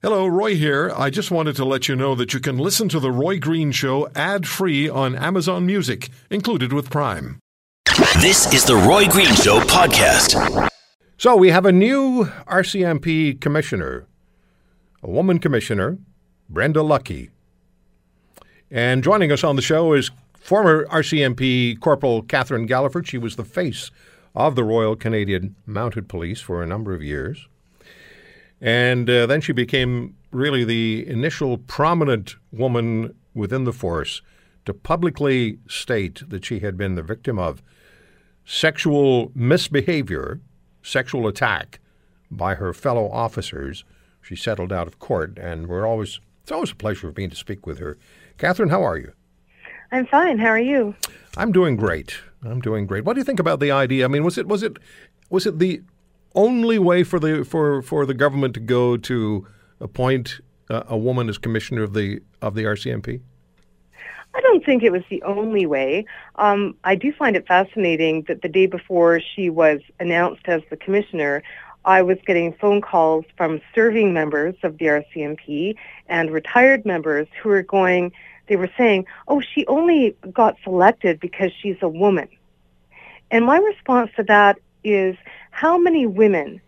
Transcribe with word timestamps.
Hello, 0.00 0.28
Roy 0.28 0.54
here. 0.54 0.92
I 0.96 1.10
just 1.10 1.32
wanted 1.32 1.56
to 1.56 1.64
let 1.64 1.88
you 1.88 1.96
know 1.96 2.14
that 2.14 2.32
you 2.32 2.38
can 2.38 2.56
listen 2.56 2.88
to 2.90 3.00
The 3.00 3.10
Roy 3.10 3.40
Green 3.40 3.72
Show 3.72 4.08
ad 4.14 4.46
free 4.46 4.88
on 4.88 5.16
Amazon 5.16 5.66
Music, 5.66 6.08
included 6.30 6.72
with 6.72 6.88
Prime. 6.88 7.40
This 8.20 8.54
is 8.54 8.64
the 8.64 8.76
Roy 8.76 9.08
Green 9.08 9.34
Show 9.34 9.58
podcast. 9.58 10.70
So, 11.16 11.34
we 11.34 11.50
have 11.50 11.66
a 11.66 11.72
new 11.72 12.26
RCMP 12.46 13.40
commissioner, 13.40 14.06
a 15.02 15.10
woman 15.10 15.40
commissioner, 15.40 15.98
Brenda 16.48 16.78
Lucki. 16.78 17.30
And 18.70 19.02
joining 19.02 19.32
us 19.32 19.42
on 19.42 19.56
the 19.56 19.62
show 19.62 19.94
is 19.94 20.12
former 20.34 20.86
RCMP 20.86 21.80
Corporal 21.80 22.22
Catherine 22.22 22.68
Galliford. 22.68 23.08
She 23.08 23.18
was 23.18 23.34
the 23.34 23.44
face 23.44 23.90
of 24.32 24.54
the 24.54 24.62
Royal 24.62 24.94
Canadian 24.94 25.56
Mounted 25.66 26.08
Police 26.08 26.40
for 26.40 26.62
a 26.62 26.68
number 26.68 26.94
of 26.94 27.02
years. 27.02 27.48
And 28.60 29.08
uh, 29.08 29.26
then 29.26 29.40
she 29.40 29.52
became 29.52 30.16
really 30.30 30.64
the 30.64 31.06
initial 31.06 31.58
prominent 31.58 32.36
woman 32.52 33.14
within 33.34 33.64
the 33.64 33.72
force 33.72 34.20
to 34.64 34.74
publicly 34.74 35.58
state 35.68 36.28
that 36.28 36.44
she 36.44 36.60
had 36.60 36.76
been 36.76 36.94
the 36.94 37.02
victim 37.02 37.38
of 37.38 37.62
sexual 38.44 39.30
misbehavior, 39.34 40.40
sexual 40.82 41.26
attack 41.26 41.78
by 42.30 42.54
her 42.54 42.72
fellow 42.72 43.08
officers. 43.10 43.84
She 44.20 44.36
settled 44.36 44.72
out 44.72 44.86
of 44.86 44.98
court, 44.98 45.38
and 45.38 45.68
we're 45.68 45.86
always 45.86 46.20
it's 46.42 46.52
always 46.52 46.72
a 46.72 46.76
pleasure 46.76 47.12
for 47.12 47.20
me 47.20 47.28
to 47.28 47.36
speak 47.36 47.66
with 47.66 47.78
her. 47.78 47.96
Catherine, 48.38 48.70
how 48.70 48.82
are 48.82 48.96
you? 48.96 49.12
I'm 49.92 50.06
fine. 50.06 50.38
How 50.38 50.48
are 50.48 50.58
you? 50.58 50.94
I'm 51.36 51.52
doing 51.52 51.76
great. 51.76 52.18
I'm 52.42 52.60
doing 52.60 52.86
great. 52.86 53.04
What 53.04 53.14
do 53.14 53.20
you 53.20 53.24
think 53.24 53.40
about 53.40 53.60
the 53.60 53.70
idea? 53.70 54.04
I 54.04 54.08
mean, 54.08 54.24
was 54.24 54.38
it 54.38 54.48
was 54.48 54.62
it 54.62 54.78
was 55.30 55.46
it 55.46 55.58
the 55.58 55.82
only 56.34 56.78
way 56.78 57.04
for 57.04 57.18
the 57.18 57.44
for 57.44 57.82
for 57.82 58.06
the 58.06 58.14
government 58.14 58.54
to 58.54 58.60
go 58.60 58.96
to 58.96 59.46
appoint 59.80 60.40
uh, 60.70 60.84
a 60.88 60.96
woman 60.96 61.28
as 61.28 61.38
commissioner 61.38 61.82
of 61.82 61.94
the 61.94 62.20
of 62.42 62.54
the 62.54 62.64
RCMP? 62.64 63.20
I 64.34 64.40
don't 64.40 64.64
think 64.64 64.82
it 64.82 64.92
was 64.92 65.02
the 65.10 65.22
only 65.22 65.66
way. 65.66 66.04
Um, 66.36 66.76
I 66.84 66.94
do 66.94 67.12
find 67.12 67.34
it 67.34 67.46
fascinating 67.46 68.22
that 68.28 68.42
the 68.42 68.48
day 68.48 68.66
before 68.66 69.20
she 69.20 69.50
was 69.50 69.80
announced 69.98 70.42
as 70.44 70.62
the 70.70 70.76
commissioner, 70.76 71.42
I 71.84 72.02
was 72.02 72.18
getting 72.26 72.52
phone 72.52 72.80
calls 72.80 73.24
from 73.36 73.60
serving 73.74 74.12
members 74.12 74.54
of 74.62 74.78
the 74.78 74.84
RCMP 74.84 75.74
and 76.06 76.30
retired 76.30 76.84
members 76.84 77.26
who 77.42 77.48
were 77.48 77.62
going, 77.62 78.12
they 78.46 78.56
were 78.56 78.70
saying, 78.76 79.06
oh, 79.26 79.40
she 79.40 79.66
only 79.66 80.14
got 80.32 80.56
selected 80.62 81.18
because 81.18 81.50
she's 81.60 81.78
a 81.80 81.88
woman. 81.88 82.28
And 83.30 83.46
my 83.46 83.58
response 83.58 84.10
to 84.16 84.22
that 84.24 84.58
is 84.84 85.16
how 85.60 85.76
many 85.76 86.06
women, 86.06 86.60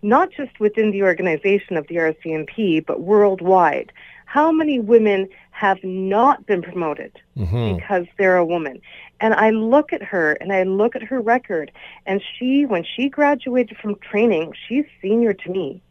not 0.00 0.30
just 0.30 0.58
within 0.58 0.90
the 0.90 1.02
organization 1.02 1.76
of 1.76 1.86
the 1.88 1.96
RCMP, 1.96 2.86
but 2.86 3.02
worldwide, 3.02 3.92
how 4.24 4.50
many 4.50 4.78
women 4.78 5.28
have 5.50 5.84
not 5.84 6.46
been 6.46 6.62
promoted 6.62 7.12
mm-hmm. 7.36 7.76
because 7.76 8.06
they're 8.16 8.38
a 8.38 8.46
woman? 8.46 8.80
And 9.20 9.34
I 9.34 9.50
look 9.50 9.92
at 9.92 10.02
her 10.02 10.32
and 10.40 10.50
I 10.50 10.62
look 10.62 10.96
at 10.96 11.02
her 11.02 11.20
record, 11.20 11.70
and 12.06 12.22
she, 12.22 12.64
when 12.64 12.84
she 12.84 13.10
graduated 13.10 13.76
from 13.76 13.96
training, 13.96 14.54
she's 14.66 14.86
senior 15.02 15.34
to 15.34 15.50
me 15.50 15.82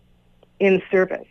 in 0.60 0.82
service. 0.90 1.28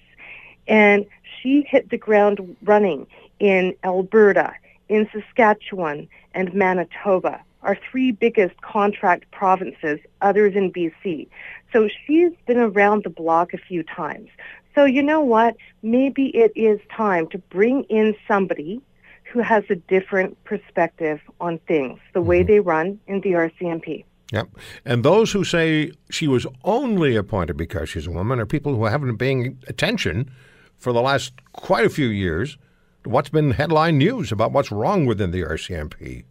And 0.69 1.07
she 1.41 1.67
hit 1.69 1.91
the 1.91 1.99
ground 1.99 2.57
running 2.63 3.05
in 3.41 3.75
Alberta, 3.83 4.53
in 4.89 5.09
Saskatchewan, 5.13 6.07
and 6.35 6.55
Manitoba 6.55 7.43
our 7.67 7.77
three 7.91 8.13
biggest 8.13 8.61
contract 8.63 9.31
provinces 9.33 9.99
other 10.23 10.51
than 10.51 10.73
BC. 10.73 11.29
So 11.73 11.89
she's 12.07 12.33
been 12.47 12.59
around 12.59 13.05
the 13.05 13.11
block 13.11 13.53
a 13.53 13.59
few 13.59 13.83
times. 13.83 14.31
So 14.75 14.85
you 14.85 15.03
know 15.03 15.21
what? 15.21 15.57
Maybe 15.83 16.29
it 16.29 16.53
is 16.55 16.81
time 16.95 17.27
to 17.29 17.39
bring 17.39 17.83
in 17.85 18.15
somebody 18.29 18.81
who 19.25 19.41
has 19.41 19.65
a 19.69 19.75
different 19.75 20.43
perspective 20.45 21.21
on 21.41 21.59
things, 21.67 21.99
the 22.15 22.23
way 22.23 22.41
mm-hmm. 22.41 22.53
they 22.53 22.61
run 22.61 23.01
in 23.09 23.21
the 23.21 23.33
RCMP. 23.33 24.05
Yep. 24.33 24.49
And 24.85 25.05
those 25.05 25.33
who 25.33 25.45
say 25.45 25.93
she 26.11 26.29
was 26.29 26.47
only 26.65 27.17
appointed 27.17 27.57
because 27.57 27.89
she's 27.89 28.07
a 28.07 28.11
woman 28.11 28.39
are 28.41 28.47
people 28.47 28.75
who 28.75 28.85
haven't 28.85 29.09
been 29.09 29.19
paying 29.19 29.59
attention 29.67 30.31
for 30.79 30.93
the 30.93 31.01
last 31.01 31.33
quite 31.53 31.85
a 31.85 31.91
few 31.91 32.09
years 32.09 32.59
to 33.05 33.11
what's 33.11 33.29
been 33.29 33.53
headline 33.53 33.99
news 33.99 34.31
about 34.31 34.53
what's 34.53 34.71
wrong 34.71 35.07
within 35.07 35.31
the 35.31 35.43
RCMP. 35.43 36.25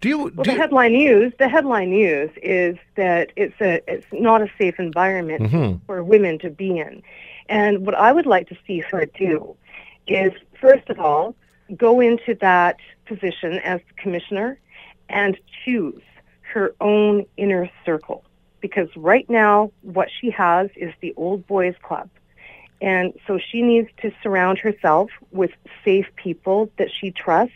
Do 0.00 0.08
you? 0.08 0.18
Well, 0.18 0.30
do 0.30 0.42
the 0.44 0.54
headline 0.54 0.92
news. 0.92 1.32
The 1.38 1.48
headline 1.48 1.90
news 1.90 2.30
is 2.42 2.76
that 2.96 3.32
it's 3.36 3.60
a 3.60 3.82
it's 3.86 4.06
not 4.12 4.42
a 4.42 4.50
safe 4.58 4.78
environment 4.78 5.42
mm-hmm. 5.42 5.84
for 5.86 6.02
women 6.02 6.38
to 6.40 6.50
be 6.50 6.78
in, 6.78 7.02
and 7.48 7.84
what 7.84 7.94
I 7.94 8.12
would 8.12 8.26
like 8.26 8.48
to 8.48 8.56
see 8.66 8.80
her 8.80 9.06
do 9.06 9.56
is 10.06 10.32
first 10.60 10.88
of 10.88 10.98
all 10.98 11.34
go 11.76 12.00
into 12.00 12.34
that 12.40 12.78
position 13.06 13.54
as 13.58 13.80
commissioner 13.96 14.58
and 15.08 15.38
choose 15.64 16.02
her 16.40 16.74
own 16.80 17.24
inner 17.36 17.70
circle 17.84 18.24
because 18.60 18.88
right 18.96 19.28
now 19.30 19.70
what 19.82 20.08
she 20.10 20.30
has 20.30 20.68
is 20.76 20.92
the 21.00 21.14
old 21.16 21.46
boys 21.46 21.74
club 21.82 22.08
and 22.80 23.12
so 23.26 23.38
she 23.38 23.62
needs 23.62 23.88
to 24.00 24.10
surround 24.22 24.58
herself 24.58 25.10
with 25.30 25.50
safe 25.84 26.06
people 26.16 26.70
that 26.76 26.90
she 26.90 27.10
trusts 27.10 27.54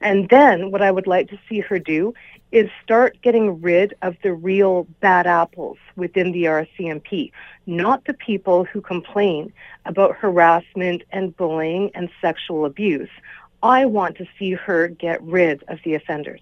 and 0.00 0.28
then 0.28 0.70
what 0.70 0.82
I 0.82 0.90
would 0.90 1.06
like 1.06 1.28
to 1.30 1.38
see 1.48 1.60
her 1.60 1.78
do 1.78 2.14
is 2.52 2.70
start 2.82 3.16
getting 3.22 3.60
rid 3.60 3.94
of 4.02 4.16
the 4.22 4.32
real 4.32 4.86
bad 5.00 5.26
apples 5.26 5.78
within 5.96 6.32
the 6.32 6.44
RCMP, 6.44 7.32
not 7.66 8.04
the 8.04 8.14
people 8.14 8.64
who 8.64 8.80
complain 8.80 9.52
about 9.84 10.16
harassment 10.16 11.02
and 11.10 11.36
bullying 11.36 11.90
and 11.94 12.08
sexual 12.20 12.64
abuse. 12.64 13.08
I 13.62 13.86
want 13.86 14.16
to 14.18 14.26
see 14.38 14.52
her 14.52 14.88
get 14.88 15.22
rid 15.22 15.64
of 15.68 15.78
the 15.84 15.94
offenders. 15.94 16.40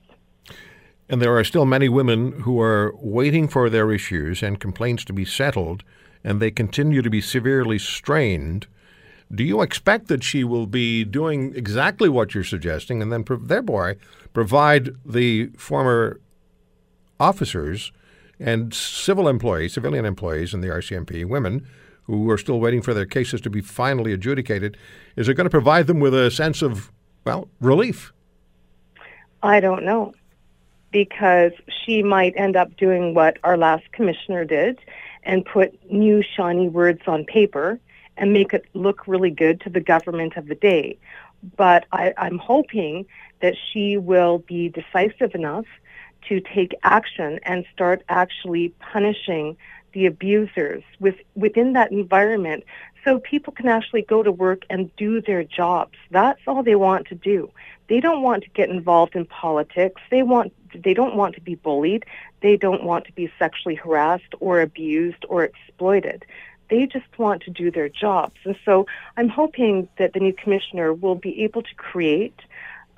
And 1.08 1.20
there 1.20 1.36
are 1.36 1.44
still 1.44 1.64
many 1.64 1.88
women 1.88 2.40
who 2.40 2.60
are 2.60 2.94
waiting 2.96 3.48
for 3.48 3.70
their 3.70 3.92
issues 3.92 4.42
and 4.42 4.60
complaints 4.60 5.04
to 5.06 5.12
be 5.12 5.24
settled, 5.24 5.84
and 6.22 6.40
they 6.40 6.50
continue 6.50 7.02
to 7.02 7.10
be 7.10 7.20
severely 7.20 7.78
strained 7.78 8.66
do 9.32 9.44
you 9.44 9.62
expect 9.62 10.08
that 10.08 10.22
she 10.22 10.44
will 10.44 10.66
be 10.66 11.04
doing 11.04 11.54
exactly 11.54 12.08
what 12.08 12.34
you're 12.34 12.44
suggesting 12.44 13.02
and 13.02 13.12
then 13.12 13.24
thereby 13.42 13.96
provide 14.32 14.90
the 15.04 15.46
former 15.56 16.20
officers 17.18 17.92
and 18.40 18.74
civil 18.74 19.28
employees, 19.28 19.74
civilian 19.74 20.04
employees 20.04 20.52
in 20.52 20.60
the 20.60 20.68
RCMP, 20.68 21.24
women 21.24 21.66
who 22.02 22.30
are 22.30 22.38
still 22.38 22.60
waiting 22.60 22.82
for 22.82 22.92
their 22.92 23.06
cases 23.06 23.40
to 23.40 23.50
be 23.50 23.60
finally 23.60 24.12
adjudicated, 24.12 24.76
is 25.16 25.28
it 25.28 25.34
going 25.34 25.46
to 25.46 25.50
provide 25.50 25.86
them 25.86 26.00
with 26.00 26.14
a 26.14 26.30
sense 26.30 26.60
of, 26.60 26.92
well, 27.24 27.48
relief? 27.60 28.12
I 29.42 29.60
don't 29.60 29.84
know 29.84 30.12
because 30.94 31.50
she 31.84 32.04
might 32.04 32.32
end 32.36 32.54
up 32.54 32.76
doing 32.76 33.14
what 33.14 33.36
our 33.42 33.56
last 33.56 33.82
commissioner 33.90 34.44
did 34.44 34.78
and 35.24 35.44
put 35.44 35.76
new 35.90 36.22
shiny 36.22 36.68
words 36.68 37.00
on 37.08 37.24
paper 37.24 37.80
and 38.16 38.32
make 38.32 38.52
it 38.52 38.64
look 38.74 39.06
really 39.06 39.30
good 39.30 39.60
to 39.62 39.70
the 39.70 39.80
government 39.80 40.36
of 40.36 40.46
the 40.46 40.54
day. 40.54 40.98
But 41.56 41.86
I, 41.92 42.14
I'm 42.16 42.38
hoping 42.38 43.06
that 43.40 43.54
she 43.72 43.96
will 43.96 44.38
be 44.38 44.68
decisive 44.68 45.34
enough 45.34 45.66
to 46.28 46.40
take 46.40 46.74
action 46.82 47.38
and 47.42 47.66
start 47.72 48.02
actually 48.08 48.70
punishing 48.80 49.56
the 49.92 50.06
abusers 50.06 50.82
with, 50.98 51.16
within 51.34 51.74
that 51.74 51.92
environment 51.92 52.64
so 53.04 53.18
people 53.18 53.52
can 53.52 53.68
actually 53.68 54.02
go 54.02 54.22
to 54.22 54.32
work 54.32 54.64
and 54.70 54.94
do 54.96 55.20
their 55.20 55.44
jobs. 55.44 55.96
That's 56.10 56.40
all 56.46 56.62
they 56.62 56.74
want 56.74 57.06
to 57.08 57.14
do. 57.14 57.50
They 57.88 58.00
don't 58.00 58.22
want 58.22 58.44
to 58.44 58.50
get 58.50 58.70
involved 58.70 59.14
in 59.14 59.26
politics. 59.26 60.00
They 60.10 60.22
want 60.22 60.52
they 60.74 60.94
don't 60.94 61.14
want 61.14 61.36
to 61.36 61.40
be 61.40 61.54
bullied. 61.54 62.04
They 62.40 62.56
don't 62.56 62.82
want 62.82 63.04
to 63.04 63.12
be 63.12 63.30
sexually 63.38 63.76
harassed 63.76 64.34
or 64.40 64.60
abused 64.60 65.24
or 65.28 65.44
exploited. 65.44 66.24
They 66.70 66.86
just 66.86 67.06
want 67.18 67.42
to 67.42 67.50
do 67.50 67.70
their 67.70 67.88
jobs. 67.88 68.36
And 68.44 68.56
so 68.64 68.86
I'm 69.16 69.28
hoping 69.28 69.88
that 69.98 70.12
the 70.12 70.20
new 70.20 70.32
commissioner 70.32 70.92
will 70.92 71.14
be 71.14 71.42
able 71.42 71.62
to 71.62 71.74
create 71.76 72.40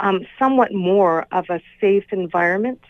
um, 0.01 0.27
somewhat 0.39 0.73
more 0.73 1.27
of 1.33 1.47
a 1.51 1.61
safe 1.81 2.05
environment. 2.13 2.81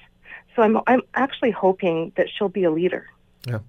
So 0.55 0.62
I'm, 0.62 0.78
I'm 0.87 1.02
actually 1.14 1.50
hoping 1.50 2.12
that 2.17 2.28
she'll 2.31 2.49
be 2.49 2.64
a 2.64 2.70
leader. 2.70 3.06
Yeah. 3.46 3.61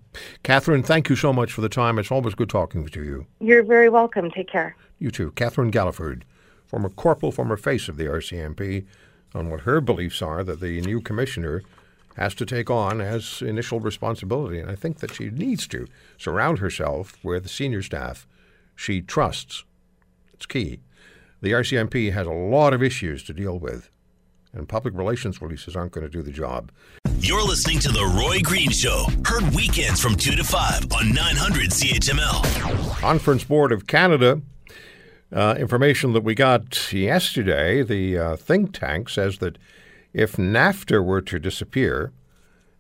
Catherine, 0.44 0.82
thank 0.82 1.10
you 1.10 1.16
so 1.16 1.32
much 1.32 1.52
for 1.52 1.62
the 1.62 1.70
time. 1.70 2.00
It's 2.00 2.12
always 2.12 2.34
good 2.34 2.50
talking 2.50 2.86
to 2.88 3.04
you. 3.04 3.28
You're 3.40 3.64
very 3.64 3.90
welcome. 3.90 4.32
Take 4.32 4.50
care. 4.50 4.76
You 4.98 5.12
too. 5.12 5.32
Catherine 5.32 5.72
Galliford, 5.72 6.24
former 6.66 6.90
corporal, 6.90 7.32
former 7.32 7.58
face 7.58 7.88
of 7.88 7.98
the 7.98 8.06
RCMP, 8.06 8.86
on 9.36 9.50
what 9.50 9.62
her 9.62 9.80
beliefs 9.82 10.22
are 10.22 10.44
that 10.44 10.62
the 10.62 10.82
new 10.82 11.02
commissioner 11.02 11.62
has 12.18 12.34
to 12.36 12.46
take 12.46 12.70
on 12.70 13.00
as 13.00 13.42
initial 13.42 13.80
responsibility. 13.80 14.60
And 14.60 14.70
I 14.70 14.76
think 14.76 15.00
that 15.00 15.14
she 15.14 15.30
needs 15.30 15.68
to 15.68 15.88
surround 16.18 16.60
herself 16.60 17.24
with 17.24 17.50
senior 17.50 17.82
staff 17.82 18.28
she 18.76 19.02
trusts. 19.02 19.64
It's 20.34 20.46
key. 20.46 20.82
The 21.42 21.52
RCMP 21.52 22.12
has 22.14 22.28
a 22.28 22.32
lot 22.32 22.74
of 22.74 22.82
issues 22.82 23.24
to 23.24 23.34
deal 23.34 23.60
with, 23.60 23.90
and 24.54 24.68
public 24.68 24.96
relations 24.96 25.42
releases 25.42 25.76
aren't 25.76 25.92
going 25.92 26.06
to 26.06 26.12
do 26.12 26.24
the 26.24 26.32
job. 26.32 26.72
You're 27.20 27.44
listening 27.44 27.80
to 27.80 27.90
The 27.90 28.06
Roy 28.06 28.40
Green 28.42 28.70
Show, 28.70 29.06
heard 29.26 29.54
weekends 29.56 30.00
from 30.00 30.16
2 30.16 30.36
to 30.36 30.44
5 30.44 30.92
on 30.94 31.14
900 31.14 31.70
CHML. 31.70 32.98
Conference 33.00 33.44
Board 33.44 33.72
of 33.72 33.88
Canada. 33.88 34.42
Uh, 35.32 35.56
information 35.60 36.14
that 36.14 36.24
we 36.24 36.34
got 36.34 36.94
yesterday, 36.94 37.84
the 37.84 38.18
uh, 38.18 38.36
think 38.36 38.74
tank 38.74 39.10
says 39.10 39.40
that 39.40 39.58
if 40.14 40.36
NAFTA 40.36 41.04
were 41.04 41.22
to 41.22 41.40
disappear, 41.40 42.12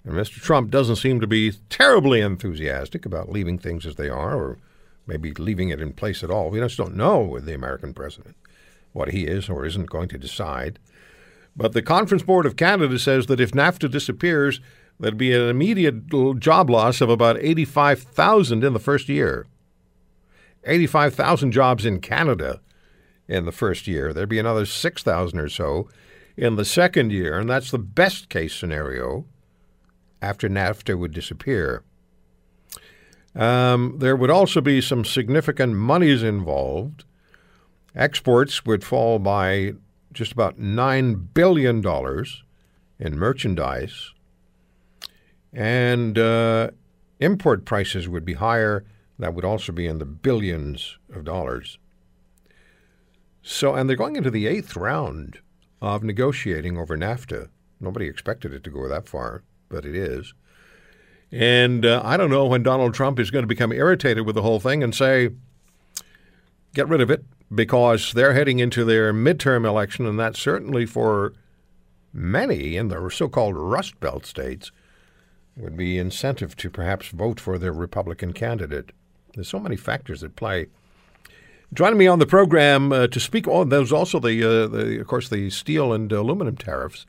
and 0.03 0.13
Mr. 0.13 0.41
Trump 0.41 0.71
doesn't 0.71 0.95
seem 0.95 1.19
to 1.19 1.27
be 1.27 1.51
terribly 1.69 2.21
enthusiastic 2.21 3.05
about 3.05 3.29
leaving 3.29 3.57
things 3.59 3.85
as 3.85 3.95
they 3.95 4.09
are, 4.09 4.35
or 4.35 4.57
maybe 5.05 5.33
leaving 5.33 5.69
it 5.69 5.81
in 5.81 5.93
place 5.93 6.23
at 6.23 6.31
all. 6.31 6.49
We 6.49 6.59
just 6.59 6.77
don't 6.77 6.95
know 6.95 7.21
with 7.21 7.45
the 7.45 7.53
American 7.53 7.93
president 7.93 8.35
what 8.93 9.09
he 9.09 9.25
is 9.25 9.49
or 9.49 9.65
isn't 9.65 9.89
going 9.89 10.09
to 10.09 10.17
decide. 10.17 10.79
But 11.55 11.73
the 11.73 11.81
Conference 11.81 12.23
Board 12.23 12.45
of 12.45 12.55
Canada 12.55 12.99
says 12.99 13.25
that 13.27 13.39
if 13.39 13.51
NAFTA 13.51 13.91
disappears, 13.91 14.61
there'd 14.99 15.17
be 15.17 15.33
an 15.33 15.49
immediate 15.49 16.07
job 16.39 16.69
loss 16.69 17.01
of 17.01 17.09
about 17.09 17.37
85,000 17.39 18.63
in 18.63 18.73
the 18.73 18.79
first 18.79 19.09
year. 19.09 19.47
85,000 20.63 21.51
jobs 21.51 21.85
in 21.85 21.99
Canada 21.99 22.61
in 23.27 23.45
the 23.45 23.51
first 23.51 23.87
year. 23.87 24.13
There'd 24.13 24.29
be 24.29 24.39
another 24.39 24.65
6,000 24.65 25.39
or 25.39 25.49
so 25.49 25.89
in 26.37 26.55
the 26.55 26.65
second 26.65 27.11
year, 27.11 27.39
and 27.39 27.49
that's 27.49 27.71
the 27.71 27.79
best 27.79 28.29
case 28.29 28.53
scenario 28.53 29.25
after 30.21 30.47
NAFTA 30.47 30.97
would 30.97 31.13
disappear. 31.13 31.83
Um, 33.35 33.95
there 33.99 34.15
would 34.15 34.29
also 34.29 34.61
be 34.61 34.81
some 34.81 35.03
significant 35.03 35.73
monies 35.73 36.23
involved. 36.23 37.05
Exports 37.95 38.65
would 38.65 38.83
fall 38.83 39.19
by 39.19 39.73
just 40.13 40.31
about 40.31 40.59
$9 40.59 41.33
billion 41.33 41.83
in 42.99 43.19
merchandise, 43.19 44.11
and 45.53 46.17
uh, 46.17 46.69
import 47.19 47.65
prices 47.65 48.07
would 48.07 48.25
be 48.25 48.33
higher. 48.33 48.85
That 49.19 49.33
would 49.33 49.45
also 49.45 49.71
be 49.71 49.87
in 49.87 49.97
the 49.97 50.05
billions 50.05 50.97
of 51.11 51.23
dollars. 51.23 51.79
So, 53.41 53.73
and 53.73 53.89
they're 53.89 53.95
going 53.95 54.15
into 54.15 54.29
the 54.29 54.45
eighth 54.45 54.75
round 54.75 55.39
of 55.81 56.03
negotiating 56.03 56.77
over 56.77 56.97
NAFTA. 56.97 57.49
Nobody 57.79 58.07
expected 58.07 58.53
it 58.53 58.63
to 58.63 58.69
go 58.69 58.87
that 58.87 59.07
far, 59.07 59.43
but 59.69 59.85
it 59.85 59.95
is. 59.95 60.33
And 61.31 61.85
uh, 61.85 62.01
I 62.03 62.17
don't 62.17 62.29
know 62.29 62.45
when 62.45 62.63
Donald 62.63 62.93
Trump 62.93 63.19
is 63.19 63.31
going 63.31 63.43
to 63.43 63.47
become 63.47 63.71
irritated 63.71 64.25
with 64.25 64.35
the 64.35 64.41
whole 64.41 64.59
thing 64.59 64.81
and 64.81 64.95
say, 64.95 65.31
get 66.73 66.87
rid 66.87 67.01
of 67.01 67.11
it, 67.11 67.25
because 67.53 68.13
they're 68.13 68.33
heading 68.33 68.59
into 68.59 68.83
their 68.83 69.13
midterm 69.13 69.65
election, 69.65 70.05
and 70.05 70.19
that 70.19 70.35
certainly 70.35 70.85
for 70.85 71.33
many 72.13 72.75
in 72.75 72.87
the 72.87 73.09
so 73.09 73.27
called 73.27 73.55
Rust 73.55 73.99
Belt 73.99 74.25
states 74.25 74.71
would 75.55 75.77
be 75.77 75.97
incentive 75.97 76.55
to 76.57 76.69
perhaps 76.69 77.09
vote 77.09 77.39
for 77.39 77.57
their 77.57 77.71
Republican 77.71 78.33
candidate. 78.33 78.91
There's 79.33 79.47
so 79.47 79.59
many 79.59 79.75
factors 79.75 80.23
at 80.23 80.35
play. 80.35 80.67
Joining 81.73 81.97
me 81.97 82.07
on 82.07 82.19
the 82.19 82.25
program 82.25 82.93
uh, 82.93 83.07
to 83.07 83.19
speak, 83.19 83.47
oh, 83.47 83.65
there's 83.65 83.91
also 83.91 84.19
the, 84.19 84.43
uh, 84.43 84.67
the, 84.67 84.99
of 85.01 85.07
course, 85.07 85.27
the 85.27 85.49
steel 85.49 85.91
and 85.91 86.09
aluminum 86.11 86.55
tariffs 86.55 87.05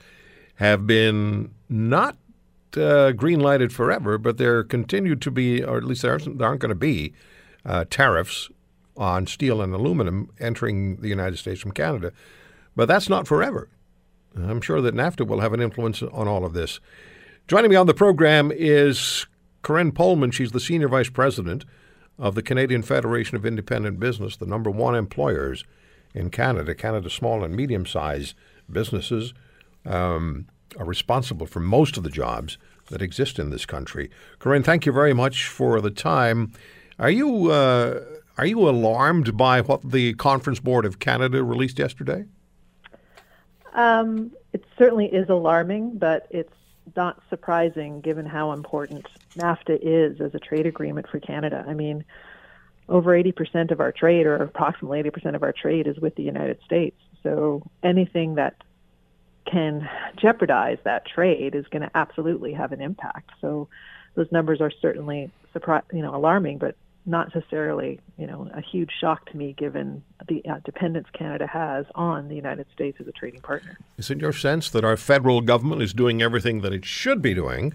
have 0.56 0.86
been 0.86 1.54
not 1.68 2.16
uh, 2.76 3.12
green 3.12 3.38
lighted 3.38 3.72
forever, 3.72 4.18
but 4.18 4.36
there 4.36 4.64
continue 4.64 5.14
to 5.14 5.30
be, 5.30 5.62
or 5.62 5.76
at 5.78 5.84
least 5.84 6.02
there 6.02 6.12
aren't, 6.12 6.42
aren't 6.42 6.60
going 6.60 6.70
to 6.70 6.74
be, 6.74 7.12
uh, 7.64 7.84
tariffs 7.88 8.50
on 8.96 9.28
steel 9.28 9.62
and 9.62 9.72
aluminum 9.72 10.28
entering 10.40 10.96
the 10.96 11.08
United 11.08 11.36
States 11.36 11.60
from 11.60 11.70
Canada. 11.70 12.12
But 12.74 12.86
that's 12.86 13.08
not 13.08 13.28
forever. 13.28 13.68
I'm 14.36 14.60
sure 14.60 14.80
that 14.80 14.94
NAFTA 14.94 15.26
will 15.26 15.40
have 15.40 15.52
an 15.52 15.60
influence 15.60 16.02
on 16.02 16.26
all 16.26 16.44
of 16.44 16.52
this. 16.52 16.80
Joining 17.46 17.70
me 17.70 17.76
on 17.76 17.86
the 17.86 17.94
program 17.94 18.52
is 18.52 19.26
Corinne 19.62 19.92
Pohlmann. 19.92 20.32
She's 20.32 20.52
the 20.52 20.60
Senior 20.60 20.88
Vice 20.88 21.10
President 21.10 21.64
of 22.18 22.34
the 22.34 22.42
Canadian 22.42 22.82
Federation 22.82 23.36
of 23.36 23.46
Independent 23.46 24.00
Business, 24.00 24.36
the 24.36 24.46
number 24.46 24.70
one 24.70 24.94
employers 24.94 25.64
in 26.14 26.30
Canada. 26.30 26.74
Canada's 26.74 27.12
small 27.12 27.44
and 27.44 27.54
medium 27.54 27.86
sized 27.86 28.34
businesses 28.70 29.34
um, 29.86 30.46
are 30.76 30.84
responsible 30.84 31.46
for 31.46 31.60
most 31.60 31.96
of 31.96 32.02
the 32.02 32.10
jobs 32.10 32.58
that 32.86 33.02
exist 33.02 33.38
in 33.38 33.50
this 33.50 33.66
country. 33.66 34.10
Corinne, 34.38 34.62
thank 34.62 34.86
you 34.86 34.92
very 34.92 35.14
much 35.14 35.46
for 35.46 35.80
the 35.80 35.90
time. 35.90 36.52
Are 36.98 37.10
you 37.10 37.50
uh, 37.50 38.00
are 38.36 38.46
you 38.46 38.68
alarmed 38.68 39.36
by 39.36 39.60
what 39.60 39.88
the 39.90 40.14
Conference 40.14 40.60
Board 40.60 40.84
of 40.84 40.98
Canada 40.98 41.42
released 41.42 41.78
yesterday? 41.78 42.24
Um, 43.74 44.32
it 44.52 44.64
certainly 44.76 45.06
is 45.06 45.28
alarming, 45.28 45.98
but 45.98 46.26
it's 46.30 46.52
not 46.96 47.22
surprising 47.30 48.00
given 48.00 48.26
how 48.26 48.52
important 48.52 49.06
NAFTA 49.36 49.78
is 49.80 50.20
as 50.20 50.34
a 50.34 50.38
trade 50.38 50.66
agreement 50.66 51.08
for 51.08 51.20
Canada. 51.20 51.64
I 51.66 51.74
mean, 51.74 52.04
over 52.88 53.12
80% 53.12 53.70
of 53.70 53.80
our 53.80 53.92
trade, 53.92 54.26
or 54.26 54.36
approximately 54.36 55.02
80% 55.02 55.34
of 55.34 55.42
our 55.42 55.52
trade, 55.52 55.86
is 55.86 55.98
with 55.98 56.14
the 56.14 56.22
United 56.22 56.58
States. 56.64 56.96
So 57.22 57.62
anything 57.82 58.36
that 58.36 58.54
can 59.44 59.88
jeopardize 60.16 60.78
that 60.84 61.06
trade 61.06 61.54
is 61.54 61.66
going 61.68 61.82
to 61.82 61.90
absolutely 61.94 62.52
have 62.52 62.72
an 62.72 62.80
impact. 62.80 63.30
So 63.40 63.68
those 64.14 64.30
numbers 64.30 64.60
are 64.60 64.70
certainly 64.70 65.30
surpri- 65.54 65.82
you 65.92 66.02
know 66.02 66.14
alarming, 66.14 66.58
but 66.58 66.76
not 67.08 67.34
necessarily 67.34 67.98
you 68.18 68.26
know 68.26 68.48
a 68.54 68.60
huge 68.60 68.90
shock 69.00 69.28
to 69.30 69.36
me 69.36 69.54
given 69.54 70.02
the 70.28 70.44
uh, 70.48 70.60
dependence 70.64 71.08
Canada 71.12 71.46
has 71.46 71.86
on 71.94 72.28
the 72.28 72.34
United 72.34 72.66
States 72.72 72.98
as 73.00 73.08
a 73.08 73.12
trading 73.12 73.40
partner. 73.40 73.78
Is 73.96 74.10
it 74.10 74.18
your 74.18 74.32
sense 74.32 74.70
that 74.70 74.84
our 74.84 74.96
federal 74.96 75.40
government 75.40 75.82
is 75.82 75.92
doing 75.92 76.22
everything 76.22 76.60
that 76.60 76.72
it 76.72 76.84
should 76.84 77.22
be 77.22 77.34
doing 77.34 77.72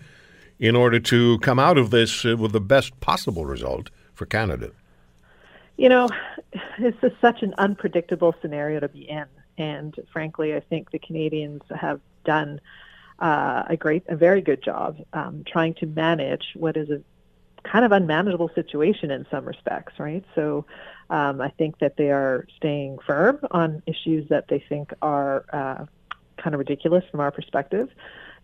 in 0.60 0.76
order 0.76 1.00
to 1.00 1.40
come 1.40 1.60
out 1.60 1.78
of 1.78 1.90
this 1.90 2.26
uh, 2.26 2.38
with 2.38 2.52
the 2.52 2.62
best 2.62 3.00
possible 3.00 3.46
result 3.46 3.90
for 4.14 4.26
Canada? 4.26 4.72
You 5.78 5.90
know, 5.90 6.10
this 6.80 6.96
is 7.02 7.12
such 7.20 7.42
an 7.42 7.54
unpredictable 7.58 8.36
scenario 8.42 8.80
to 8.80 8.88
be 8.88 9.10
in. 9.10 9.26
And 9.58 9.96
frankly, 10.12 10.56
I 10.56 10.60
think 10.60 10.92
the 10.92 11.00
Canadians 11.00 11.62
have 11.70 12.00
done 12.26 12.60
uh, 13.20 13.64
a 13.68 13.78
great, 13.78 14.04
a 14.08 14.16
very 14.16 14.42
good 14.42 14.64
job 14.64 14.98
um, 15.14 15.44
trying 15.48 15.74
to 15.76 15.86
manage 15.86 16.54
what 16.56 16.78
is 16.78 16.90
a 16.90 17.02
kind 17.64 17.86
of 17.86 17.92
unmanageable 17.92 18.50
situation 18.54 19.12
in 19.12 19.26
some 19.32 19.46
respects, 19.46 19.94
right? 20.00 20.24
So 20.36 20.66
um, 21.10 21.42
I 21.42 21.50
think 21.50 21.80
that 21.80 21.98
they 21.98 22.12
are 22.12 22.46
staying 22.58 23.00
firm 23.06 23.40
on 23.52 23.82
issues 23.88 24.30
that 24.30 24.48
they 24.48 24.64
think 24.68 24.94
are 25.02 25.46
uh, 25.52 25.86
kind 26.38 26.54
of 26.54 26.60
ridiculous 26.60 27.04
from 27.10 27.20
our 27.20 27.32
perspective, 27.32 27.90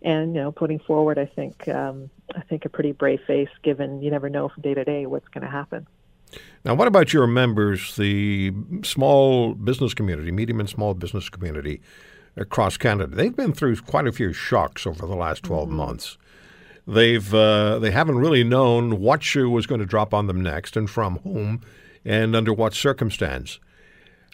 and 0.01 0.36
you 0.36 0.42
know, 0.42 0.51
putting 0.51 0.80
forward, 0.80 1.19
I 1.19 1.25
think, 1.25 1.68
um, 1.68 2.10
I 2.36 2.42
think 2.42 2.66
a 2.66 2.69
pretty 2.69 2.94
brave 2.94 3.19
face, 3.27 3.50
given 3.63 4.01
you 4.01 4.12
never 4.12 4.30
know 4.30 4.50
from 4.50 4.62
day 4.62 4.74
to 4.74 4.83
day 4.83 5.06
what's 5.06 5.27
going 5.27 5.44
to 5.44 5.51
happen. 5.51 5.88
Now, 6.63 6.75
what 6.75 6.88
about 6.88 7.13
your 7.13 7.27
members, 7.27 7.95
the 7.95 8.54
small 8.83 9.54
business 9.56 9.94
community, 9.94 10.31
medium 10.31 10.59
and 10.59 10.69
small 10.69 10.94
business 10.94 11.30
community 11.30 11.81
across 12.35 12.78
Canada? 12.78 13.16
They've 13.16 13.35
been 13.35 13.54
through 13.54 13.78
quite 13.78 14.07
a 14.07 14.11
few 14.11 14.33
shocks 14.33 14.85
over 14.85 15.06
the 15.06 15.16
last 15.16 15.44
12 15.44 15.68
mm-hmm. 15.68 15.78
months. 15.78 16.18
They've 16.90 17.34
uh, 17.36 17.78
they 17.78 17.92
haven't 17.92 18.18
really 18.18 18.44
known 18.44 19.00
what 19.00 19.22
shoe 19.22 19.48
was 19.48 19.68
going 19.68 19.80
to 19.80 19.86
drop 19.86 20.12
on 20.12 20.26
them 20.26 20.42
next, 20.42 20.76
and 20.76 20.90
from 20.90 21.19
whom, 21.19 21.62
and 22.04 22.36
under 22.36 22.52
what 22.52 22.74
circumstance. 22.74 23.60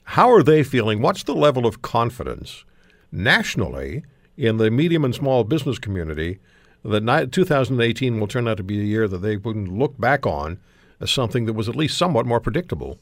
How 0.06 0.32
are 0.32 0.42
they 0.42 0.64
feeling? 0.64 1.02
What's 1.02 1.24
the 1.24 1.36
level 1.36 1.66
of 1.66 1.82
confidence 1.82 2.64
nationally 3.12 4.06
in 4.38 4.56
the 4.56 4.72
medium 4.72 5.04
and 5.04 5.14
small 5.14 5.44
business 5.44 5.80
community 5.80 6.40
that 6.86 7.30
2018 7.34 8.20
will 8.22 8.28
turn 8.28 8.48
out 8.48 8.56
to 8.56 8.64
be 8.64 8.80
a 8.80 8.84
year 8.84 9.10
that 9.10 9.18
they 9.18 9.36
wouldn't 9.36 9.78
look 9.78 10.00
back 10.00 10.26
on 10.26 10.58
as 11.02 11.12
something 11.12 11.46
that 11.48 11.54
was 11.54 11.68
at 11.68 11.76
least 11.76 11.98
somewhat 11.98 12.26
more 12.26 12.40
predictable. 12.40 12.98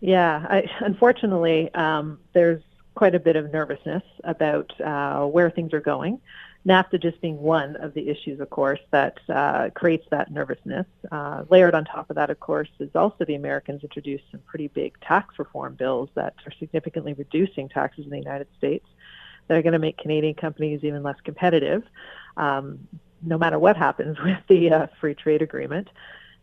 Yeah, 0.00 0.44
I, 0.50 0.68
unfortunately, 0.80 1.72
um, 1.72 2.18
there's 2.34 2.62
quite 2.94 3.14
a 3.14 3.20
bit 3.20 3.36
of 3.36 3.50
nervousness 3.52 4.02
about 4.22 4.78
uh, 4.82 5.24
where 5.24 5.48
things 5.48 5.72
are 5.72 5.80
going. 5.80 6.20
NAFTA 6.66 7.02
just 7.02 7.20
being 7.20 7.40
one 7.40 7.76
of 7.76 7.92
the 7.92 8.08
issues, 8.08 8.40
of 8.40 8.48
course, 8.48 8.80
that 8.90 9.18
uh, 9.28 9.68
creates 9.74 10.06
that 10.10 10.30
nervousness. 10.30 10.86
Uh, 11.12 11.44
layered 11.50 11.74
on 11.74 11.84
top 11.84 12.08
of 12.08 12.16
that, 12.16 12.30
of 12.30 12.40
course, 12.40 12.70
is 12.78 12.90
also 12.94 13.24
the 13.24 13.34
Americans 13.34 13.82
introduced 13.82 14.24
some 14.30 14.40
pretty 14.46 14.68
big 14.68 14.98
tax 15.00 15.38
reform 15.38 15.74
bills 15.74 16.08
that 16.14 16.34
are 16.46 16.52
significantly 16.58 17.12
reducing 17.12 17.68
taxes 17.68 18.04
in 18.04 18.10
the 18.10 18.18
United 18.18 18.46
States 18.56 18.86
that 19.46 19.58
are 19.58 19.62
going 19.62 19.74
to 19.74 19.78
make 19.78 19.98
Canadian 19.98 20.34
companies 20.34 20.80
even 20.82 21.02
less 21.02 21.20
competitive, 21.22 21.82
um, 22.38 22.88
no 23.22 23.36
matter 23.36 23.58
what 23.58 23.76
happens 23.76 24.18
with 24.24 24.38
the 24.48 24.70
uh, 24.70 24.86
free 25.00 25.14
trade 25.14 25.42
agreement. 25.42 25.88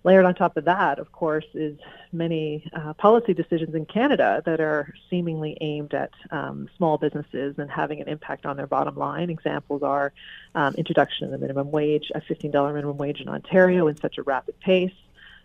Layered 0.03 0.25
on 0.25 0.33
top 0.33 0.57
of 0.57 0.65
that, 0.65 0.97
of 0.97 1.11
course, 1.11 1.45
is 1.53 1.77
many 2.11 2.67
uh, 2.73 2.93
policy 2.93 3.35
decisions 3.35 3.75
in 3.75 3.85
Canada 3.85 4.41
that 4.45 4.59
are 4.59 4.91
seemingly 5.11 5.55
aimed 5.61 5.93
at 5.93 6.09
um, 6.31 6.67
small 6.75 6.97
businesses 6.97 7.59
and 7.59 7.69
having 7.69 8.01
an 8.01 8.07
impact 8.07 8.47
on 8.47 8.57
their 8.57 8.65
bottom 8.65 8.95
line. 8.95 9.29
Examples 9.29 9.83
are 9.83 10.11
um, 10.55 10.73
introduction 10.73 11.25
of 11.25 11.31
the 11.31 11.37
minimum 11.37 11.69
wage, 11.69 12.11
a 12.15 12.21
$15 12.21 12.73
minimum 12.73 12.97
wage 12.97 13.21
in 13.21 13.29
Ontario 13.29 13.87
in 13.87 13.95
such 13.95 14.17
a 14.17 14.23
rapid 14.23 14.59
pace, 14.59 14.93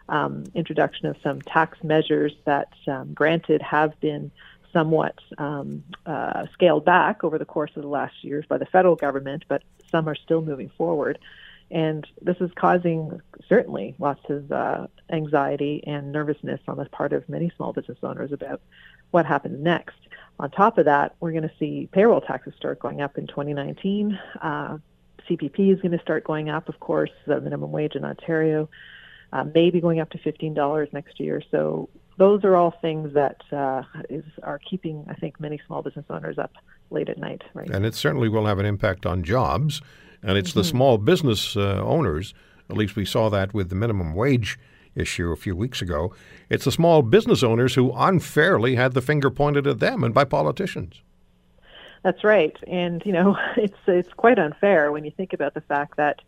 um, 0.09 0.45
introduction 0.55 1.05
of 1.07 1.17
some 1.23 1.43
tax 1.43 1.77
measures 1.85 2.33
that, 2.47 2.73
um, 2.87 3.13
granted, 3.13 3.61
have 3.61 3.99
been 4.01 4.31
somewhat 4.73 5.19
um, 5.37 5.85
uh, 6.07 6.47
scaled 6.55 6.85
back 6.87 7.25
over 7.25 7.37
the 7.37 7.45
course 7.45 7.73
of 7.77 7.83
the 7.83 7.89
last 7.89 8.25
years 8.25 8.47
by 8.49 8.57
the 8.57 8.67
federal 8.67 8.97
government, 8.97 9.45
but 9.49 9.63
some 9.91 10.09
are 10.09 10.15
still 10.15 10.41
moving 10.41 10.71
forward. 10.79 11.19
And 11.71 12.07
this 12.23 12.37
is 12.41 12.51
causing 12.55 13.21
certainly 13.49 13.95
lots 13.99 14.21
of 14.29 14.53
uh, 14.53 14.87
anxiety 15.11 15.83
and 15.87 16.13
nervousness 16.13 16.61
on 16.69 16.77
the 16.77 16.85
part 16.87 17.13
of 17.13 17.29
many 17.29 17.51
small 17.57 17.73
business 17.73 17.99
owners 18.03 18.33
about 18.33 18.61
what 19.11 19.27
happens 19.27 19.63
next. 19.63 19.97
On 20.39 20.51
top 20.51 20.79
of 20.79 20.85
that, 20.85 21.17
we're 21.21 21.33
going 21.33 21.43
to 21.43 21.53
see 21.59 21.89
payroll 21.93 22.21
taxes 22.21 22.55
start 22.57 22.79
going 22.79 23.01
up 23.01 23.19
in 23.19 23.27
2019. 23.27 24.19
Uh, 24.41 24.79
CPP 25.29 25.75
is 25.75 25.81
going 25.81 25.93
to 25.93 26.01
start 26.01 26.25
going 26.25 26.49
up, 26.51 26.69
of 26.69 26.79
course, 26.79 27.11
the 27.27 27.41
minimum 27.41 27.73
wage 27.73 27.95
in 27.95 28.05
Ontario, 28.05 28.69
uh, 29.33 29.45
maybe 29.55 29.81
going 29.81 29.99
up 29.99 30.11
to 30.11 30.19
$15 30.19 30.93
next 30.93 31.19
year. 31.19 31.43
So 31.51 31.89
those 32.17 32.45
are 32.45 32.55
all 32.55 32.71
things 32.71 33.15
that 33.15 33.43
uh, 33.53 33.83
is, 34.09 34.25
are 34.43 34.59
keeping, 34.59 35.05
I 35.09 35.15
think, 35.15 35.41
many 35.41 35.61
small 35.67 35.83
business 35.83 36.05
owners 36.11 36.39
up 36.39 36.53
late 36.91 37.09
at 37.09 37.19
night. 37.19 37.43
Right. 37.55 37.69
And 37.71 37.85
it 37.85 37.95
certainly 37.95 38.29
will 38.29 38.47
have 38.47 38.59
an 38.59 38.67
impact 38.67 39.07
on 39.07 39.25
jobs. 39.25 39.81
And 40.27 40.37
it's 40.37 40.51
mm-hmm. 40.51 40.59
the 40.59 40.65
small 40.65 40.99
business 40.99 41.57
uh, 41.57 41.81
owners, 41.83 42.35
at 42.69 42.77
least 42.77 42.97
we 42.97 43.07
saw 43.07 43.31
that 43.31 43.55
with 43.55 43.71
the 43.71 43.77
minimum 43.77 44.13
wage 44.13 44.59
issue 44.95 45.31
a 45.31 45.37
few 45.37 45.55
weeks 45.55 45.81
ago. 45.81 46.15
It's 46.51 46.65
the 46.65 46.73
small 46.73 47.03
business 47.03 47.43
owners 47.43 47.75
who 47.75 47.93
unfairly 47.93 48.75
had 48.75 48.93
the 48.93 49.01
finger 49.01 49.31
pointed 49.31 49.67
at 49.67 49.79
them 49.79 50.03
and 50.03 50.13
by 50.13 50.25
politicians. 50.25 51.01
That's 52.03 52.25
right. 52.25 52.57
And, 52.67 53.03
you 53.07 53.13
know, 53.13 53.37
it's, 53.57 53.79
it's 53.87 54.13
quite 54.15 54.39
unfair 54.39 54.91
when 54.93 55.05
you 55.05 55.11
think 55.11 55.33
about 55.33 55.55
the 55.55 55.61
fact 55.61 55.97
that 55.97 56.21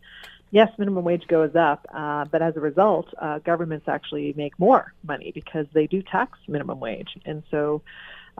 yes, 0.51 0.71
minimum 0.77 1.03
wage 1.03 1.27
goes 1.27 1.55
up, 1.55 1.85
uh, 1.93 2.25
but 2.25 2.41
as 2.41 2.55
a 2.55 2.59
result, 2.59 3.13
uh, 3.19 3.39
governments 3.39 3.87
actually 3.87 4.33
make 4.35 4.57
more 4.57 4.93
money 5.03 5.31
because 5.33 5.67
they 5.73 5.87
do 5.87 6.01
tax 6.01 6.39
minimum 6.47 6.79
wage. 6.79 7.17
And 7.25 7.43
so 7.51 7.81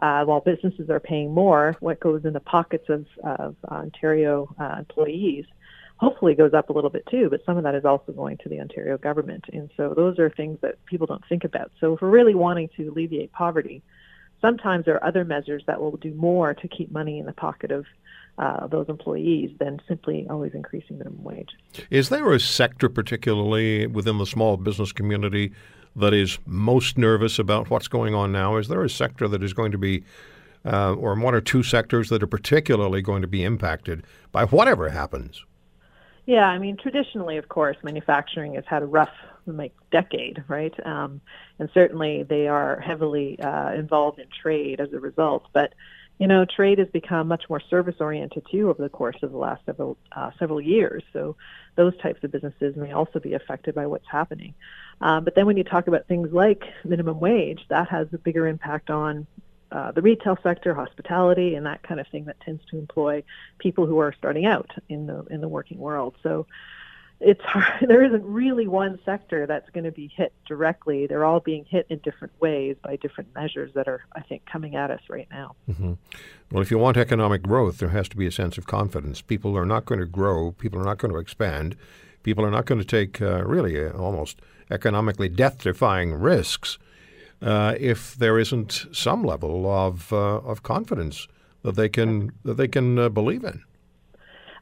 uh, 0.00 0.24
while 0.24 0.40
businesses 0.40 0.90
are 0.90 1.00
paying 1.00 1.32
more, 1.32 1.76
what 1.80 2.00
goes 2.00 2.24
in 2.24 2.32
the 2.32 2.40
pockets 2.40 2.88
of, 2.88 3.06
of 3.22 3.56
Ontario 3.68 4.54
uh, 4.58 4.76
employees 4.78 5.44
hopefully 6.00 6.34
goes 6.34 6.54
up 6.54 6.70
a 6.70 6.72
little 6.72 6.88
bit 6.88 7.06
too, 7.10 7.28
but 7.28 7.44
some 7.44 7.58
of 7.58 7.64
that 7.64 7.74
is 7.74 7.84
also 7.84 8.10
going 8.12 8.38
to 8.38 8.48
the 8.48 8.58
Ontario 8.58 8.96
government. 8.96 9.44
And 9.52 9.68
so 9.76 9.92
those 9.94 10.18
are 10.18 10.30
things 10.30 10.58
that 10.62 10.82
people 10.86 11.06
don't 11.06 11.22
think 11.28 11.44
about. 11.44 11.70
So 11.78 11.94
if 11.94 12.00
we're 12.00 12.08
really 12.08 12.34
wanting 12.34 12.70
to 12.78 12.88
alleviate 12.88 13.32
poverty, 13.32 13.82
sometimes 14.40 14.86
there 14.86 14.94
are 14.94 15.04
other 15.04 15.26
measures 15.26 15.62
that 15.66 15.78
will 15.78 15.98
do 15.98 16.14
more 16.14 16.54
to 16.54 16.68
keep 16.68 16.90
money 16.90 17.18
in 17.18 17.26
the 17.26 17.34
pocket 17.34 17.70
of 17.70 17.84
uh, 18.38 18.66
those 18.68 18.88
employees 18.88 19.50
than 19.58 19.78
simply 19.86 20.26
always 20.30 20.54
increasing 20.54 20.96
minimum 20.96 21.22
wage. 21.22 21.50
Is 21.90 22.08
there 22.08 22.32
a 22.32 22.40
sector, 22.40 22.88
particularly 22.88 23.86
within 23.86 24.16
the 24.16 24.24
small 24.24 24.56
business 24.56 24.92
community, 24.92 25.52
that 25.96 26.14
is 26.14 26.38
most 26.46 26.96
nervous 26.96 27.38
about 27.38 27.70
what's 27.70 27.88
going 27.88 28.14
on 28.14 28.32
now? 28.32 28.56
Is 28.56 28.68
there 28.68 28.82
a 28.82 28.90
sector 28.90 29.28
that 29.28 29.42
is 29.42 29.52
going 29.52 29.72
to 29.72 29.78
be, 29.78 30.04
uh, 30.64 30.94
or 30.94 31.14
one 31.14 31.34
or 31.34 31.40
two 31.40 31.62
sectors 31.62 32.08
that 32.08 32.22
are 32.22 32.28
particularly 32.28 33.02
going 33.02 33.22
to 33.22 33.28
be 33.28 33.44
impacted 33.44 34.04
by 34.32 34.44
whatever 34.44 34.88
happens? 34.88 35.44
Yeah, 36.26 36.46
I 36.46 36.58
mean, 36.58 36.76
traditionally, 36.76 37.38
of 37.38 37.48
course, 37.48 37.76
manufacturing 37.82 38.54
has 38.54 38.64
had 38.66 38.82
a 38.82 38.86
rough 38.86 39.10
like 39.46 39.72
decade, 39.90 40.44
right? 40.48 40.74
Um, 40.86 41.20
and 41.58 41.68
certainly 41.74 42.22
they 42.22 42.46
are 42.46 42.78
heavily 42.80 43.38
uh, 43.40 43.72
involved 43.72 44.18
in 44.18 44.26
trade 44.42 44.80
as 44.80 44.92
a 44.92 45.00
result. 45.00 45.46
But 45.52 45.72
you 46.20 46.26
know, 46.26 46.44
trade 46.44 46.78
has 46.78 46.88
become 46.88 47.28
much 47.28 47.44
more 47.48 47.60
service 47.70 47.94
oriented 47.98 48.46
too 48.50 48.68
over 48.68 48.82
the 48.82 48.90
course 48.90 49.16
of 49.22 49.32
the 49.32 49.38
last 49.38 49.64
several 49.64 49.96
uh, 50.12 50.30
several 50.38 50.60
years. 50.60 51.02
So 51.14 51.36
those 51.76 51.96
types 52.02 52.22
of 52.22 52.30
businesses 52.30 52.76
may 52.76 52.92
also 52.92 53.20
be 53.20 53.32
affected 53.32 53.74
by 53.74 53.86
what's 53.86 54.06
happening. 54.06 54.54
Um, 55.00 55.24
but 55.24 55.34
then 55.34 55.46
when 55.46 55.56
you 55.56 55.64
talk 55.64 55.86
about 55.86 56.06
things 56.06 56.32
like 56.32 56.64
minimum 56.84 57.20
wage, 57.20 57.60
that 57.68 57.88
has 57.88 58.08
a 58.12 58.18
bigger 58.18 58.46
impact 58.46 58.90
on 58.90 59.26
uh, 59.72 59.92
the 59.92 60.02
retail 60.02 60.36
sector, 60.42 60.74
hospitality, 60.74 61.54
and 61.54 61.64
that 61.66 61.82
kind 61.82 62.00
of 62.00 62.06
thing 62.08 62.24
that 62.24 62.40
tends 62.40 62.62
to 62.66 62.78
employ 62.78 63.22
people 63.58 63.86
who 63.86 63.98
are 63.98 64.12
starting 64.12 64.44
out 64.44 64.70
in 64.88 65.06
the 65.06 65.24
in 65.30 65.40
the 65.40 65.48
working 65.48 65.78
world. 65.78 66.16
So 66.22 66.46
it's 67.20 67.42
hard. 67.42 67.66
There 67.88 68.02
isn't 68.02 68.24
really 68.24 68.66
one 68.66 68.98
sector 69.04 69.46
that's 69.46 69.68
going 69.70 69.84
to 69.84 69.92
be 69.92 70.08
hit 70.08 70.32
directly. 70.46 71.06
They're 71.06 71.24
all 71.24 71.40
being 71.40 71.64
hit 71.64 71.86
in 71.88 71.98
different 71.98 72.32
ways 72.40 72.76
by 72.82 72.96
different 72.96 73.34
measures 73.34 73.72
that 73.74 73.88
are, 73.88 74.02
I 74.12 74.20
think, 74.20 74.46
coming 74.46 74.74
at 74.74 74.90
us 74.90 75.02
right 75.08 75.28
now. 75.30 75.54
Mm-hmm. 75.68 75.92
Well, 76.50 76.62
if 76.62 76.70
you 76.70 76.78
want 76.78 76.96
economic 76.96 77.42
growth, 77.42 77.78
there 77.78 77.90
has 77.90 78.08
to 78.08 78.16
be 78.16 78.26
a 78.26 78.32
sense 78.32 78.58
of 78.58 78.66
confidence. 78.66 79.20
People 79.20 79.56
are 79.56 79.66
not 79.66 79.84
going 79.84 80.00
to 80.00 80.06
grow. 80.06 80.52
People 80.52 80.80
are 80.80 80.84
not 80.84 80.98
going 80.98 81.12
to 81.12 81.18
expand. 81.18 81.76
People 82.22 82.44
are 82.44 82.50
not 82.50 82.66
going 82.66 82.80
to 82.80 82.86
take 82.86 83.20
uh, 83.22 83.44
really 83.44 83.82
uh, 83.82 83.92
almost 83.92 84.40
economically 84.70 85.28
death-defying 85.28 86.14
risks 86.14 86.78
uh, 87.42 87.74
if 87.78 88.14
there 88.16 88.38
isn't 88.38 88.86
some 88.92 89.24
level 89.24 89.70
of 89.70 90.12
uh, 90.12 90.16
of 90.16 90.62
confidence 90.62 91.28
that 91.62 91.76
they 91.76 91.88
can 91.88 92.32
that 92.44 92.56
they 92.56 92.68
can 92.68 92.98
uh, 92.98 93.08
believe 93.08 93.44
in. 93.44 93.62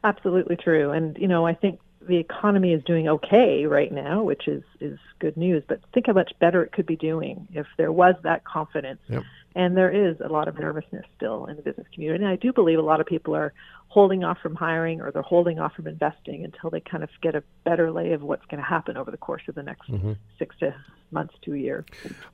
Absolutely 0.03 0.55
true, 0.55 0.91
and 0.91 1.17
you 1.17 1.27
know 1.27 1.45
I 1.45 1.53
think 1.53 1.79
the 2.07 2.17
economy 2.17 2.73
is 2.73 2.83
doing 2.83 3.07
okay 3.07 3.65
right 3.65 3.91
now, 3.91 4.23
which 4.23 4.47
is 4.47 4.63
is 4.79 4.97
good 5.19 5.37
news. 5.37 5.63
But 5.67 5.81
think 5.93 6.07
how 6.07 6.13
much 6.13 6.31
better 6.39 6.63
it 6.63 6.71
could 6.71 6.85
be 6.85 6.95
doing 6.95 7.47
if 7.53 7.67
there 7.77 7.91
was 7.91 8.15
that 8.23 8.43
confidence. 8.45 8.99
Yep. 9.07 9.23
And 9.55 9.75
there 9.75 9.91
is 9.91 10.17
a 10.19 10.27
lot 10.27 10.47
of 10.47 10.57
nervousness 10.57 11.05
still 11.17 11.45
in 11.45 11.55
the 11.55 11.61
business 11.61 11.87
community. 11.93 12.23
And 12.23 12.31
I 12.31 12.35
do 12.35 12.53
believe 12.53 12.77
a 12.77 12.83
lot 12.83 13.01
of 13.01 13.07
people 13.07 13.35
are 13.35 13.53
holding 13.87 14.23
off 14.23 14.37
from 14.41 14.55
hiring 14.55 15.01
or 15.01 15.11
they're 15.11 15.21
holding 15.21 15.59
off 15.59 15.73
from 15.73 15.87
investing 15.87 16.45
until 16.45 16.69
they 16.69 16.79
kind 16.79 17.03
of 17.03 17.09
get 17.21 17.35
a 17.35 17.43
better 17.65 17.91
lay 17.91 18.13
of 18.13 18.21
what's 18.21 18.45
going 18.45 18.61
to 18.61 18.67
happen 18.67 18.95
over 18.95 19.09
the 19.09 19.17
course 19.17 19.41
of 19.47 19.55
the 19.55 19.63
next 19.63 19.89
mm-hmm. 19.89 20.13
six 20.37 20.55
to 20.59 20.75
months 21.11 21.33
to 21.41 21.53
a 21.55 21.57
year. 21.57 21.85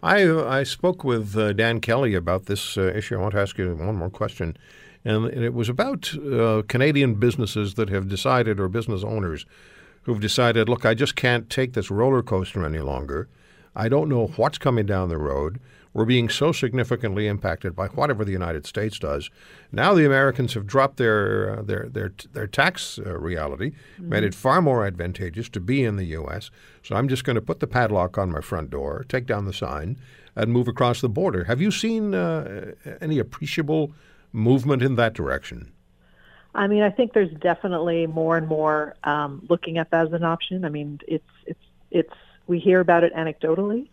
I 0.04 0.30
I 0.30 0.64
spoke 0.64 1.06
with 1.06 1.38
uh, 1.38 1.54
Dan 1.54 1.80
Kelly 1.80 2.14
about 2.14 2.48
this 2.48 2.78
uh, 2.78 2.94
issue. 2.94 3.18
I 3.18 3.22
want 3.22 3.34
to 3.34 3.40
ask 3.40 3.58
you 3.58 3.74
one 3.74 3.96
more 3.96 4.10
question 4.10 4.58
and 5.06 5.28
it 5.28 5.54
was 5.54 5.70
about 5.70 6.14
uh, 6.18 6.64
Canadian 6.68 7.16
businesses 7.16 7.76
that 7.76 7.90
have 7.90 8.10
decided, 8.10 8.60
or 8.60 8.68
business 8.68 9.04
owners 9.04 9.46
who've 10.06 10.22
decided, 10.22 10.70
look, 10.70 10.86
I 10.86 10.94
just 10.94 11.16
can't 11.16 11.50
take 11.50 11.74
this 11.74 11.92
roller 11.92 12.22
coaster 12.22 12.64
any 12.64 12.80
longer. 12.80 13.28
I 13.76 13.90
don't 13.90 14.08
know 14.08 14.28
what's 14.38 14.58
coming 14.58 14.86
down 14.86 15.10
the 15.10 15.18
road. 15.18 15.60
We're 15.94 16.06
being 16.06 16.30
so 16.30 16.52
significantly 16.52 17.28
impacted 17.28 17.76
by 17.76 17.88
whatever 17.88 18.24
the 18.24 18.32
United 18.32 18.66
States 18.66 19.00
does. 19.00 19.30
Now 19.72 19.94
the 19.94 20.06
Americans 20.06 20.54
have 20.54 20.68
dropped 20.68 20.98
their 20.98 21.60
uh, 21.60 21.62
their 21.64 21.88
their 21.90 22.14
their 22.34 22.48
tax 22.48 23.00
uh, 23.00 23.18
reality, 23.18 23.72
mm-hmm. 23.72 24.10
made 24.10 24.24
it 24.24 24.36
far 24.36 24.62
more 24.62 24.86
advantageous 24.86 25.50
to 25.50 25.60
be 25.60 25.84
in 25.84 25.96
the 25.96 26.06
U.S. 26.20 26.52
So 26.84 26.96
I'm 26.96 27.08
just 27.08 27.24
going 27.24 27.36
to 27.36 27.42
put 27.42 27.62
the 27.62 27.68
padlock 27.68 28.18
on 28.18 28.30
my 28.30 28.42
front 28.42 28.70
door, 28.70 29.06
take 29.08 29.26
down 29.26 29.46
the 29.46 29.54
sign, 29.54 29.98
and 30.36 30.52
move 30.52 30.68
across 30.68 31.00
the 31.00 31.10
border. 31.10 31.46
Have 31.46 31.62
you 31.62 31.72
seen 31.72 32.14
uh, 32.14 32.74
any 33.00 33.18
appreciable 33.18 33.94
movement 34.34 34.84
in 34.84 34.96
that 34.96 35.14
direction? 35.14 35.72
I 36.56 36.68
mean, 36.68 36.84
I 36.84 36.90
think 36.90 37.14
there's 37.14 37.34
definitely 37.34 38.08
more 38.08 38.38
and 38.38 38.48
more 38.48 38.96
um, 39.04 39.46
looking 39.50 39.78
at 39.78 39.92
that 39.92 40.08
as 40.08 40.14
an 40.14 40.24
option. 40.24 40.64
I 40.64 40.70
mean, 40.70 41.00
it's 41.08 41.24
it's 41.46 41.60
it's 41.92 42.14
we 42.48 42.60
hear 42.60 42.80
about 42.80 43.04
it 43.04 43.14
anecdotally 43.14 43.90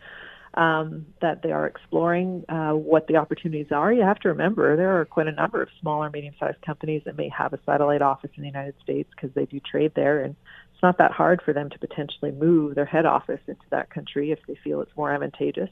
um, 0.54 1.06
that 1.20 1.42
they 1.42 1.50
are 1.50 1.66
exploring 1.66 2.44
uh, 2.48 2.72
what 2.72 3.08
the 3.08 3.16
opportunities 3.16 3.72
are. 3.72 3.92
You 3.92 4.02
have 4.02 4.20
to 4.20 4.28
remember 4.28 4.76
there 4.76 5.00
are 5.00 5.04
quite 5.04 5.26
a 5.26 5.32
number 5.32 5.60
of 5.62 5.68
small 5.80 6.04
or 6.04 6.10
medium-sized 6.10 6.62
companies 6.62 7.02
that 7.04 7.16
may 7.16 7.28
have 7.30 7.52
a 7.52 7.58
satellite 7.66 8.02
office 8.02 8.30
in 8.36 8.42
the 8.42 8.48
United 8.48 8.74
States 8.82 9.10
because 9.14 9.34
they 9.34 9.46
do 9.46 9.58
trade 9.58 9.92
there, 9.96 10.22
and 10.22 10.36
it's 10.72 10.82
not 10.82 10.98
that 10.98 11.10
hard 11.10 11.42
for 11.42 11.52
them 11.52 11.68
to 11.70 11.78
potentially 11.78 12.30
move 12.30 12.74
their 12.76 12.84
head 12.84 13.06
office 13.06 13.40
into 13.48 13.64
that 13.70 13.90
country 13.90 14.30
if 14.30 14.38
they 14.46 14.56
feel 14.62 14.80
it's 14.80 14.96
more 14.96 15.12
advantageous 15.12 15.70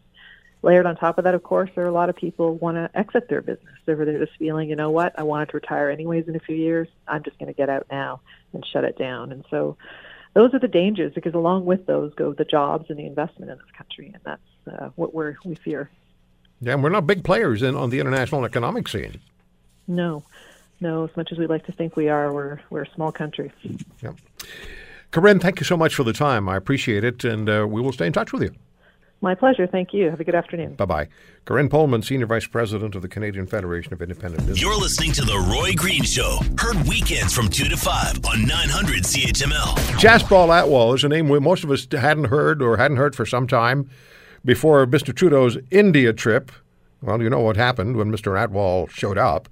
layered 0.62 0.86
on 0.86 0.96
top 0.96 1.18
of 1.18 1.24
that, 1.24 1.34
of 1.34 1.42
course, 1.42 1.70
there 1.74 1.84
are 1.84 1.88
a 1.88 1.92
lot 1.92 2.08
of 2.10 2.16
people 2.16 2.56
want 2.56 2.76
to 2.76 2.90
exit 2.98 3.28
their 3.28 3.40
business. 3.40 3.74
They're, 3.86 4.04
they're 4.04 4.24
just 4.24 4.36
feeling, 4.38 4.68
you 4.68 4.76
know 4.76 4.90
what, 4.90 5.18
I 5.18 5.22
wanted 5.22 5.48
to 5.50 5.56
retire 5.56 5.90
anyways 5.90 6.28
in 6.28 6.36
a 6.36 6.40
few 6.40 6.56
years. 6.56 6.88
I'm 7.08 7.22
just 7.22 7.38
going 7.38 7.46
to 7.46 7.56
get 7.56 7.68
out 7.68 7.86
now 7.90 8.20
and 8.52 8.64
shut 8.66 8.84
it 8.84 8.98
down. 8.98 9.32
And 9.32 9.44
so 9.50 9.76
those 10.34 10.52
are 10.54 10.58
the 10.58 10.68
dangers 10.68 11.14
because 11.14 11.34
along 11.34 11.64
with 11.64 11.86
those 11.86 12.14
go 12.14 12.32
the 12.32 12.44
jobs 12.44 12.90
and 12.90 12.98
the 12.98 13.06
investment 13.06 13.50
in 13.50 13.56
this 13.56 13.66
country. 13.76 14.12
And 14.14 14.22
that's 14.24 14.80
uh, 14.82 14.90
what 14.96 15.14
we're, 15.14 15.36
we 15.44 15.54
fear. 15.54 15.90
Yeah, 16.60 16.74
and 16.74 16.82
we're 16.82 16.90
not 16.90 17.06
big 17.06 17.24
players 17.24 17.62
in, 17.62 17.74
on 17.74 17.88
the 17.90 18.00
international 18.00 18.44
economic 18.44 18.86
scene. 18.86 19.20
No, 19.88 20.22
no, 20.80 21.04
as 21.04 21.16
much 21.16 21.32
as 21.32 21.38
we 21.38 21.46
like 21.46 21.64
to 21.66 21.72
think 21.72 21.96
we 21.96 22.08
are, 22.08 22.32
we're, 22.32 22.60
we're 22.68 22.82
a 22.82 22.90
small 22.94 23.12
country. 23.12 23.50
Yeah. 24.02 24.12
Corinne, 25.10 25.40
thank 25.40 25.58
you 25.58 25.64
so 25.64 25.76
much 25.76 25.94
for 25.94 26.04
the 26.04 26.12
time. 26.12 26.48
I 26.48 26.56
appreciate 26.56 27.02
it, 27.02 27.24
and 27.24 27.48
uh, 27.48 27.66
we 27.68 27.80
will 27.80 27.92
stay 27.92 28.06
in 28.06 28.12
touch 28.12 28.32
with 28.32 28.42
you. 28.42 28.54
My 29.22 29.34
pleasure. 29.34 29.66
Thank 29.66 29.92
you. 29.92 30.08
Have 30.08 30.20
a 30.20 30.24
good 30.24 30.34
afternoon. 30.34 30.74
Bye 30.74 30.84
bye. 30.86 31.08
Corinne 31.44 31.68
Pohlmann, 31.68 32.02
Senior 32.02 32.26
Vice 32.26 32.46
President 32.46 32.94
of 32.94 33.02
the 33.02 33.08
Canadian 33.08 33.46
Federation 33.46 33.92
of 33.92 34.00
Independent 34.00 34.46
Business. 34.46 34.62
You're 34.62 34.78
listening 34.78 35.12
to 35.12 35.22
The 35.22 35.38
Roy 35.38 35.74
Green 35.74 36.04
Show. 36.04 36.38
Heard 36.58 36.88
weekends 36.88 37.34
from 37.34 37.48
2 37.48 37.64
to 37.64 37.76
5 37.76 38.24
on 38.24 38.46
900 38.46 39.02
CHML. 39.02 39.74
Jaspal 39.98 40.48
Atwal 40.48 40.94
is 40.94 41.04
a 41.04 41.08
name 41.08 41.28
most 41.42 41.64
of 41.64 41.70
us 41.70 41.86
hadn't 41.90 42.26
heard 42.26 42.62
or 42.62 42.78
hadn't 42.78 42.96
heard 42.96 43.14
for 43.14 43.26
some 43.26 43.46
time 43.46 43.90
before 44.44 44.86
Mr. 44.86 45.14
Trudeau's 45.14 45.58
India 45.70 46.12
trip. 46.14 46.50
Well, 47.02 47.22
you 47.22 47.28
know 47.28 47.40
what 47.40 47.56
happened 47.56 47.96
when 47.96 48.10
Mr. 48.10 48.32
Atwal 48.32 48.88
showed 48.88 49.18
up. 49.18 49.48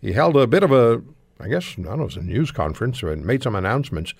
He 0.00 0.12
held 0.12 0.36
a 0.36 0.48
bit 0.48 0.64
of 0.64 0.72
a, 0.72 1.00
I 1.38 1.48
guess, 1.48 1.74
I 1.78 1.82
don't 1.82 1.98
know, 1.98 2.02
it 2.02 2.06
was 2.06 2.16
a 2.16 2.22
news 2.22 2.50
conference 2.50 3.02
and 3.02 3.24
made 3.24 3.44
some 3.44 3.54
announcements 3.54 4.14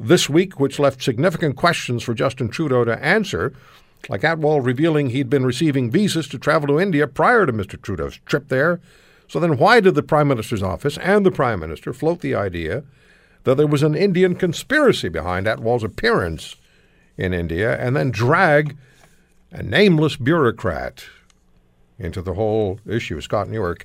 this 0.00 0.30
week, 0.30 0.58
which 0.58 0.78
left 0.78 1.02
significant 1.02 1.56
questions 1.56 2.02
for 2.02 2.14
Justin 2.14 2.48
Trudeau 2.48 2.84
to 2.84 3.04
answer 3.04 3.52
like 4.08 4.22
Atwal 4.22 4.64
revealing 4.64 5.10
he'd 5.10 5.30
been 5.30 5.44
receiving 5.44 5.90
visas 5.90 6.28
to 6.28 6.38
travel 6.38 6.68
to 6.68 6.80
India 6.80 7.06
prior 7.06 7.46
to 7.46 7.52
Mr. 7.52 7.80
Trudeau's 7.80 8.18
trip 8.26 8.48
there. 8.48 8.80
So 9.26 9.38
then, 9.38 9.58
why 9.58 9.80
did 9.80 9.94
the 9.94 10.02
Prime 10.02 10.28
Minister's 10.28 10.62
office 10.62 10.96
and 10.98 11.24
the 11.24 11.30
Prime 11.30 11.60
Minister 11.60 11.92
float 11.92 12.20
the 12.20 12.34
idea 12.34 12.84
that 13.44 13.56
there 13.56 13.66
was 13.66 13.82
an 13.82 13.94
Indian 13.94 14.34
conspiracy 14.34 15.08
behind 15.08 15.46
Atwal's 15.46 15.84
appearance 15.84 16.56
in 17.16 17.34
India 17.34 17.78
and 17.78 17.94
then 17.94 18.10
drag 18.10 18.76
a 19.50 19.62
nameless 19.62 20.16
bureaucrat 20.16 21.04
into 21.98 22.22
the 22.22 22.34
whole 22.34 22.80
issue? 22.86 23.20
Scott 23.20 23.50
Newark 23.50 23.84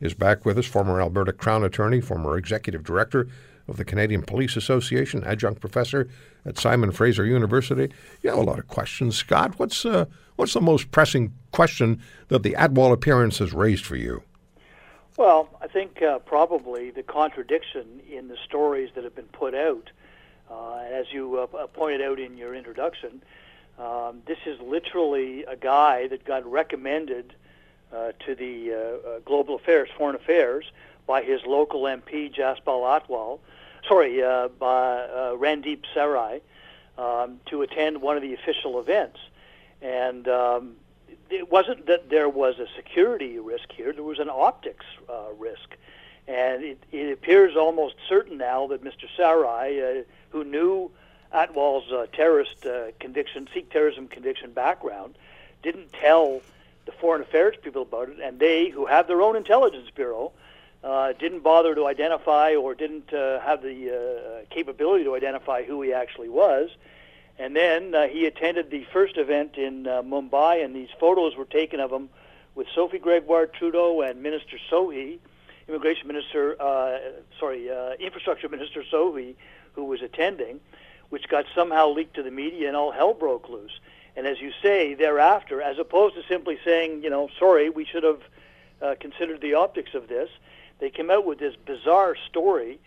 is 0.00 0.14
back 0.14 0.44
with 0.44 0.58
us, 0.58 0.66
former 0.66 1.00
Alberta 1.00 1.32
Crown 1.32 1.64
Attorney, 1.64 2.00
former 2.00 2.36
Executive 2.36 2.84
Director 2.84 3.26
of 3.68 3.76
the 3.76 3.84
Canadian 3.84 4.22
Police 4.22 4.56
Association, 4.56 5.24
adjunct 5.24 5.60
professor 5.60 6.08
at 6.44 6.58
Simon 6.58 6.92
Fraser 6.92 7.24
University. 7.24 7.92
You 8.22 8.30
have 8.30 8.38
a 8.38 8.42
lot 8.42 8.58
of 8.58 8.68
questions, 8.68 9.16
Scott. 9.16 9.58
What's 9.58 9.84
uh, 9.84 10.06
what's 10.36 10.54
the 10.54 10.60
most 10.60 10.90
pressing 10.90 11.32
question 11.52 12.02
that 12.28 12.42
the 12.42 12.52
Atwal 12.58 12.92
appearance 12.92 13.38
has 13.38 13.52
raised 13.52 13.84
for 13.84 13.96
you? 13.96 14.22
Well, 15.16 15.48
I 15.62 15.68
think 15.68 16.02
uh, 16.02 16.18
probably 16.18 16.90
the 16.90 17.02
contradiction 17.02 18.00
in 18.10 18.28
the 18.28 18.36
stories 18.44 18.90
that 18.94 19.04
have 19.04 19.14
been 19.14 19.24
put 19.26 19.54
out. 19.54 19.90
Uh, 20.50 20.78
as 20.92 21.06
you 21.10 21.38
uh, 21.38 21.56
uh 21.56 21.66
pointed 21.68 22.02
out 22.02 22.20
in 22.20 22.36
your 22.36 22.54
introduction, 22.54 23.22
um, 23.78 24.22
this 24.26 24.38
is 24.44 24.60
literally 24.60 25.44
a 25.44 25.56
guy 25.56 26.06
that 26.08 26.24
got 26.24 26.44
recommended 26.44 27.34
uh, 27.92 28.12
to 28.26 28.34
the 28.34 29.20
Global 29.24 29.54
Affairs, 29.54 29.88
Foreign 29.96 30.16
Affairs, 30.16 30.66
by 31.06 31.22
his 31.22 31.40
local 31.46 31.82
MP, 31.82 32.34
Jaspal 32.34 32.82
Atwal, 32.82 33.38
sorry, 33.88 34.20
by 34.58 35.06
Randeep 35.36 35.84
Sarai, 35.92 36.40
um, 36.98 37.40
to 37.46 37.62
attend 37.62 38.00
one 38.00 38.16
of 38.16 38.22
the 38.22 38.34
official 38.34 38.78
events. 38.78 39.18
And 39.82 40.28
um, 40.28 40.76
it 41.30 41.50
wasn't 41.50 41.86
that 41.86 42.10
there 42.10 42.28
was 42.28 42.58
a 42.58 42.66
security 42.76 43.38
risk 43.38 43.72
here, 43.72 43.92
there 43.92 44.04
was 44.04 44.18
an 44.18 44.30
optics 44.30 44.86
uh, 45.08 45.32
risk. 45.38 45.76
And 46.26 46.64
it, 46.64 46.82
it 46.90 47.12
appears 47.12 47.56
almost 47.56 47.96
certain 48.08 48.38
now 48.38 48.66
that 48.68 48.82
Mr. 48.82 49.06
Sarai, 49.16 49.82
uh, 49.82 50.02
who 50.30 50.44
knew 50.44 50.90
Atwal's 51.32 51.90
uh, 51.92 52.06
terrorist 52.12 52.64
uh, 52.64 52.92
conviction, 52.98 53.48
Sikh 53.52 53.70
terrorism 53.70 54.08
conviction 54.08 54.52
background, 54.52 55.16
didn't 55.62 55.92
tell 55.92 56.40
the 56.86 56.92
foreign 56.92 57.22
affairs 57.22 57.56
people 57.62 57.82
about 57.82 58.08
it, 58.08 58.18
and 58.22 58.38
they, 58.38 58.68
who 58.68 58.86
have 58.86 59.06
their 59.06 59.20
own 59.20 59.36
intelligence 59.36 59.90
bureau, 59.94 60.32
uh, 60.84 61.14
didn't 61.14 61.42
bother 61.42 61.74
to 61.74 61.86
identify 61.86 62.54
or 62.54 62.74
didn't 62.74 63.12
uh, 63.12 63.40
have 63.40 63.62
the 63.62 63.90
uh, 63.90 64.54
capability 64.54 65.04
to 65.04 65.16
identify 65.16 65.64
who 65.64 65.80
he 65.80 65.92
actually 65.92 66.28
was. 66.28 66.68
And 67.38 67.56
then 67.56 67.94
uh, 67.94 68.06
he 68.06 68.26
attended 68.26 68.70
the 68.70 68.84
first 68.92 69.16
event 69.16 69.56
in 69.56 69.86
uh, 69.86 70.02
Mumbai, 70.02 70.64
and 70.64 70.76
these 70.76 70.90
photos 71.00 71.36
were 71.36 71.46
taken 71.46 71.80
of 71.80 71.90
him 71.90 72.10
with 72.54 72.68
Sophie 72.74 72.98
Gregoire 72.98 73.46
Trudeau 73.46 74.02
and 74.02 74.22
Minister 74.22 74.58
Sohi, 74.70 75.18
Immigration 75.66 76.06
Minister, 76.06 76.60
uh, 76.60 76.98
sorry, 77.40 77.70
uh, 77.70 77.94
Infrastructure 77.98 78.48
Minister 78.48 78.84
Sohi, 78.92 79.34
who 79.72 79.84
was 79.84 80.02
attending, 80.02 80.60
which 81.08 81.28
got 81.28 81.46
somehow 81.54 81.88
leaked 81.88 82.14
to 82.14 82.22
the 82.22 82.30
media, 82.30 82.68
and 82.68 82.76
all 82.76 82.92
hell 82.92 83.14
broke 83.14 83.48
loose. 83.48 83.80
And 84.16 84.26
as 84.26 84.40
you 84.40 84.52
say, 84.62 84.94
thereafter, 84.94 85.60
as 85.60 85.78
opposed 85.78 86.14
to 86.14 86.22
simply 86.28 86.58
saying, 86.64 87.02
you 87.02 87.10
know, 87.10 87.28
sorry, 87.38 87.70
we 87.70 87.84
should 87.84 88.04
have 88.04 88.20
uh, 88.80 88.94
considered 89.00 89.40
the 89.40 89.54
optics 89.54 89.94
of 89.94 90.06
this, 90.06 90.28
they 90.78 90.90
came 90.90 91.10
out 91.10 91.24
with 91.26 91.38
this 91.38 91.54
bizarre 91.56 92.16
story 92.28 92.78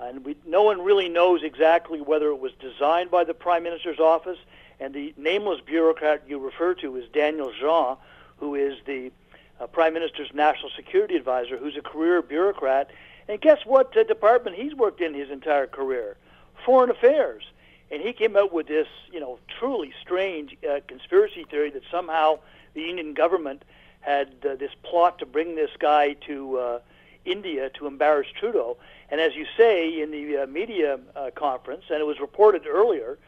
and 0.00 0.24
we, 0.24 0.36
no 0.46 0.62
one 0.62 0.82
really 0.82 1.08
knows 1.08 1.42
exactly 1.42 2.00
whether 2.00 2.28
it 2.28 2.38
was 2.38 2.52
designed 2.60 3.10
by 3.10 3.24
the 3.24 3.34
Prime 3.34 3.62
Minister's 3.62 3.98
office. 3.98 4.38
And 4.78 4.94
the 4.94 5.14
nameless 5.16 5.60
bureaucrat 5.64 6.24
you 6.28 6.38
refer 6.38 6.74
to 6.74 6.96
is 6.96 7.08
Daniel 7.12 7.50
Jean, 7.58 7.96
who 8.36 8.54
is 8.54 8.76
the 8.84 9.10
uh, 9.58 9.66
Prime 9.66 9.94
Minister's 9.94 10.30
national 10.34 10.70
security 10.76 11.16
advisor, 11.16 11.56
who's 11.56 11.76
a 11.76 11.82
career 11.82 12.20
bureaucrat. 12.20 12.90
And 13.26 13.40
guess 13.40 13.64
what 13.64 13.96
uh, 13.96 14.04
department 14.04 14.56
he's 14.56 14.74
worked 14.74 15.00
in 15.00 15.14
his 15.14 15.30
entire 15.30 15.66
career? 15.66 16.16
Foreign 16.64 16.90
Affairs. 16.90 17.44
And 17.90 18.02
he 18.02 18.12
came 18.12 18.36
out 18.36 18.52
with 18.52 18.66
this, 18.66 18.88
you 19.12 19.20
know, 19.20 19.38
truly 19.58 19.94
strange 20.02 20.56
uh, 20.68 20.80
conspiracy 20.86 21.44
theory 21.44 21.70
that 21.70 21.82
somehow 21.90 22.40
the 22.74 22.90
Indian 22.90 23.14
government 23.14 23.64
had 24.00 24.34
uh, 24.44 24.56
this 24.56 24.72
plot 24.82 25.18
to 25.20 25.26
bring 25.26 25.54
this 25.54 25.70
guy 25.78 26.14
to 26.26 26.58
uh, 26.58 26.78
India 27.26 27.70
to 27.70 27.86
embarrass 27.86 28.28
Trudeau. 28.38 28.76
And 29.10 29.20
as 29.20 29.34
you 29.34 29.46
say 29.56 30.00
in 30.00 30.10
the 30.10 30.38
uh, 30.38 30.46
media 30.46 30.98
uh, 31.14 31.30
conference, 31.34 31.84
and 31.90 32.00
it 32.00 32.06
was 32.06 32.20
reported 32.20 32.66
earlier, 32.66 33.18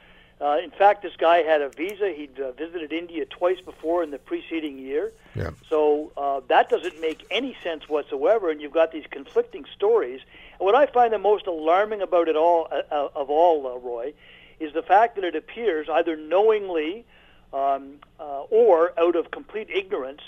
uh, 0.41 0.59
in 0.63 0.71
fact, 0.71 1.03
this 1.03 1.17
guy 1.17 1.39
had 1.39 1.63
a 1.63 1.69
visa. 1.69 2.13
He'd 2.13 2.39
uh, 2.39 2.53
visited 2.53 2.93
India 2.93 3.25
twice 3.27 3.61
before 3.61 4.05
in 4.05 4.11
the 4.11 4.19
preceding 4.19 4.79
year. 4.79 5.13
Yeah. 5.35 5.51
So 5.69 6.13
uh, 6.17 6.41
that 6.49 6.69
doesn't 6.69 7.01
make 7.01 7.27
any 7.31 7.57
sense 7.63 7.89
whatsoever. 7.89 8.51
And 8.51 8.61
you've 8.61 8.73
got 8.73 8.93
these 8.93 9.07
conflicting 9.11 9.65
stories. 9.75 10.21
And 10.59 10.61
what 10.61 10.77
I 10.77 10.87
find 10.87 11.13
the 11.13 11.19
most 11.19 11.49
alarming 11.49 12.03
about 12.03 12.29
it 12.29 12.37
all, 12.37 12.69
uh, 12.71 12.83
uh 12.91 13.09
of 13.17 13.31
all, 13.31 13.67
uh, 13.67 13.79
Roy, 13.79 14.15
is 14.61 14.73
the 14.73 14.83
fact 14.83 15.17
that 15.17 15.25
it 15.25 15.35
appears 15.35 15.89
either 15.89 16.17
knowingly 16.17 17.05
um, 17.53 17.95
uh, 18.21 18.43
or 18.43 18.93
out 18.99 19.17
of 19.17 19.31
complete 19.33 19.71
ignorance 19.71 20.23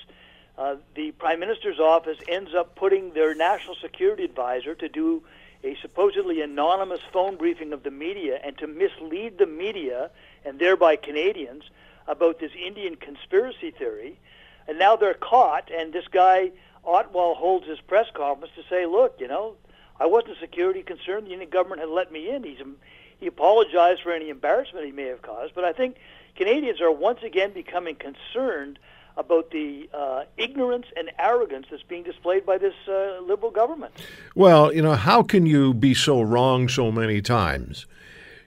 uh, 0.60 0.76
the 0.94 1.10
prime 1.12 1.40
minister's 1.40 1.80
office 1.80 2.18
ends 2.28 2.54
up 2.54 2.76
putting 2.76 3.14
their 3.14 3.34
national 3.34 3.74
security 3.76 4.24
advisor 4.24 4.74
to 4.74 4.90
do 4.90 5.22
a 5.64 5.74
supposedly 5.80 6.42
anonymous 6.42 7.00
phone 7.14 7.36
briefing 7.36 7.72
of 7.72 7.82
the 7.82 7.90
media 7.90 8.38
and 8.44 8.58
to 8.58 8.66
mislead 8.66 9.38
the 9.38 9.46
media 9.46 10.10
and 10.44 10.58
thereby 10.58 10.96
Canadians 10.96 11.64
about 12.06 12.40
this 12.40 12.50
Indian 12.54 12.96
conspiracy 12.96 13.70
theory. 13.70 14.18
And 14.68 14.78
now 14.78 14.96
they're 14.96 15.14
caught, 15.14 15.70
and 15.70 15.94
this 15.94 16.08
guy, 16.08 16.50
Atwal, 16.86 17.36
holds 17.36 17.66
his 17.66 17.80
press 17.80 18.08
conference 18.12 18.52
to 18.54 18.62
say, 18.68 18.84
look, 18.84 19.16
you 19.18 19.28
know, 19.28 19.54
I 19.98 20.06
wasn't 20.06 20.36
security 20.40 20.82
concerned. 20.82 21.26
The 21.26 21.32
Indian 21.32 21.50
government 21.50 21.80
had 21.80 21.88
let 21.88 22.12
me 22.12 22.28
in. 22.28 22.44
He's, 22.44 22.58
he 23.18 23.26
apologized 23.26 24.02
for 24.02 24.12
any 24.12 24.28
embarrassment 24.28 24.84
he 24.84 24.92
may 24.92 25.06
have 25.06 25.22
caused. 25.22 25.54
But 25.54 25.64
I 25.64 25.72
think 25.72 25.96
Canadians 26.36 26.82
are 26.82 26.92
once 26.92 27.22
again 27.22 27.54
becoming 27.54 27.96
concerned 27.96 28.78
about 29.16 29.50
the 29.50 29.88
uh, 29.92 30.24
ignorance 30.36 30.86
and 30.96 31.10
arrogance 31.18 31.66
that's 31.70 31.82
being 31.82 32.02
displayed 32.02 32.46
by 32.46 32.58
this 32.58 32.74
uh, 32.88 33.20
liberal 33.20 33.50
government. 33.50 33.92
Well, 34.34 34.72
you 34.72 34.82
know, 34.82 34.94
how 34.94 35.22
can 35.22 35.46
you 35.46 35.74
be 35.74 35.94
so 35.94 36.22
wrong 36.22 36.68
so 36.68 36.90
many 36.90 37.20
times? 37.20 37.86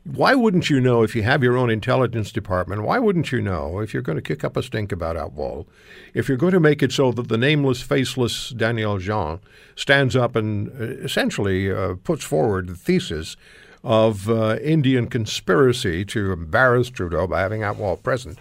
Why 0.05 0.35
wouldn't 0.35 0.69
you 0.69 0.81
know 0.81 1.01
if 1.01 1.15
you 1.15 1.23
have 1.23 1.43
your 1.43 1.55
own 1.55 1.69
intelligence 1.69 2.33
department? 2.33 2.83
Why 2.83 2.99
wouldn't 2.99 3.31
you 3.31 3.41
know 3.41 3.79
if 3.79 3.93
you're 3.93 4.03
going 4.03 4.17
to 4.17 4.21
kick 4.21 4.43
up 4.43 4.57
a 4.57 4.63
stink 4.63 4.91
about 4.91 5.15
Atwal, 5.15 5.65
if 6.13 6.27
you're 6.27 6.37
going 6.37 6.51
to 6.51 6.59
make 6.59 6.83
it 6.83 6.91
so 6.91 7.13
that 7.13 7.29
the 7.29 7.37
nameless, 7.37 7.81
faceless 7.81 8.49
Daniel 8.49 8.97
Jean 8.97 9.39
stands 9.77 10.13
up 10.13 10.35
and 10.35 10.69
uh, 10.69 10.83
essentially 11.05 11.71
uh, 11.71 11.95
puts 12.03 12.25
forward 12.25 12.67
the 12.67 12.75
thesis 12.75 13.37
of 13.81 14.29
uh, 14.29 14.57
Indian 14.61 15.07
conspiracy 15.07 16.03
to 16.05 16.33
embarrass 16.33 16.89
Trudeau 16.89 17.25
by 17.25 17.39
having 17.39 17.61
Atwal 17.61 18.01
present? 18.01 18.37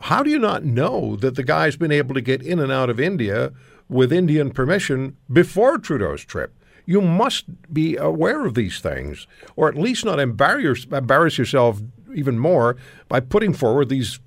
How 0.00 0.22
do 0.22 0.30
you 0.30 0.38
not 0.38 0.64
know 0.64 1.16
that 1.16 1.36
the 1.36 1.42
guy's 1.42 1.76
been 1.76 1.92
able 1.92 2.14
to 2.14 2.20
get 2.20 2.42
in 2.42 2.58
and 2.58 2.70
out 2.70 2.90
of 2.90 3.00
India 3.00 3.52
with 3.88 4.12
Indian 4.12 4.50
permission 4.50 5.16
before 5.32 5.78
Trudeau's 5.78 6.24
trip? 6.24 6.52
You 6.84 7.00
must 7.00 7.44
be 7.72 7.96
aware 7.96 8.46
of 8.46 8.54
these 8.54 8.80
things, 8.80 9.26
or 9.56 9.68
at 9.68 9.74
least 9.74 10.04
not 10.04 10.20
embarrass, 10.20 10.84
embarrass 10.84 11.38
yourself 11.38 11.80
even 12.14 12.38
more 12.38 12.76
by 13.08 13.20
putting 13.20 13.52
forward 13.52 13.88
these 13.88 14.20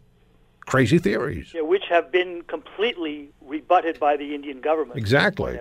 crazy 0.65 0.99
theories. 0.99 1.53
Yeah, 1.53 1.61
which 1.61 1.85
have 1.89 2.11
been 2.11 2.43
completely 2.43 3.29
rebutted 3.41 3.99
by 3.99 4.17
the 4.17 4.35
Indian 4.35 4.59
government. 4.59 4.99
Exactly. 4.99 5.59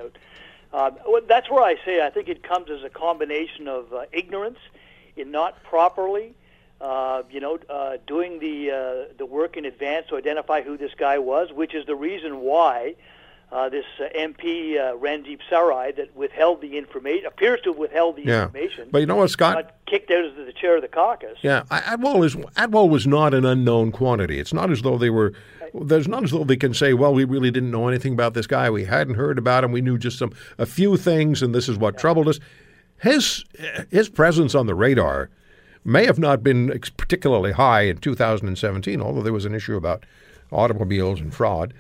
Uh, 0.73 0.90
that's 1.27 1.49
where 1.51 1.62
I 1.62 1.77
say 1.85 2.05
I 2.05 2.11
think 2.11 2.29
it 2.29 2.42
comes 2.42 2.68
as 2.71 2.83
a 2.83 2.90
combination 2.90 3.68
of 3.68 3.92
uh, 3.92 4.05
ignorance 4.12 4.59
in 5.16 5.31
not 5.31 5.62
properly 5.62 6.35
uh, 6.81 7.23
you 7.31 7.41
know, 7.41 7.59
uh, 7.69 7.97
doing 8.07 8.38
the 8.38 8.71
uh, 8.71 9.12
the 9.17 9.27
work 9.27 9.57
in 9.57 9.64
advance 9.64 10.07
to 10.09 10.17
identify 10.17 10.62
who 10.62 10.77
this 10.77 10.93
guy 10.97 11.19
was, 11.19 11.53
which 11.53 11.75
is 11.75 11.87
the 11.87 11.97
reason 11.97 12.41
why 12.41 12.95
uh, 13.51 13.69
this 13.69 13.85
uh, 13.99 14.05
MP 14.17 14.79
uh, 14.79 14.97
Randeep 14.97 15.41
Sarai 15.49 15.93
that 15.93 16.14
withheld 16.14 16.61
the 16.61 16.77
information 16.77 17.27
appears 17.27 17.61
to 17.62 17.71
have 17.71 17.79
withheld 17.79 18.17
the 18.17 18.25
yeah. 18.25 18.43
information. 18.45 18.88
But 18.91 18.99
you 18.99 19.07
know 19.07 19.17
what, 19.17 19.31
Scott? 19.31 19.55
Got 19.55 19.75
kicked 19.87 20.11
out 20.11 20.25
as 20.25 20.35
the 20.37 20.53
chair 20.53 20.77
of 20.77 20.83
the 20.83 20.88
caucus. 20.88 21.38
Yeah, 21.43 21.62
Atwal 21.71 22.25
is 22.25 22.37
Atwal 22.37 22.88
was 22.88 23.07
not 23.07 23.35
an 23.35 23.45
unknown 23.45 23.91
quantity. 23.91 24.38
It's 24.38 24.53
not 24.53 24.71
as 24.71 24.83
though 24.83 24.99
they 24.99 25.11
were. 25.11 25.33
There's 25.75 26.09
not 26.09 26.25
as 26.25 26.31
though 26.31 26.45
they 26.45 26.57
can 26.57 26.75
say, 26.75 26.95
"Well, 26.95 27.12
we 27.12 27.25
really 27.25 27.51
didn't 27.51 27.71
know 27.71 27.88
anything 27.88 28.12
about 28.12 28.35
this 28.35 28.47
guy. 28.47 28.71
We 28.71 28.85
hadn't 28.85 29.14
heard 29.14 29.38
about 29.38 29.64
him. 29.64 29.73
We 29.73 29.81
knew 29.81 29.99
just 29.99 30.19
some 30.19 30.33
a 30.59 30.67
few 30.67 30.97
things, 30.97 31.43
and 31.43 31.55
this 31.55 31.69
is 31.69 31.77
what 31.77 31.95
yeah. 31.95 32.01
troubled 32.01 32.29
us." 32.29 32.38
His 33.01 33.45
his 33.91 34.09
presence 34.09 34.55
on 34.55 34.67
the 34.67 34.75
radar 34.75 35.31
may 35.85 36.07
have 36.07 36.19
not 36.19 36.43
been 36.43 36.69
particularly 36.97 37.53
high 37.53 37.83
in 37.83 37.99
2017, 37.99 39.01
although 39.01 39.23
there 39.23 39.33
was 39.33 39.45
an 39.45 39.55
issue 39.55 39.77
about 39.77 40.05
automobiles 40.53 41.21
and 41.21 41.35
fraud. 41.35 41.75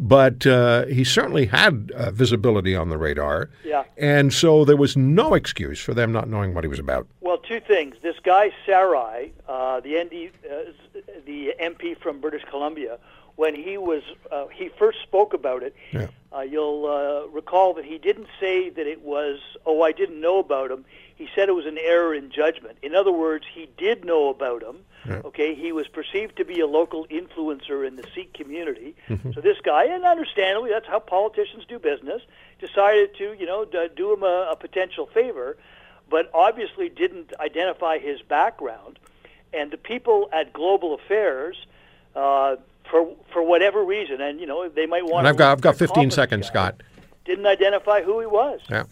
But 0.00 0.44
uh, 0.44 0.86
he 0.86 1.04
certainly 1.04 1.46
had 1.46 1.92
uh, 1.94 2.10
visibility 2.10 2.74
on 2.74 2.88
the 2.88 2.98
radar. 2.98 3.50
Yeah. 3.64 3.84
And 3.96 4.32
so 4.32 4.64
there 4.64 4.76
was 4.76 4.96
no 4.96 5.34
excuse 5.34 5.78
for 5.78 5.94
them 5.94 6.10
not 6.10 6.28
knowing 6.28 6.52
what 6.52 6.64
he 6.64 6.68
was 6.68 6.80
about. 6.80 7.06
Well, 7.20 7.38
two 7.38 7.60
things. 7.60 7.94
This 8.02 8.16
guy, 8.22 8.50
Sarai, 8.66 9.32
uh, 9.48 9.80
the 9.80 10.02
ND, 10.02 10.32
uh, 10.50 11.00
the 11.24 11.54
MP 11.62 11.96
from 11.96 12.20
British 12.20 12.42
Columbia, 12.50 12.98
when 13.36 13.54
he 13.54 13.76
was 13.78 14.02
uh, 14.30 14.46
he 14.48 14.68
first 14.78 14.98
spoke 15.02 15.34
about 15.34 15.62
it, 15.62 15.74
Yeah. 15.92 16.08
uh, 16.34 16.40
you'll 16.42 16.86
uh, 16.86 17.28
recall 17.32 17.74
that 17.74 17.84
he 17.84 17.98
didn't 17.98 18.28
say 18.40 18.70
that 18.70 18.86
it 18.86 19.02
was 19.02 19.38
oh 19.66 19.82
I 19.82 19.92
didn't 19.92 20.20
know 20.20 20.38
about 20.38 20.70
him. 20.70 20.84
He 21.16 21.28
said 21.34 21.48
it 21.48 21.52
was 21.54 21.66
an 21.66 21.78
error 21.78 22.12
in 22.14 22.30
judgment. 22.30 22.76
In 22.82 22.94
other 22.94 23.12
words, 23.12 23.44
he 23.54 23.68
did 23.76 24.04
know 24.04 24.28
about 24.30 24.62
him. 24.62 24.78
Okay, 25.26 25.54
he 25.54 25.70
was 25.70 25.86
perceived 25.86 26.36
to 26.38 26.46
be 26.46 26.60
a 26.60 26.66
local 26.66 27.06
influencer 27.08 27.86
in 27.86 27.96
the 27.96 28.04
Sikh 28.14 28.32
community. 28.32 28.94
So 29.34 29.42
this 29.42 29.58
guy, 29.62 29.84
and 29.84 30.02
understandably, 30.02 30.70
that's 30.70 30.86
how 30.86 30.98
politicians 30.98 31.64
do 31.68 31.78
business, 31.78 32.22
decided 32.58 33.14
to 33.18 33.34
you 33.38 33.44
know 33.44 33.66
d- 33.66 33.88
do 33.94 34.14
him 34.14 34.22
a, 34.22 34.48
a 34.52 34.56
potential 34.56 35.04
favor, 35.12 35.58
but 36.08 36.30
obviously 36.32 36.88
didn't 36.88 37.34
identify 37.38 37.98
his 37.98 38.22
background. 38.22 38.98
And 39.52 39.70
the 39.70 39.76
people 39.76 40.28
at 40.32 40.52
Global 40.52 40.94
Affairs. 40.94 41.56
Uh, 42.16 42.56
for 42.94 43.12
for 43.32 43.42
whatever 43.42 43.82
reason, 43.84 44.20
and 44.20 44.38
you 44.40 44.46
know 44.46 44.68
they 44.68 44.86
might 44.86 45.04
want. 45.04 45.18
And 45.20 45.28
I've 45.28 45.36
got 45.36 45.50
I've 45.50 45.60
got 45.60 45.74
15 45.76 46.12
seconds, 46.12 46.46
Scott. 46.46 46.80
Didn't 47.24 47.46
identify 47.46 48.02
who 48.02 48.20
he 48.20 48.26
was. 48.26 48.60
Yeah. 48.70 48.84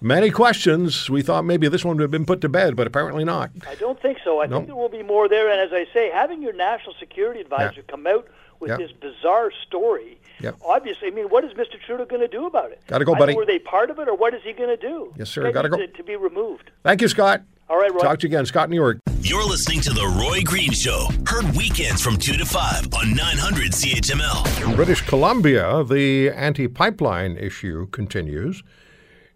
Many 0.00 0.30
questions. 0.30 1.10
We 1.10 1.20
thought 1.22 1.44
maybe 1.44 1.68
this 1.68 1.84
one 1.84 1.96
would 1.96 2.02
have 2.02 2.10
been 2.10 2.24
put 2.24 2.40
to 2.40 2.48
bed, 2.48 2.76
but 2.76 2.86
apparently 2.86 3.24
not. 3.24 3.50
I 3.68 3.74
don't 3.74 4.00
think 4.00 4.18
so. 4.24 4.40
I 4.40 4.46
Nope. 4.46 4.60
think 4.60 4.66
there 4.68 4.76
will 4.76 4.88
be 4.88 5.02
more 5.02 5.28
there. 5.28 5.50
And 5.50 5.60
as 5.60 5.72
I 5.72 5.86
say, 5.92 6.10
having 6.10 6.40
your 6.42 6.52
national 6.54 6.94
security 6.98 7.40
advisor 7.40 7.74
Yeah. 7.76 7.82
come 7.88 8.06
out 8.06 8.26
with 8.58 8.70
Yeah. 8.70 8.76
this 8.78 8.90
bizarre 8.92 9.50
story, 9.66 10.18
Yep. 10.40 10.56
obviously, 10.64 11.08
I 11.08 11.10
mean, 11.10 11.26
what 11.28 11.44
is 11.44 11.52
Mr. 11.52 11.78
Trudeau 11.84 12.04
going 12.06 12.22
to 12.22 12.28
do 12.28 12.46
about 12.46 12.70
it? 12.72 12.80
Gotta 12.86 13.04
go, 13.04 13.14
buddy. 13.14 13.34
Were 13.34 13.44
they 13.46 13.58
part 13.58 13.90
of 13.90 13.98
it, 13.98 14.08
or 14.08 14.14
what 14.16 14.32
is 14.34 14.42
he 14.42 14.52
going 14.52 14.70
to 14.70 14.76
do? 14.76 15.12
Yes, 15.16 15.28
sir. 15.30 15.42
Maybe 15.42 15.52
Gotta 15.54 15.68
go. 15.68 15.76
To, 15.76 15.86
to 15.86 16.02
be 16.02 16.16
removed. 16.16 16.70
Thank 16.82 17.00
you, 17.02 17.08
Scott. 17.08 17.42
All 17.68 17.78
right, 17.78 17.92
Roy. 17.92 18.00
Talk 18.00 18.18
to 18.20 18.28
you 18.28 18.34
again. 18.34 18.46
Scott 18.46 18.70
Newark. 18.70 18.98
You're 19.20 19.44
listening 19.44 19.80
to 19.82 19.90
The 19.90 20.06
Roy 20.20 20.42
Green 20.42 20.72
Show. 20.72 21.08
Heard 21.26 21.54
weekends 21.56 22.02
from 22.02 22.16
2 22.16 22.36
to 22.36 22.44
5 22.44 22.92
on 22.94 23.14
900 23.14 23.72
CHML. 23.72 24.68
In 24.68 24.76
British 24.76 25.00
Columbia, 25.02 25.84
the 25.84 26.30
anti 26.30 26.68
pipeline 26.68 27.36
issue 27.36 27.86
continues. 27.86 28.62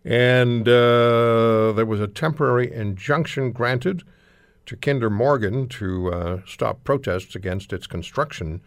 And 0.04 0.68
uh, 0.68 1.72
there 1.72 1.86
was 1.86 2.00
a 2.00 2.06
temporary 2.06 2.72
injunction 2.72 3.52
granted 3.52 4.02
to 4.66 4.76
Kinder 4.76 5.08
Morgan 5.10 5.68
to 5.68 6.12
uh, 6.12 6.40
stop 6.46 6.84
protests 6.84 7.34
against 7.34 7.72
its 7.72 7.86
construction 7.86 8.60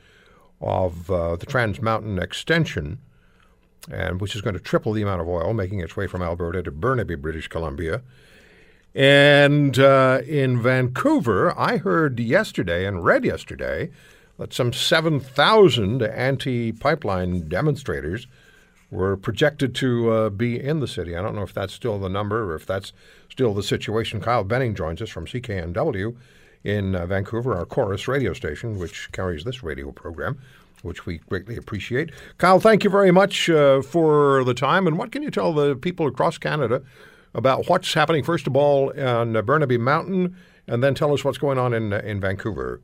of 0.61 1.11
uh, 1.11 1.35
the 1.35 1.45
Trans 1.45 1.81
Mountain 1.81 2.19
extension, 2.19 2.99
and 3.89 4.19
which 4.19 4.35
is 4.35 4.41
going 4.41 4.55
to 4.55 4.59
triple 4.59 4.93
the 4.93 5.01
amount 5.01 5.21
of 5.21 5.27
oil 5.27 5.53
making 5.53 5.79
its 5.79 5.95
way 5.95 6.07
from 6.07 6.21
Alberta 6.21 6.63
to 6.63 6.71
Burnaby, 6.71 7.15
British 7.15 7.47
Columbia. 7.47 8.01
And 8.95 9.77
uh, 9.77 10.21
in 10.27 10.61
Vancouver, 10.61 11.57
I 11.57 11.77
heard 11.77 12.19
yesterday 12.19 12.85
and 12.85 13.03
read 13.03 13.23
yesterday 13.23 13.91
that 14.37 14.53
some 14.53 14.73
7,000 14.73 16.01
anti 16.01 16.71
pipeline 16.71 17.47
demonstrators 17.47 18.27
were 18.91 19.15
projected 19.15 19.75
to 19.75 20.11
uh, 20.11 20.29
be 20.29 20.59
in 20.59 20.79
the 20.79 20.87
city. 20.87 21.15
I 21.15 21.21
don't 21.21 21.35
know 21.35 21.43
if 21.43 21.53
that's 21.53 21.73
still 21.73 21.99
the 21.99 22.09
number 22.09 22.51
or 22.51 22.55
if 22.55 22.65
that's 22.65 22.91
still 23.29 23.53
the 23.53 23.61
situation. 23.61 24.19
Kyle 24.19 24.43
Benning 24.43 24.73
joins 24.73 25.01
us 25.01 25.09
from 25.09 25.27
CKNW 25.27 26.15
in 26.63 26.95
uh, 26.95 27.05
Vancouver, 27.05 27.55
our 27.55 27.65
Corus 27.65 28.07
radio 28.07 28.33
station, 28.33 28.79
which 28.79 29.11
carries 29.11 29.43
this 29.43 29.61
radio 29.61 29.91
program, 29.91 30.39
which 30.81 31.05
we 31.05 31.19
greatly 31.29 31.55
appreciate. 31.55 32.11
Kyle, 32.37 32.59
thank 32.59 32.83
you 32.83 32.89
very 32.89 33.11
much 33.11 33.49
uh, 33.49 33.81
for 33.81 34.43
the 34.43 34.55
time. 34.55 34.87
And 34.87 34.97
what 34.97 35.11
can 35.11 35.21
you 35.21 35.31
tell 35.31 35.53
the 35.53 35.75
people 35.75 36.07
across 36.07 36.37
Canada 36.37 36.81
about 37.33 37.69
what's 37.69 37.93
happening, 37.93 38.23
first 38.23 38.47
of 38.47 38.55
all, 38.55 38.97
on 38.99 39.33
Burnaby 39.45 39.77
Mountain, 39.77 40.35
and 40.67 40.83
then 40.83 40.95
tell 40.95 41.13
us 41.13 41.23
what's 41.23 41.37
going 41.37 41.57
on 41.57 41.73
in, 41.73 41.93
in 41.93 42.19
Vancouver? 42.19 42.81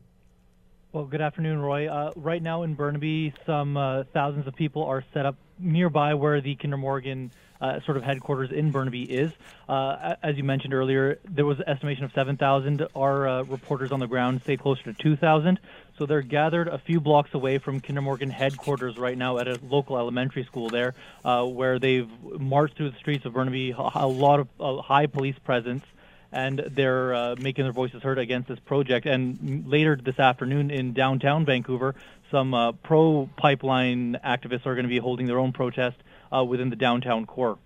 Well, 0.95 1.03
good 1.03 1.19
afternoon, 1.19 1.60
Roy. 1.60 1.89
Uh, 1.89 2.13
right 2.15 2.41
now 2.41 2.63
in 2.63 2.73
Burnaby, 2.73 3.34
some 3.45 3.75
uh, 3.75 4.05
thousands 4.13 4.47
of 4.47 4.55
people 4.55 4.86
are 4.86 5.03
set 5.13 5.25
up 5.25 5.36
nearby 5.60 6.13
where 6.13 6.39
the 6.39 6.55
Kinder 6.55 6.77
Morgan 6.77 7.31
uh, 7.60 7.81
sort 7.81 7.97
of 7.97 8.03
headquarters 8.03 8.49
in 8.49 8.71
Burnaby 8.71 9.03
is. 9.03 9.34
Uh, 9.67 10.15
as 10.23 10.38
you 10.38 10.45
mentioned 10.45 10.73
earlier, 10.73 11.19
there 11.25 11.45
was 11.45 11.60
an 11.60 11.67
estimation 11.67 12.05
of 12.05 12.13
7,000. 12.13 12.88
Our 12.95 13.27
uh, 13.27 13.43
reporters 13.43 13.91
on 13.91 13.99
the 13.99 14.08
ground 14.08 14.43
say 14.45 14.55
closer 14.55 14.84
to 14.84 14.93
2,000. 14.93 15.60
So 15.97 16.05
they're 16.05 16.21
gathered 16.21 16.69
a 16.69 16.77
few 16.77 17.01
blocks 17.01 17.34
away 17.34 17.58
from 17.58 17.81
Kinder 17.81 18.01
Morgan 18.01 18.29
headquarters 18.29 18.97
right 18.97 19.17
now 19.17 19.38
at 19.38 19.49
a 19.49 19.60
local 19.69 19.97
elementary 19.97 20.45
school 20.45 20.69
there, 20.69 20.95
uh, 21.25 21.43
where 21.43 21.77
they've 21.77 22.10
marched 22.39 22.77
through 22.77 22.91
the 22.91 22.97
streets 22.99 23.25
of 23.25 23.34
Burnaby, 23.34 23.71
a, 23.71 24.08
lot 24.08 24.39
of 24.39 24.47
uh, 24.62 24.81
high 24.81 25.08
police 25.08 25.38
presence 25.43 25.84
and 26.31 26.63
they're 26.71 27.13
uh, 27.13 27.35
making 27.39 27.63
their 27.63 27.73
voices 27.73 28.01
heard 28.01 28.19
against 28.19 28.47
this 28.47 28.59
project. 28.59 29.05
And 29.05 29.67
later 29.67 29.97
this 30.01 30.19
afternoon 30.19 30.71
in 30.71 30.93
downtown 30.93 31.45
Vancouver, 31.45 31.95
some 32.31 32.53
uh, 32.53 32.71
pro 32.73 33.29
pipeline 33.38 34.17
activists 34.25 34.65
are 34.65 34.75
going 34.75 34.83
to 34.83 34.89
be 34.89 34.99
holding 34.99 35.27
their 35.27 35.39
own 35.39 35.53
protest 35.53 35.97
uh, 36.35 36.43
within 36.43 36.69
the 36.69 36.75
downtown 36.75 37.25
core. 37.25 37.57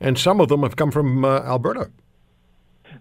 And 0.00 0.18
some 0.18 0.40
of 0.40 0.48
them 0.48 0.62
have 0.62 0.76
come 0.76 0.90
from 0.90 1.24
uh, 1.24 1.40
Alberta. 1.40 1.90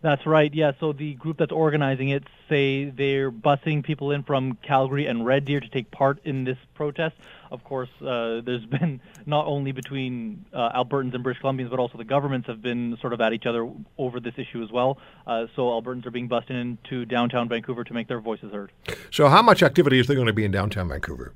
That's 0.02 0.26
right. 0.26 0.54
Yeah. 0.54 0.74
So 0.80 0.94
the 0.94 1.14
group 1.16 1.38
that's 1.38 1.52
organizing 1.52 2.10
it 2.10 2.24
say 2.50 2.86
they're 2.86 3.32
busing 3.32 3.84
people 3.84 4.12
in 4.12 4.24
from 4.24 4.58
Calgary 4.62 5.08
and 5.08 5.26
Red 5.26 5.46
Deer 5.46 5.60
to 5.60 5.70
take 5.70 5.92
part 5.92 6.20
in 6.24 6.44
this 6.44 6.58
protest. 6.74 7.16
Of 7.52 7.64
course, 7.64 7.90
uh, 8.02 8.42
there's 8.42 8.66
been 8.78 9.02
not 9.26 9.46
only 9.46 9.72
between 9.72 10.46
uh, 10.54 10.84
Albertans 10.84 11.14
and 11.14 11.24
British 11.24 11.42
Columbians, 11.42 11.70
but 11.70 11.80
also 11.80 11.98
the 11.98 12.04
governments 12.04 12.48
have 12.48 12.62
been 12.62 12.98
sort 13.02 13.14
of 13.14 13.22
at 13.22 13.34
each 13.34 13.46
other 13.46 13.70
over 13.98 14.20
this 14.20 14.34
issue 14.38 14.64
as 14.64 14.72
well. 14.72 14.98
Uh, 15.26 15.48
so 15.56 15.64
Albertans 15.70 16.06
are 16.06 16.12
being 16.12 16.28
bused 16.28 16.50
into 16.50 17.06
downtown 17.06 17.50
Vancouver 17.50 17.84
to 17.84 17.94
make 17.94 18.08
their 18.08 18.20
voices 18.20 18.52
heard. 18.52 18.72
So, 19.12 19.28
how 19.30 19.42
much 19.42 19.64
activity 19.64 20.00
is 20.00 20.08
there 20.08 20.16
going 20.16 20.28
to 20.28 20.34
be 20.34 20.46
in 20.46 20.52
downtown 20.52 20.90
Vancouver? 20.90 21.34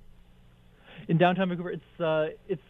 In 1.08 1.18
downtown 1.18 1.50
Vancouver, 1.50 1.72
it's 1.72 2.00
uh, 2.00 2.30
it's 2.48 2.62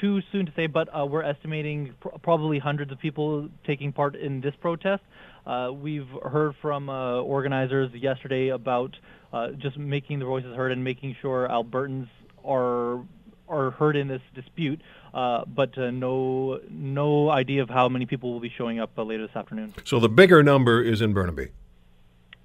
too 0.00 0.20
soon 0.32 0.46
to 0.46 0.52
say, 0.54 0.66
but 0.66 0.88
uh, 0.96 1.04
we're 1.06 1.22
estimating 1.22 1.94
pr- 2.00 2.08
probably 2.22 2.58
hundreds 2.58 2.92
of 2.92 2.98
people 2.98 3.48
taking 3.66 3.92
part 3.92 4.16
in 4.16 4.40
this 4.40 4.54
protest. 4.60 5.02
Uh, 5.46 5.70
we've 5.72 6.08
heard 6.22 6.54
from 6.60 6.88
uh, 6.88 7.20
organizers 7.20 7.90
yesterday 7.94 8.48
about 8.48 8.96
uh, 9.32 9.48
just 9.50 9.76
making 9.76 10.18
their 10.18 10.28
voices 10.28 10.54
heard 10.56 10.72
and 10.72 10.82
making 10.82 11.16
sure 11.20 11.48
Albertans 11.48 12.08
are 12.44 13.02
are 13.46 13.72
heard 13.72 13.94
in 13.94 14.08
this 14.08 14.22
dispute, 14.34 14.80
uh, 15.12 15.44
but 15.44 15.76
uh, 15.76 15.90
no 15.90 16.60
no 16.70 17.30
idea 17.30 17.62
of 17.62 17.68
how 17.68 17.88
many 17.88 18.06
people 18.06 18.32
will 18.32 18.40
be 18.40 18.52
showing 18.56 18.80
up 18.80 18.98
uh, 18.98 19.02
later 19.02 19.26
this 19.26 19.36
afternoon. 19.36 19.74
So, 19.84 20.00
the 20.00 20.08
bigger 20.08 20.42
number 20.42 20.82
is 20.82 21.02
in 21.02 21.12
Burnaby. 21.12 21.48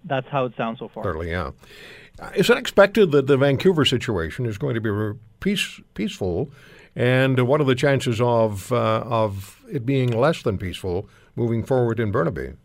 That's 0.04 0.28
how 0.28 0.46
it 0.46 0.54
sounds 0.58 0.80
so 0.80 0.90
far. 0.90 1.04
Certainly, 1.04 1.32
yeah. 1.32 1.52
Is 2.36 2.50
it 2.50 2.58
expected 2.58 3.12
that 3.12 3.28
the 3.28 3.38
Vancouver 3.38 3.86
situation 3.86 4.46
is 4.46 4.58
going 4.58 4.76
to 4.76 4.82
be 4.82 5.20
peace, 5.40 5.80
peaceful? 5.94 6.52
And 7.00 7.48
what 7.48 7.62
are 7.62 7.64
the 7.64 7.76
chances 7.76 8.20
of 8.20 8.74
uh, 8.74 9.04
of 9.06 9.64
it 9.72 9.86
being 9.86 10.10
less 10.12 10.44
than 10.44 10.58
peaceful 10.58 11.08
moving 11.34 11.64
forward 11.64 11.98
in 11.98 12.12
Burnaby? 12.12 12.56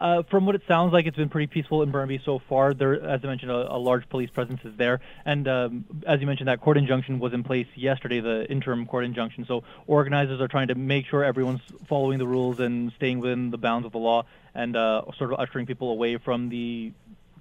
Uh, 0.00 0.22
from 0.22 0.46
what 0.46 0.54
it 0.54 0.62
sounds 0.66 0.90
like, 0.90 1.04
it's 1.04 1.16
been 1.18 1.28
pretty 1.28 1.48
peaceful 1.48 1.82
in 1.82 1.90
Burnaby 1.90 2.18
so 2.24 2.38
far. 2.48 2.72
There, 2.72 2.94
as 2.94 3.20
I 3.22 3.26
mentioned, 3.26 3.50
a, 3.50 3.74
a 3.74 3.76
large 3.76 4.08
police 4.08 4.30
presence 4.30 4.62
is 4.64 4.74
there, 4.78 5.00
and 5.26 5.46
um, 5.46 5.84
as 6.06 6.22
you 6.22 6.26
mentioned, 6.26 6.48
that 6.48 6.62
court 6.62 6.78
injunction 6.78 7.18
was 7.18 7.34
in 7.34 7.42
place 7.42 7.66
yesterday, 7.74 8.20
the 8.20 8.50
interim 8.50 8.86
court 8.86 9.04
injunction. 9.04 9.44
So 9.44 9.64
organizers 9.86 10.40
are 10.40 10.48
trying 10.48 10.68
to 10.68 10.74
make 10.74 11.04
sure 11.04 11.22
everyone's 11.22 11.60
following 11.86 12.18
the 12.18 12.26
rules 12.26 12.58
and 12.58 12.90
staying 12.92 13.20
within 13.20 13.50
the 13.50 13.58
bounds 13.58 13.84
of 13.84 13.92
the 13.92 13.98
law, 13.98 14.24
and 14.54 14.76
uh, 14.76 15.02
sort 15.18 15.30
of 15.34 15.38
ushering 15.38 15.66
people 15.66 15.90
away 15.90 16.16
from 16.16 16.48
the 16.48 16.92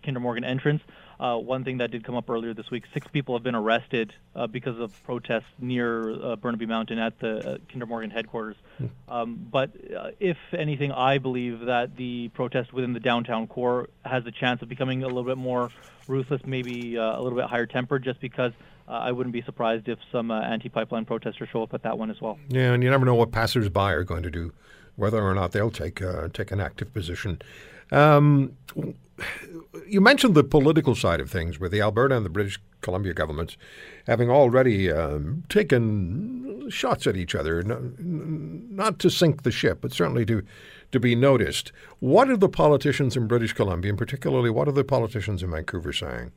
Kinder 0.03 0.19
Morgan 0.19 0.43
entrance. 0.43 0.83
Uh, 1.21 1.37
one 1.37 1.63
thing 1.63 1.77
that 1.77 1.91
did 1.91 2.03
come 2.03 2.15
up 2.15 2.27
earlier 2.29 2.53
this 2.53 2.71
week: 2.71 2.83
six 2.95 3.05
people 3.07 3.35
have 3.35 3.43
been 3.43 3.53
arrested 3.53 4.11
uh, 4.35 4.47
because 4.47 4.79
of 4.79 4.91
protests 5.03 5.43
near 5.59 6.11
uh, 6.11 6.35
Burnaby 6.35 6.65
Mountain 6.65 6.97
at 6.97 7.19
the 7.19 7.37
uh, 7.37 7.57
Kinder 7.71 7.85
Morgan 7.85 8.09
headquarters. 8.09 8.55
Um, 9.07 9.47
but 9.51 9.69
uh, 9.95 10.11
if 10.19 10.37
anything, 10.51 10.91
I 10.91 11.19
believe 11.19 11.67
that 11.67 11.95
the 11.95 12.29
protest 12.29 12.73
within 12.73 12.93
the 12.93 12.99
downtown 12.99 13.45
core 13.45 13.89
has 14.03 14.25
a 14.25 14.31
chance 14.31 14.63
of 14.63 14.69
becoming 14.69 15.03
a 15.03 15.07
little 15.07 15.23
bit 15.23 15.37
more 15.37 15.69
ruthless, 16.07 16.41
maybe 16.43 16.97
uh, 16.97 17.19
a 17.19 17.21
little 17.21 17.37
bit 17.37 17.45
higher 17.45 17.67
tempered, 17.67 18.03
just 18.03 18.19
because 18.19 18.53
I 18.87 19.11
wouldn't 19.11 19.33
be 19.33 19.41
surprised 19.43 19.87
if 19.87 19.99
some 20.11 20.31
uh, 20.31 20.41
anti-pipeline 20.41 21.05
protesters 21.05 21.49
show 21.49 21.63
up 21.63 21.73
at 21.73 21.83
that 21.83 21.97
one 21.97 22.09
as 22.09 22.19
well. 22.19 22.39
Yeah, 22.49 22.73
and 22.73 22.83
you 22.83 22.89
never 22.89 23.05
know 23.05 23.15
what 23.15 23.31
passersby 23.31 23.79
are 23.79 24.03
going 24.03 24.23
to 24.23 24.31
do, 24.31 24.53
whether 24.95 25.21
or 25.21 25.33
not 25.33 25.51
they'll 25.51 25.71
take 25.71 26.01
uh, 26.01 26.29
take 26.33 26.51
an 26.51 26.59
active 26.59 26.93
position. 26.93 27.41
Um, 27.91 28.55
you 29.87 30.01
mentioned 30.01 30.35
the 30.35 30.43
political 30.43 30.95
side 30.95 31.19
of 31.19 31.29
things, 31.29 31.59
with 31.59 31.71
the 31.71 31.81
Alberta 31.81 32.15
and 32.15 32.25
the 32.25 32.29
British 32.29 32.59
Columbia 32.81 33.13
governments 33.13 33.57
having 34.07 34.29
already 34.29 34.91
um, 34.91 35.43
taken 35.49 36.69
shots 36.69 37.05
at 37.05 37.15
each 37.15 37.35
other, 37.35 37.59
n- 37.59 37.71
n- 37.71 38.67
not 38.71 38.99
to 38.99 39.09
sink 39.09 39.43
the 39.43 39.51
ship, 39.51 39.79
but 39.81 39.93
certainly 39.93 40.25
to 40.25 40.43
to 40.91 40.99
be 40.99 41.15
noticed. 41.15 41.71
What 41.99 42.29
are 42.29 42.35
the 42.35 42.49
politicians 42.49 43.15
in 43.15 43.27
British 43.27 43.53
Columbia, 43.53 43.91
and 43.91 43.97
particularly 43.97 44.49
what 44.49 44.67
are 44.67 44.73
the 44.73 44.83
politicians 44.83 45.41
in 45.41 45.51
Vancouver 45.51 45.93
saying? 45.93 46.31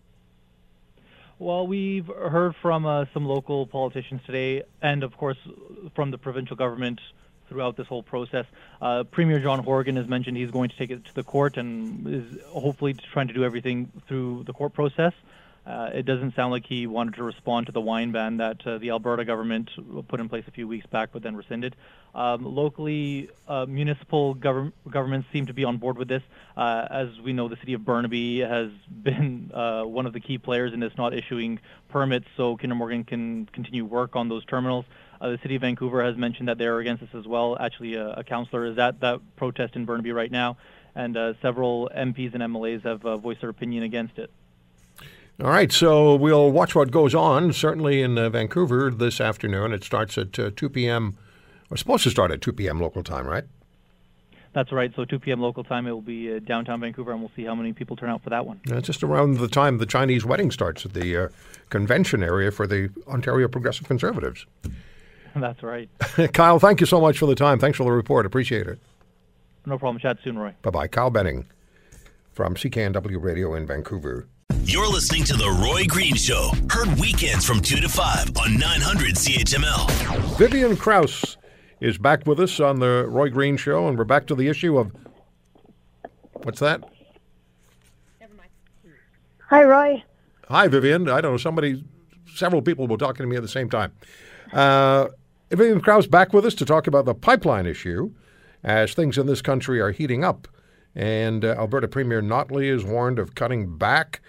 Well, 1.40 1.67
we've 1.67 2.07
heard 2.07 2.55
from 2.62 2.87
uh, 2.87 3.07
some 3.12 3.25
local 3.25 3.67
politicians 3.67 4.21
today, 4.27 4.62
and 4.81 5.03
of 5.03 5.17
course 5.17 5.38
from 5.97 6.11
the 6.12 6.19
provincial 6.19 6.57
government 6.57 7.01
throughout 7.48 7.76
this 7.76 7.87
whole 7.87 8.02
process. 8.02 8.46
Uh, 8.80 9.04
Premier 9.04 9.40
John 9.40 9.62
Horgan 9.62 9.96
has 9.96 10.09
mentioned 10.09 10.37
he's 10.37 10.50
going 10.50 10.70
to 10.70 10.76
take 10.76 10.90
it 10.90 11.04
to 11.04 11.14
the 11.14 11.22
court 11.22 11.57
and 11.57 12.07
is 12.07 12.42
hopefully 12.48 12.94
trying 12.94 13.28
to 13.28 13.35
do 13.35 13.44
everything 13.44 13.90
through 14.09 14.44
the 14.44 14.52
court 14.52 14.72
process. 14.74 15.12
Uh, 15.66 15.88
it 15.94 16.04
doesn't 16.04 16.35
sound 16.35 16.52
like 16.52 16.66
he 16.66 16.87
wanted 16.87 17.14
to 17.14 17.22
respond 17.22 17.66
to 17.66 17.72
the 17.72 17.80
wine 17.80 18.12
ban 18.12 18.37
that 18.37 18.66
uh, 18.66 18.76
the 18.76 18.90
Alberta 18.90 19.24
government 19.24 19.70
put 20.09 20.20
in 20.20 20.28
place 20.28 20.44
a 20.46 20.50
few 20.50 20.68
weeks 20.68 20.87
back, 20.87 21.09
but 21.12 21.22
then 21.22 21.35
rescinded. 21.35 21.74
Um, 22.14 22.44
locally, 22.44 23.30
uh, 23.48 23.64
municipal 23.66 24.35
gov- 24.35 24.72
governments 24.88 25.26
seem 25.33 25.46
to 25.46 25.54
be 25.54 25.64
on 25.64 25.78
board 25.78 25.96
with 25.96 26.07
this. 26.07 26.22
Uh, 26.54 26.87
as 26.90 27.18
we 27.20 27.33
know, 27.33 27.48
the 27.48 27.57
city 27.57 27.72
of 27.72 27.85
Burnaby 27.85 28.40
has 28.40 28.70
been 29.02 29.50
uh, 29.54 29.85
one 29.85 30.04
of 30.04 30.12
the 30.12 30.20
key 30.20 30.37
players 30.37 30.74
in 30.74 30.80
this, 30.80 30.92
not 30.98 31.14
issuing 31.14 31.59
permits 31.88 32.26
so 32.37 32.57
Kinder 32.57 32.74
Morgan 32.74 33.04
can 33.04 33.46
continue 33.46 33.87
work 33.87 34.16
on 34.16 34.28
those 34.28 34.44
terminals. 34.44 34.85
Uh, 35.24 35.30
the 35.30 35.38
city 35.38 35.54
of 35.54 35.62
Vancouver 35.62 36.04
has 36.04 36.16
mentioned 36.18 36.48
that 36.48 36.58
they're 36.58 36.78
against 36.80 37.00
this 37.00 37.14
as 37.14 37.26
well. 37.26 37.56
Actually, 37.58 37.94
a, 37.94 38.10
a 38.10 38.24
councillor 38.24 38.66
is 38.66 38.76
at 38.76 39.00
that 39.00 39.20
protest 39.37 39.74
in 39.74 39.87
Burnaby 39.87 40.12
right 40.12 40.30
now, 40.30 40.58
and 40.94 41.16
several 41.40 41.90
MPs 41.96 42.34
and 42.34 42.42
MLAs 42.42 42.82
have 42.82 43.00
voiced 43.22 43.40
their 43.40 43.50
opinion 43.50 43.84
against 43.84 44.18
it. 44.18 44.30
All 45.42 45.48
right, 45.48 45.72
so 45.72 46.14
we'll 46.14 46.52
watch 46.52 46.76
what 46.76 46.92
goes 46.92 47.12
on, 47.12 47.52
certainly 47.52 48.02
in 48.02 48.16
uh, 48.16 48.28
Vancouver 48.30 48.88
this 48.90 49.20
afternoon. 49.20 49.72
It 49.72 49.82
starts 49.82 50.16
at 50.16 50.38
uh, 50.38 50.50
2 50.54 50.68
p.m. 50.68 51.16
We're 51.68 51.76
supposed 51.76 52.04
to 52.04 52.10
start 52.10 52.30
at 52.30 52.40
2 52.40 52.52
p.m. 52.52 52.80
local 52.80 53.02
time, 53.02 53.26
right? 53.26 53.42
That's 54.52 54.70
right. 54.70 54.92
So 54.94 55.04
2 55.04 55.18
p.m. 55.18 55.40
local 55.40 55.64
time, 55.64 55.88
it 55.88 55.90
will 55.90 56.02
be 56.02 56.37
uh, 56.37 56.38
downtown 56.38 56.80
Vancouver, 56.80 57.10
and 57.10 57.20
we'll 57.20 57.32
see 57.34 57.42
how 57.42 57.56
many 57.56 57.72
people 57.72 57.96
turn 57.96 58.10
out 58.10 58.22
for 58.22 58.30
that 58.30 58.46
one. 58.46 58.60
Uh, 58.70 58.80
just 58.80 59.02
around 59.02 59.38
the 59.38 59.48
time 59.48 59.78
the 59.78 59.87
Chinese 59.87 60.24
wedding 60.24 60.52
starts 60.52 60.84
at 60.84 60.92
the 60.92 61.16
uh, 61.16 61.28
convention 61.68 62.22
area 62.22 62.52
for 62.52 62.68
the 62.68 62.90
Ontario 63.08 63.48
Progressive 63.48 63.88
Conservatives. 63.88 64.46
That's 65.40 65.62
right. 65.62 65.88
Kyle, 66.33 66.59
thank 66.59 66.81
you 66.81 66.87
so 66.87 67.01
much 67.01 67.18
for 67.18 67.27
the 67.27 67.35
time. 67.35 67.59
Thanks 67.59 67.79
for 67.79 67.85
the 67.85 67.92
report. 67.92 68.27
Appreciate 68.27 68.66
it. 68.66 68.79
No 69.66 69.79
problem. 69.79 69.99
Chat 69.99 70.18
soon, 70.23 70.38
Roy. 70.38 70.55
Bye 70.62 70.70
bye. 70.70 70.88
Kyle 70.88 71.11
Benning 71.11 71.47
from 72.33 72.55
CKNW 72.55 73.23
Radio 73.23 73.55
in 73.55 73.66
Vancouver. 73.66 74.29
You're 74.64 74.88
listening 74.88 75.25
to 75.25 75.35
The 75.35 75.51
Roy 75.62 75.85
Green 75.87 76.14
Show, 76.14 76.51
heard 76.70 76.88
weekends 76.99 77.44
from 77.44 77.61
2 77.61 77.81
to 77.81 77.88
5 77.88 78.37
on 78.37 78.59
900 78.59 79.14
CHML. 79.14 80.38
Vivian 80.38 80.77
Krause 80.77 81.37
is 81.81 81.99
back 81.99 82.27
with 82.27 82.40
us 82.40 82.61
on 82.61 82.81
The 82.81 83.07
Roy 83.09 83.31
Green 83.31 83.57
Show, 83.57 83.88
and 83.88 83.99
we're 83.99 84.05
back 84.05 84.27
to 84.29 84.35
the 84.35 84.49
issue 84.49 84.79
of 84.79 84.92
what's 86.42 86.61
that? 86.61 86.81
Never 88.20 88.35
mind. 88.35 88.51
Hi, 89.49 89.64
Roy. 89.64 90.03
Hi, 90.49 90.68
Vivian. 90.68 91.09
I 91.09 91.20
don't 91.20 91.33
know, 91.33 91.38
somebody, 91.38 91.85
several 92.35 92.62
people 92.62 92.87
were 92.87 92.97
talking 92.97 93.25
to 93.25 93.27
me 93.27 93.37
at 93.37 93.42
the 93.42 93.49
same 93.49 93.70
time. 93.70 93.92
Uh, 94.53 95.09
Vivian 95.50 95.80
Krause 95.80 96.07
back 96.07 96.33
with 96.33 96.46
us 96.46 96.54
to 96.54 96.64
talk 96.64 96.87
about 96.87 97.04
the 97.04 97.14
pipeline 97.14 97.66
issue 97.66 98.11
as 98.62 98.94
things 98.94 99.18
in 99.18 99.26
this 99.26 99.42
country 99.42 99.80
are 99.80 99.90
heating 99.90 100.24
up. 100.24 100.48
And 100.94 101.44
uh, 101.44 101.54
Alberta 101.59 101.88
Premier 101.88 102.22
Notley 102.22 102.66
is 102.66 102.85
warned 102.85 103.18
of 103.18 103.35
cutting 103.35 103.76
back 103.76 104.20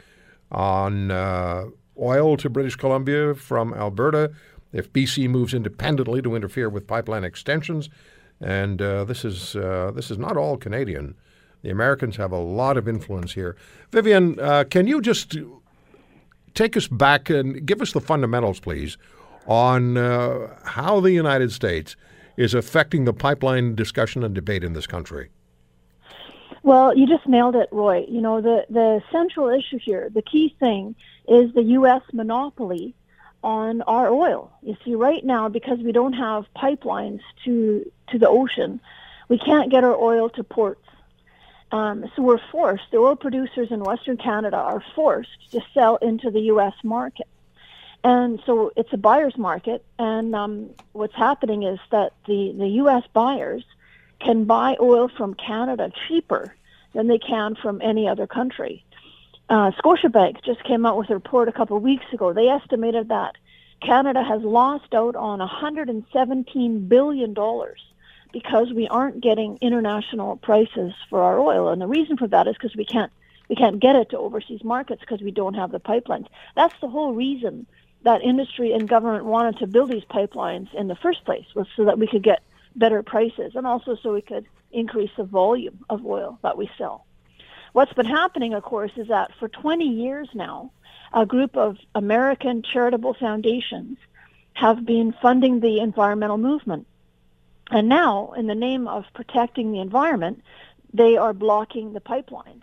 on 0.51 1.12
uh, 1.12 1.65
oil 1.99 2.38
to 2.38 2.49
British 2.49 2.75
Columbia 2.75 3.36
from 3.36 3.73
Alberta 3.73 4.32
if 4.73 4.91
BC 4.91 5.30
moves 5.30 5.54
independently 5.54 6.21
to 6.21 6.36
interfere 6.36 6.69
with 6.69 6.88
pipeline 6.88 7.23
extensions. 7.23 7.89
And 8.41 8.82
uh, 8.82 9.06
this 9.06 9.23
is 9.23 9.56
uh, 9.56 9.91
this 9.95 10.12
is 10.12 10.17
not 10.17 10.36
all 10.36 10.58
Canadian. 10.58 11.15
The 11.62 11.69
Americans 11.69 12.17
have 12.17 12.32
a 12.32 12.38
lot 12.39 12.78
of 12.78 12.88
influence 12.88 13.34
here. 13.34 13.56
Vivian, 13.91 14.39
uh, 14.39 14.65
can 14.69 14.86
you 14.86 15.01
just 15.01 15.38
take 16.54 16.75
us 16.75 16.88
back 16.88 17.30
and 17.30 17.65
give 17.65 17.82
us 17.82 17.93
the 17.93 18.01
fundamentals, 18.01 18.60
please, 18.60 18.97
on 19.47 19.97
uh, 19.97 20.55
how 20.63 20.99
the 20.99 21.12
United 21.12 21.51
States 21.51 21.95
is 22.38 22.53
affecting 22.53 23.05
the 23.05 23.13
pipeline 23.13 23.75
discussion 23.75 24.23
and 24.23 24.36
debate 24.36 24.63
in 24.63 24.73
this 24.73 24.88
country? 24.88 25.29
Well, 26.63 26.97
you 26.97 27.05
just 27.05 27.27
nailed 27.27 27.55
it, 27.55 27.69
Roy. 27.71 28.05
You 28.08 28.21
know, 28.21 28.41
the, 28.41 28.65
the 28.69 29.01
central 29.12 29.49
issue 29.49 29.77
here, 29.77 30.10
the 30.10 30.23
key 30.23 30.55
thing 30.60 30.95
is 31.27 31.53
the 31.53 31.62
U.S. 31.62 32.01
monopoly 32.12 32.95
on 33.43 33.84
our 33.84 34.10
oil. 34.10 34.51
You 34.63 34.75
see, 34.84 34.95
right 34.95 35.23
now, 35.23 35.47
because 35.47 35.77
we 35.79 35.91
don't 35.91 36.13
have 36.13 36.45
pipelines 36.55 37.21
to, 37.43 37.91
to 38.10 38.17
the 38.17 38.27
ocean, 38.27 38.81
we 39.29 39.38
can't 39.38 39.69
get 39.69 39.84
our 39.84 39.95
oil 39.95 40.29
to 40.31 40.43
ports. 40.43 40.81
Um, 41.71 42.05
so 42.15 42.21
we're 42.21 42.39
forced, 42.51 42.86
the 42.91 42.97
oil 42.97 43.15
producers 43.15 43.67
in 43.69 43.84
Western 43.84 44.17
Canada 44.17 44.58
are 44.58 44.84
forced 44.95 45.51
to 45.51 45.62
sell 45.73 45.97
into 45.97 46.31
the 46.31 46.41
U.S. 46.41 46.73
market. 46.84 47.27
And 48.06 48.41
so 48.46 48.72
it's 48.78 48.94
a 48.94 48.98
buyer's 48.98 49.38
market. 49.38 49.84
And 50.00 50.34
um, 50.34 50.70
what's 50.94 51.15
happening 51.15 51.63
is 51.63 51.80
that 51.91 52.13
the, 52.26 52.54
the 52.58 52.68
U.S. 52.68 53.04
buyers– 53.12 53.65
can 54.20 54.46
buy 54.46 54.76
oil 54.80 55.10
from 55.10 55.34
Canada 55.34 55.91
cheaper 56.08 56.56
than 56.94 57.08
they 57.08 57.20
can 57.20 57.56
from 57.56 57.82
any 57.82 58.08
other 58.08 58.28
country. 58.28 58.84
Uh, 59.50 59.72
Scotiabank 59.72 60.44
just 60.44 60.63
came 60.63 60.86
out 60.86 60.98
with 60.98 61.10
a 61.10 61.13
report 61.13 61.48
a 61.48 61.52
couple 61.52 61.78
of 61.78 61.84
weeks 61.84 62.06
ago. 62.12 62.34
They 62.34 62.48
estimated 62.48 63.10
that 63.10 63.36
Canada 63.82 64.24
has 64.24 64.41
lost 64.41 64.94
out 64.94 65.15
on 65.15 65.39
$117 65.39 66.89
billion 66.89 67.36
because 68.34 68.74
we 68.74 68.88
aren't 68.88 69.22
getting 69.22 69.58
international 69.62 70.38
prices 70.38 70.94
for 71.10 71.22
our 71.22 71.39
oil. 71.39 71.70
And 71.70 71.82
the 71.82 71.88
reason 71.88 72.18
for 72.18 72.28
that 72.28 72.48
is 72.48 72.56
because 72.56 72.76
we 72.76 72.86
can't 72.86 73.12
we 73.48 73.56
can't 73.56 73.80
get 73.80 73.96
it 73.96 74.10
to 74.10 74.18
overseas 74.18 74.63
markets 74.63 75.02
because 75.02 75.22
we 75.22 75.30
don't 75.30 75.54
have 75.54 75.72
the 75.72 75.80
pipelines. 75.80 76.26
That's 76.56 76.74
the 76.82 76.88
whole 76.88 77.13
reason 77.13 77.68
that 78.06 78.22
industry 78.22 78.72
and 78.72 78.88
government 78.88 79.26
wanted 79.26 79.58
to 79.58 79.68
build 79.68 79.89
these 79.89 80.04
pipelines 80.04 80.74
in 80.76 80.88
the 80.88 80.96
first 80.96 81.26
place 81.26 81.46
was 81.56 81.65
so 81.76 81.86
that 81.86 81.98
we 81.98 82.08
could 82.08 82.24
get 82.24 82.44
better 82.76 83.02
prices 83.02 83.54
and 83.56 83.65
also 83.65 83.98
so 84.02 84.13
we 84.13 84.22
could 84.22 84.46
increase 84.72 85.10
the 85.18 85.24
volume 85.24 85.84
of 85.89 86.06
oil 86.06 86.38
that 86.44 86.56
we 86.56 86.70
sell. 86.78 87.06
What's 87.74 87.94
been 87.94 88.06
happening, 88.06 88.54
of 88.54 88.62
course, 88.63 88.91
is 88.96 89.08
that 89.08 89.32
for 89.39 89.50
20 89.50 89.86
years 89.86 90.30
now, 90.36 90.72
a 91.13 91.26
group 91.26 91.58
of 91.58 91.78
American 91.96 92.62
charitable 92.62 93.15
foundations 93.15 93.98
have 94.54 94.86
been 94.86 95.13
funding 95.22 95.60
the 95.60 95.80
environmental 95.80 96.38
movement. 96.38 96.86
And 97.72 97.89
now, 97.89 98.34
in 98.38 98.46
the 98.46 98.56
name 98.56 98.88
of 98.88 99.06
protecting 99.15 99.72
the 99.72 99.80
environment, 99.80 100.44
they 100.94 101.18
are 101.18 101.34
blocking 101.34 101.94
the 101.94 102.02
pipelines. 102.02 102.62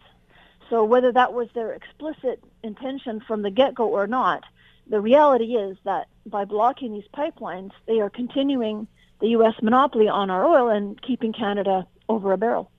So 0.70 0.84
whether 0.84 1.10
that 1.12 1.34
was 1.34 1.48
their 1.52 1.72
explicit 1.72 2.42
intention 2.62 3.20
from 3.20 3.42
the 3.42 3.50
get-go 3.50 3.88
or 3.88 4.06
not, 4.06 4.44
the 4.86 5.00
reality 5.00 5.54
is 5.54 5.76
that 5.84 6.08
by 6.26 6.44
blocking 6.44 6.92
these 6.92 7.08
pipelines, 7.14 7.70
they 7.86 8.00
are 8.00 8.10
continuing 8.10 8.86
the 9.20 9.28
U.S. 9.28 9.54
monopoly 9.62 10.08
on 10.08 10.30
our 10.30 10.44
oil 10.44 10.68
and 10.68 11.00
keeping 11.00 11.32
Canada 11.32 11.86
over 12.08 12.32
a 12.32 12.38
barrel. 12.38 12.70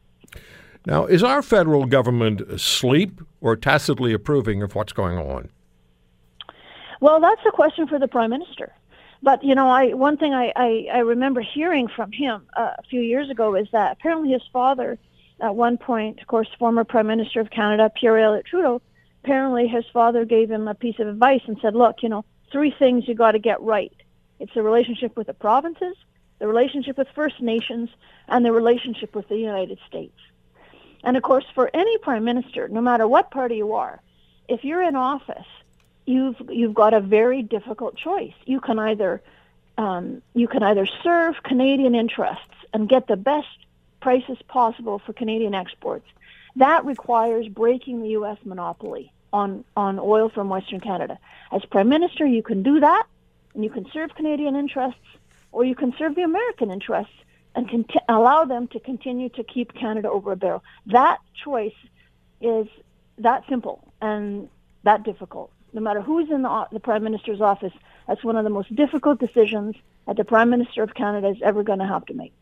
Now, 0.86 1.06
is 1.06 1.24
our 1.24 1.42
federal 1.42 1.86
government 1.86 2.42
asleep 2.42 3.22
or 3.40 3.56
tacitly 3.56 4.14
approving 4.14 4.62
of 4.62 4.76
what's 4.76 4.92
going 4.92 5.18
on? 5.18 5.50
Well, 7.00 7.20
that's 7.20 7.42
a 7.48 7.52
question 7.52 7.88
for 7.88 8.00
the 8.00 8.08
Prime 8.08 8.30
Minister. 8.30 8.74
But 9.22 9.42
you 9.42 9.56
know, 9.56 9.70
I 9.70 9.94
one 9.94 10.18
thing 10.18 10.34
I, 10.34 10.52
I, 10.56 10.88
I 10.94 10.98
remember 11.00 11.40
hearing 11.40 11.88
from 11.88 12.12
him 12.12 12.46
uh, 12.58 12.72
a 12.78 12.84
few 12.90 13.00
years 13.00 13.30
ago 13.30 13.56
is 13.56 13.68
that 13.72 13.94
apparently 13.94 14.32
his 14.32 14.42
father, 14.52 15.00
at 15.40 15.56
one 15.56 15.78
point, 15.78 16.20
of 16.20 16.28
course, 16.28 16.50
former 16.60 16.84
Prime 16.84 17.08
Minister 17.08 17.40
of 17.40 17.50
Canada 17.50 17.90
Pierre 17.90 18.20
Elliott 18.20 18.46
Trudeau, 18.46 18.82
apparently 19.24 19.68
his 19.68 19.86
father 19.94 20.26
gave 20.26 20.52
him 20.52 20.68
a 20.68 20.76
piece 20.76 21.00
of 21.00 21.08
advice 21.08 21.42
and 21.48 21.58
said, 21.62 21.76
"Look, 21.76 22.04
you 22.04 22.10
know, 22.10 22.26
three 22.52 22.72
things 22.72 23.08
you 23.08 23.16
got 23.16 23.32
to 23.32 23.40
get 23.40 23.62
right. 23.62 23.94
It's 24.40 24.54
the 24.54 24.64
relationship 24.64 25.16
with 25.16 25.28
the 25.28 25.34
provinces, 25.34 25.96
the 26.40 26.48
relationship 26.48 26.98
with 26.98 27.08
First 27.16 27.42
Nations, 27.42 27.90
and 28.28 28.46
the 28.46 28.52
relationship 28.52 29.16
with 29.16 29.28
the 29.30 29.38
United 29.38 29.80
States. 29.88 30.18
And 31.04 31.18
of 31.18 31.24
course, 31.24 31.46
for 31.54 31.70
any 31.74 31.98
prime 32.00 32.24
minister, 32.24 32.68
no 32.68 32.82
matter 32.82 33.08
what 33.08 33.32
party 33.32 33.58
you 33.58 33.74
are, 33.74 34.02
if 34.48 34.64
you're 34.64 34.82
in 34.82 34.96
office, 34.96 35.48
you've 36.06 36.42
you've 36.50 36.74
got 36.74 36.94
a 36.94 37.00
very 37.00 37.42
difficult 37.42 37.96
choice. 37.96 38.34
You 38.46 38.60
can 38.60 38.80
either 38.80 39.22
um, 39.78 40.22
you 40.34 40.48
can 40.48 40.64
either 40.64 40.88
serve 41.04 41.36
Canadian 41.44 41.96
interests 41.96 42.56
and 42.74 42.90
get 42.90 43.08
the 43.08 43.18
best 43.18 43.48
prices 44.02 44.38
possible 44.48 45.00
for 45.00 45.14
Canadian 45.14 45.54
exports. 45.54 46.06
That 46.56 46.86
requires 46.86 47.48
breaking 47.48 48.02
the 48.02 48.10
U.S. 48.10 48.38
monopoly 48.44 49.12
on 49.32 49.64
on 49.76 50.00
oil 50.00 50.30
from 50.30 50.50
Western 50.50 50.80
Canada. 50.80 51.18
As 51.52 51.64
prime 51.66 51.90
minister, 51.90 52.26
you 52.26 52.44
can 52.44 52.64
do 52.64 52.80
that, 52.80 53.06
and 53.54 53.64
you 53.64 53.70
can 53.70 53.86
serve 53.92 54.14
Canadian 54.16 54.56
interests 54.56 55.00
or 55.54 55.64
you 55.64 55.76
can 55.76 55.94
serve 55.98 56.16
the 56.16 56.24
American 56.24 56.72
interests 56.72 57.14
and 57.56 57.70
conti- 57.70 58.00
allow 58.10 58.44
them 58.44 58.68
to 58.68 58.80
continue 58.80 59.30
to 59.30 59.44
keep 59.44 59.74
Canada 59.74 60.10
over 60.10 60.32
a 60.32 60.36
barrel. 60.36 60.64
That 60.88 61.20
choice 61.44 61.76
is 62.42 62.68
that 63.20 63.44
simple 63.48 63.88
and 64.02 64.50
that 64.84 65.04
difficult. 65.04 65.52
No 65.72 65.82
matter 65.82 66.02
who's 66.02 66.30
in 66.30 66.42
the, 66.42 66.68
the 66.72 66.80
Prime 66.80 67.04
Minister's 67.04 67.40
office, 67.40 67.74
that's 68.08 68.24
one 68.24 68.36
of 68.36 68.44
the 68.44 68.50
most 68.50 68.76
difficult 68.76 69.20
decisions 69.20 69.76
that 70.08 70.18
the 70.18 70.26
Prime 70.26 70.50
Minister 70.50 70.84
of 70.84 70.94
Canada 70.94 71.30
is 71.30 71.38
ever 71.44 71.64
going 71.64 71.80
to 71.80 71.88
have 71.88 72.06
to 72.08 72.14
make. 72.14 72.34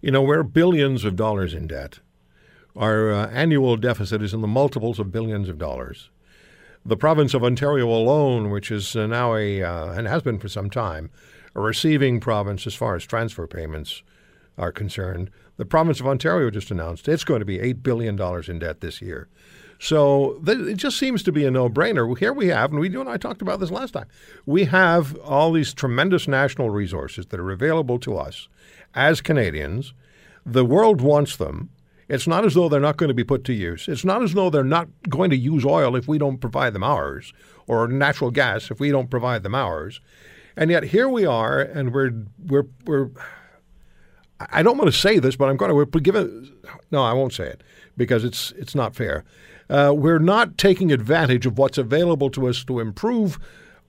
You 0.00 0.10
know, 0.10 0.22
we're 0.22 0.42
billions 0.42 1.04
of 1.04 1.16
dollars 1.16 1.54
in 1.54 1.66
debt. 1.66 2.00
Our 2.76 3.12
uh, 3.12 3.28
annual 3.28 3.76
deficit 3.76 4.22
is 4.22 4.34
in 4.34 4.42
the 4.42 4.46
multiples 4.46 4.98
of 4.98 5.10
billions 5.10 5.48
of 5.48 5.58
dollars. 5.58 6.10
The 6.84 6.96
province 6.96 7.32
of 7.34 7.42
Ontario 7.42 7.88
alone, 7.88 8.50
which 8.50 8.70
is 8.70 8.94
uh, 8.94 9.06
now 9.06 9.34
a, 9.34 9.62
uh, 9.62 9.92
and 9.92 10.06
has 10.06 10.22
been 10.22 10.38
for 10.38 10.48
some 10.48 10.68
time, 10.68 11.10
a 11.54 11.60
receiving 11.60 12.20
province 12.20 12.66
as 12.66 12.74
far 12.74 12.94
as 12.94 13.04
transfer 13.04 13.46
payments 13.46 14.02
are 14.58 14.72
concerned, 14.72 15.30
the 15.56 15.64
province 15.64 16.00
of 16.00 16.06
Ontario 16.06 16.50
just 16.50 16.70
announced 16.70 17.08
it's 17.08 17.24
going 17.24 17.40
to 17.40 17.46
be 17.46 17.58
$8 17.58 17.82
billion 17.82 18.20
in 18.48 18.58
debt 18.58 18.80
this 18.80 19.00
year. 19.00 19.28
So 19.78 20.40
th- 20.44 20.58
it 20.58 20.76
just 20.76 20.98
seems 20.98 21.22
to 21.24 21.32
be 21.32 21.44
a 21.44 21.50
no 21.50 21.68
brainer. 21.68 22.16
Here 22.18 22.32
we 22.32 22.48
have, 22.48 22.70
and 22.70 22.80
we 22.80 22.90
you 22.90 23.00
and 23.00 23.08
I 23.08 23.16
talked 23.16 23.42
about 23.42 23.60
this 23.60 23.70
last 23.70 23.92
time, 23.92 24.06
we 24.44 24.64
have 24.64 25.16
all 25.18 25.52
these 25.52 25.74
tremendous 25.74 26.28
national 26.28 26.70
resources 26.70 27.26
that 27.26 27.40
are 27.40 27.50
available 27.50 27.98
to 28.00 28.16
us 28.16 28.48
as 28.94 29.20
Canadians. 29.20 29.92
The 30.44 30.64
world 30.64 31.00
wants 31.00 31.36
them. 31.36 31.70
It's 32.08 32.26
not 32.26 32.44
as 32.44 32.54
though 32.54 32.68
they're 32.68 32.80
not 32.80 32.96
going 32.96 33.08
to 33.08 33.14
be 33.14 33.24
put 33.24 33.44
to 33.44 33.52
use. 33.52 33.88
It's 33.88 34.04
not 34.04 34.22
as 34.22 34.34
though 34.34 34.48
they're 34.48 34.62
not 34.62 34.88
going 35.08 35.30
to 35.30 35.36
use 35.36 35.64
oil 35.64 35.96
if 35.96 36.06
we 36.06 36.18
don't 36.18 36.38
provide 36.38 36.72
them 36.72 36.84
ours, 36.84 37.32
or 37.66 37.88
natural 37.88 38.30
gas 38.30 38.70
if 38.70 38.78
we 38.78 38.90
don't 38.90 39.10
provide 39.10 39.42
them 39.42 39.54
ours. 39.54 40.00
And 40.56 40.70
yet 40.70 40.84
here 40.84 41.08
we 41.08 41.26
are, 41.26 41.60
and 41.60 41.92
we're 41.92 42.12
we're 42.46 42.66
we're. 42.86 43.10
I 44.50 44.62
don't 44.62 44.76
want 44.76 44.90
to 44.92 44.96
say 44.96 45.18
this, 45.18 45.36
but 45.36 45.48
I'm 45.48 45.56
going 45.56 45.70
to. 45.70 45.74
We're 45.74 45.84
given. 45.84 46.52
No, 46.90 47.02
I 47.02 47.12
won't 47.12 47.32
say 47.32 47.46
it 47.48 47.62
because 47.96 48.24
it's 48.24 48.52
it's 48.52 48.74
not 48.74 48.94
fair. 48.94 49.24
Uh, 49.68 49.92
we're 49.96 50.20
not 50.20 50.56
taking 50.58 50.92
advantage 50.92 51.44
of 51.44 51.58
what's 51.58 51.78
available 51.78 52.30
to 52.30 52.46
us 52.46 52.62
to 52.64 52.78
improve 52.78 53.38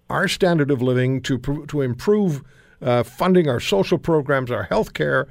our 0.10 0.28
standard 0.28 0.72
of 0.72 0.82
living, 0.82 1.22
to 1.22 1.38
to 1.68 1.82
improve 1.82 2.44
uh, 2.82 3.04
funding 3.04 3.48
our 3.48 3.60
social 3.60 3.98
programs, 3.98 4.52
our 4.52 4.64
health 4.64 4.94
care. 4.94 5.28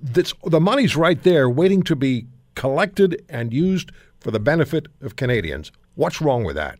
That's, 0.00 0.32
the 0.44 0.60
money's 0.60 0.96
right 0.96 1.22
there, 1.22 1.50
waiting 1.50 1.82
to 1.84 1.96
be 1.96 2.26
collected 2.54 3.24
and 3.28 3.52
used 3.52 3.90
for 4.20 4.30
the 4.30 4.40
benefit 4.40 4.86
of 5.00 5.16
Canadians. 5.16 5.72
What's 5.94 6.20
wrong 6.20 6.44
with 6.44 6.56
that? 6.56 6.78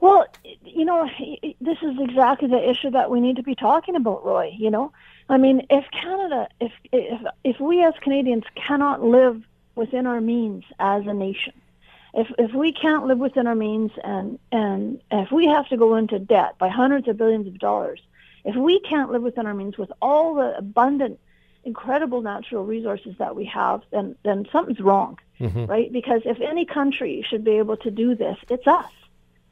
Well, 0.00 0.26
you 0.64 0.84
know, 0.84 1.08
this 1.60 1.78
is 1.82 1.96
exactly 2.00 2.48
the 2.48 2.68
issue 2.70 2.90
that 2.90 3.10
we 3.10 3.20
need 3.20 3.36
to 3.36 3.42
be 3.42 3.54
talking 3.54 3.94
about, 3.94 4.24
Roy. 4.24 4.52
You 4.56 4.70
know, 4.70 4.92
I 5.28 5.36
mean, 5.36 5.66
if 5.70 5.84
Canada, 5.92 6.48
if 6.60 6.72
if 6.90 7.20
if 7.44 7.60
we 7.60 7.84
as 7.84 7.94
Canadians 8.00 8.44
cannot 8.54 9.02
live 9.04 9.42
within 9.74 10.06
our 10.06 10.20
means 10.20 10.64
as 10.78 11.06
a 11.06 11.14
nation, 11.14 11.52
if 12.14 12.26
if 12.38 12.52
we 12.52 12.72
can't 12.72 13.06
live 13.06 13.18
within 13.18 13.46
our 13.46 13.54
means 13.54 13.92
and 14.02 14.38
and 14.50 15.00
if 15.10 15.30
we 15.30 15.46
have 15.46 15.68
to 15.68 15.76
go 15.76 15.94
into 15.94 16.18
debt 16.18 16.58
by 16.58 16.68
hundreds 16.68 17.06
of 17.06 17.16
billions 17.16 17.46
of 17.46 17.58
dollars, 17.58 18.00
if 18.44 18.56
we 18.56 18.80
can't 18.80 19.12
live 19.12 19.22
within 19.22 19.46
our 19.46 19.54
means 19.54 19.78
with 19.78 19.92
all 20.02 20.34
the 20.34 20.56
abundant, 20.56 21.20
incredible 21.64 22.22
natural 22.22 22.64
resources 22.64 23.14
that 23.18 23.36
we 23.36 23.44
have, 23.46 23.82
then 23.90 24.16
then 24.24 24.46
something's 24.52 24.80
wrong, 24.80 25.18
mm-hmm. 25.40 25.66
right? 25.66 25.92
Because 25.92 26.22
if 26.24 26.40
any 26.40 26.64
country 26.64 27.24
should 27.28 27.44
be 27.44 27.58
able 27.58 27.76
to 27.78 27.90
do 27.90 28.14
this, 28.14 28.36
it's 28.48 28.66
us 28.66 28.90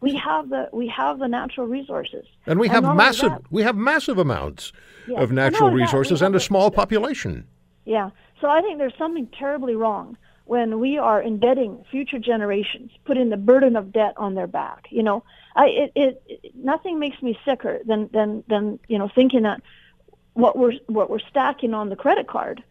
we 0.01 0.15
have 0.17 0.49
the 0.49 0.69
we 0.73 0.89
have 0.89 1.19
the 1.19 1.29
natural 1.29 1.67
resources, 1.67 2.27
and 2.47 2.59
we 2.59 2.69
have 2.69 2.83
massive 2.83 3.33
we 3.51 3.63
have 3.63 3.77
massive 3.77 4.19
amounts 4.19 4.73
yeah. 5.07 5.21
of 5.21 5.31
natural 5.31 5.71
resources 5.71 6.23
and 6.23 6.35
a 6.35 6.41
small 6.41 6.71
population. 6.71 7.47
Yeah, 7.85 8.11
so 8.41 8.49
I 8.49 8.63
think 8.63 8.79
there's 8.79 8.97
something 8.97 9.29
terribly 9.39 9.77
wrong 9.77 10.17
when 10.45 10.81
we 10.81 10.99
are 10.99 11.21
indebting 11.21 11.85
future 11.91 12.19
generations, 12.19 12.91
putting 13.05 13.29
the 13.29 13.37
burden 13.37 13.77
of 13.77 13.93
debt 13.93 14.15
on 14.17 14.35
their 14.35 14.47
back. 14.47 14.87
You 14.91 15.03
know, 15.03 15.23
I 15.55 15.67
it, 15.67 15.93
it, 15.95 16.23
it 16.27 16.53
nothing 16.55 16.99
makes 16.99 17.21
me 17.23 17.39
sicker 17.45 17.81
than 17.85 18.09
than 18.13 18.43
than 18.49 18.79
you 18.89 18.99
know 18.99 19.11
thinking 19.15 19.43
that 19.43 19.63
what 20.35 20.57
we're 20.57 20.75
what 20.87 21.11
we're 21.11 21.19
stacking 21.19 21.75
on 21.75 21.89
the 21.89 21.97
credit 21.97 22.27
card 22.27 22.63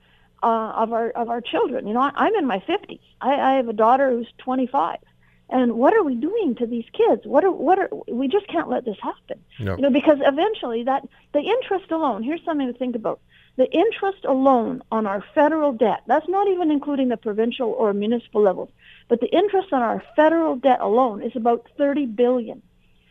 uh, 0.43 0.73
of 0.75 0.93
our 0.93 1.09
of 1.11 1.29
our 1.29 1.41
children. 1.41 1.87
You 1.87 1.93
know, 1.93 2.01
I, 2.01 2.11
I'm 2.15 2.35
in 2.35 2.45
my 2.45 2.59
50s. 2.59 2.99
I, 3.21 3.33
I 3.33 3.53
have 3.55 3.67
a 3.67 3.73
daughter 3.73 4.11
who's 4.11 4.31
25 4.39 4.97
and 5.49 5.73
what 5.73 5.95
are 5.95 6.03
we 6.03 6.15
doing 6.15 6.55
to 6.55 6.67
these 6.67 6.85
kids? 6.93 7.25
What 7.25 7.43
are 7.43 7.51
what 7.51 7.79
are 7.79 7.89
we 8.07 8.27
just 8.27 8.47
can't 8.47 8.69
let 8.69 8.85
this 8.85 8.97
happen. 9.01 9.43
No. 9.59 9.75
You 9.75 9.81
know, 9.81 9.89
because 9.89 10.19
eventually 10.21 10.83
that 10.83 11.07
the 11.33 11.39
interest 11.39 11.91
alone, 11.91 12.23
here's 12.23 12.43
something 12.45 12.71
to 12.71 12.77
think 12.77 12.95
about. 12.95 13.19
The 13.55 13.69
interest 13.71 14.25
alone 14.25 14.83
on 14.91 15.05
our 15.07 15.23
federal 15.33 15.73
debt, 15.73 16.03
that's 16.07 16.29
not 16.29 16.47
even 16.47 16.71
including 16.71 17.09
the 17.09 17.17
provincial 17.17 17.71
or 17.71 17.93
municipal 17.93 18.41
levels, 18.41 18.69
but 19.07 19.19
the 19.19 19.35
interest 19.35 19.73
on 19.73 19.81
our 19.81 20.03
federal 20.15 20.55
debt 20.55 20.79
alone 20.81 21.21
is 21.21 21.35
about 21.35 21.67
30 21.77 22.05
billion. 22.05 22.61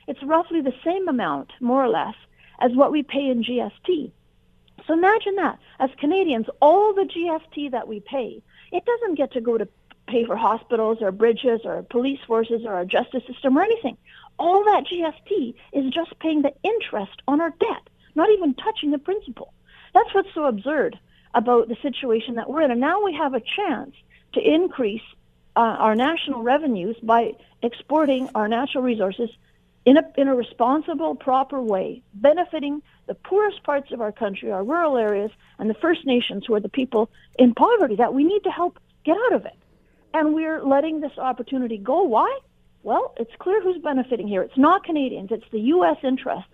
It's 0.07 0.23
roughly 0.23 0.63
the 0.63 0.73
same 0.85 1.07
amount, 1.09 1.53
more 1.61 1.85
or 1.85 1.89
less, 1.89 2.15
as 2.61 2.73
what 2.75 2.93
we 2.93 3.03
pay 3.03 3.29
in 3.29 3.43
GST. 3.43 4.11
So 4.87 4.95
imagine 4.95 5.37
that. 5.37 5.59
As 5.79 5.91
Canadians, 5.99 6.47
all 6.61 6.95
the 6.95 7.03
GST 7.03 7.71
that 7.73 7.89
we 7.89 8.01
pay, 8.01 8.43
it 8.73 8.85
doesn't 8.85 9.17
get 9.17 9.33
to 9.33 9.41
go 9.41 9.59
to 9.59 9.69
pay 10.07 10.25
for 10.25 10.37
hospitals 10.37 10.99
or 11.01 11.13
bridges 11.13 11.61
or 11.65 11.83
police 11.83 12.21
forces 12.27 12.63
or 12.65 12.73
our 12.73 12.85
justice 12.85 13.23
system 13.27 13.59
or 13.59 13.63
anything. 13.63 13.97
All 14.39 14.65
that 14.65 14.85
GST 14.87 15.55
is 15.73 15.93
just 15.93 16.19
paying 16.19 16.43
the 16.43 16.55
interest 16.63 17.23
on 17.27 17.41
our 17.41 17.51
debt, 17.51 17.89
not 18.15 18.31
even 18.31 18.55
touching 18.55 18.91
the 18.91 18.99
principal. 18.99 19.53
That's 19.95 20.13
what's 20.15 20.33
so 20.35 20.47
absurd 20.47 20.99
about 21.35 21.69
the 21.69 21.77
situation 21.83 22.37
that 22.37 22.49
we're 22.49 22.63
in. 22.63 22.71
And 22.71 22.81
now 22.81 23.05
we 23.05 23.15
have 23.15 23.35
a 23.35 23.41
chance 23.41 23.95
to 24.35 24.41
increase 24.41 25.03
uh, 25.57 25.61
our 25.61 25.95
national 25.95 26.43
revenues 26.43 26.97
by 27.03 27.35
exporting 27.63 28.31
our 28.35 28.49
natural 28.49 28.83
resources 28.83 29.31
in 29.85 29.97
a, 29.97 30.03
in 30.17 30.29
a 30.29 30.35
responsible, 30.35 31.15
proper 31.15 31.63
way, 31.63 32.03
benefiting 32.15 32.83
the 33.07 33.15
poorest 33.15 33.63
parts 33.63 33.91
of 33.93 34.01
our 34.01 34.13
country, 34.13 34.51
our 34.51 34.65
rural 34.65 34.97
areas, 34.97 35.31
and 35.59 35.71
the 35.71 35.75
First 35.75 36.07
Nations, 36.07 36.45
who 36.47 36.55
are 36.55 36.61
the 36.61 36.69
people 36.69 37.11
in 37.39 37.55
poverty 37.55 37.97
that 37.97 38.13
we 38.13 38.25
need 38.25 38.45
to 38.45 38.51
help 38.51 38.79
get 39.05 39.17
out 39.17 39.33
of 39.33 39.47
it 39.47 39.57
and 40.15 40.35
we're 40.35 40.63
letting 40.63 41.01
this 41.01 41.17
opportunity 41.19 41.79
go. 41.79 42.03
Why? 42.03 42.39
Well, 42.83 43.15
it's 43.19 43.35
clear 43.39 43.63
who's 43.63 43.81
benefiting 43.83 44.29
here. 44.29 44.43
It's 44.43 44.57
not 44.57 44.85
Canadians, 44.85 45.31
it's 45.31 45.49
the 45.51 45.61
U.S. 45.61 45.97
interests. 46.03 46.51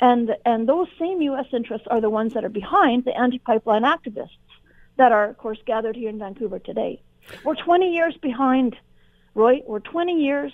And, 0.00 0.36
and 0.44 0.68
those 0.68 0.86
same 0.98 1.20
U.S. 1.22 1.46
interests 1.52 1.86
are 1.90 2.00
the 2.00 2.10
ones 2.10 2.34
that 2.34 2.44
are 2.44 2.48
behind 2.50 3.04
the 3.04 3.16
anti 3.16 3.38
pipeline 3.38 3.82
activists 3.82 4.38
that 4.96 5.12
are, 5.12 5.30
of 5.30 5.38
course, 5.38 5.58
gathered 5.66 5.96
here 5.96 6.08
in 6.08 6.18
Vancouver 6.18 6.58
today. 6.58 7.02
We're 7.44 7.56
20 7.56 7.92
years 7.92 8.16
behind, 8.22 8.76
Roy. 9.34 9.60
We're 9.66 9.80
20 9.80 10.22
years 10.22 10.52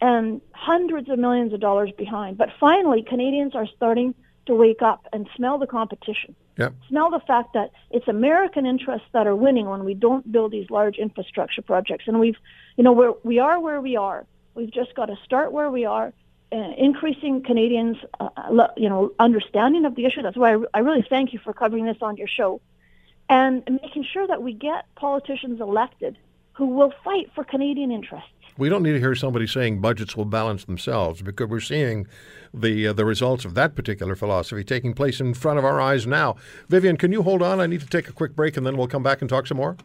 and 0.00 0.40
hundreds 0.52 1.08
of 1.08 1.18
millions 1.18 1.52
of 1.52 1.60
dollars 1.60 1.90
behind. 1.96 2.36
But 2.36 2.50
finally, 2.58 3.02
Canadians 3.02 3.54
are 3.54 3.66
starting 3.76 4.14
to 4.46 4.54
wake 4.54 4.82
up 4.82 5.06
and 5.12 5.28
smell 5.36 5.58
the 5.58 5.66
competition. 5.66 6.34
Yep. 6.58 6.74
Smell 6.88 7.10
the 7.10 7.20
fact 7.20 7.52
that 7.54 7.70
it's 7.90 8.08
American 8.08 8.64
interests 8.64 9.08
that 9.12 9.26
are 9.26 9.36
winning 9.36 9.66
when 9.66 9.84
we 9.84 9.94
don't 9.94 10.30
build 10.30 10.52
these 10.52 10.70
large 10.70 10.96
infrastructure 10.96 11.62
projects. 11.62 12.04
And 12.06 12.18
we've, 12.20 12.36
you 12.76 12.84
know, 12.84 12.92
we're, 12.92 13.14
we 13.24 13.38
are 13.38 13.60
where 13.60 13.80
we 13.80 13.96
are. 13.96 14.24
We've 14.54 14.70
just 14.70 14.94
got 14.94 15.06
to 15.06 15.16
start 15.24 15.52
where 15.52 15.70
we 15.70 15.84
are, 15.84 16.12
uh, 16.52 16.72
increasing 16.78 17.42
Canadians, 17.42 17.98
uh, 18.20 18.68
you 18.76 18.88
know, 18.88 19.12
understanding 19.18 19.84
of 19.84 19.96
the 19.96 20.06
issue. 20.06 20.22
That's 20.22 20.36
why 20.36 20.54
I, 20.54 20.58
I 20.72 20.78
really 20.78 21.04
thank 21.08 21.32
you 21.32 21.40
for 21.40 21.52
covering 21.52 21.84
this 21.84 21.98
on 22.00 22.16
your 22.16 22.28
show, 22.28 22.60
and 23.28 23.62
making 23.82 24.04
sure 24.04 24.26
that 24.26 24.42
we 24.42 24.54
get 24.54 24.86
politicians 24.94 25.60
elected 25.60 26.16
who 26.52 26.68
will 26.68 26.94
fight 27.04 27.30
for 27.34 27.44
Canadian 27.44 27.90
interests. 27.90 28.30
We 28.58 28.68
don't 28.68 28.82
need 28.82 28.92
to 28.92 29.00
hear 29.00 29.14
somebody 29.14 29.46
saying 29.46 29.80
budgets 29.80 30.16
will 30.16 30.24
balance 30.24 30.64
themselves 30.64 31.22
because 31.22 31.48
we're 31.48 31.60
seeing 31.60 32.06
the 32.54 32.88
uh, 32.88 32.92
the 32.92 33.04
results 33.04 33.44
of 33.44 33.54
that 33.54 33.74
particular 33.74 34.16
philosophy 34.16 34.64
taking 34.64 34.94
place 34.94 35.20
in 35.20 35.34
front 35.34 35.58
of 35.58 35.64
our 35.64 35.80
eyes 35.80 36.06
now. 36.06 36.36
Vivian, 36.68 36.96
can 36.96 37.12
you 37.12 37.22
hold 37.22 37.42
on? 37.42 37.60
I 37.60 37.66
need 37.66 37.80
to 37.80 37.86
take 37.86 38.08
a 38.08 38.12
quick 38.12 38.34
break 38.34 38.56
and 38.56 38.66
then 38.66 38.76
we'll 38.76 38.88
come 38.88 39.02
back 39.02 39.20
and 39.20 39.28
talk 39.28 39.46
some 39.46 39.58
more. 39.58 39.76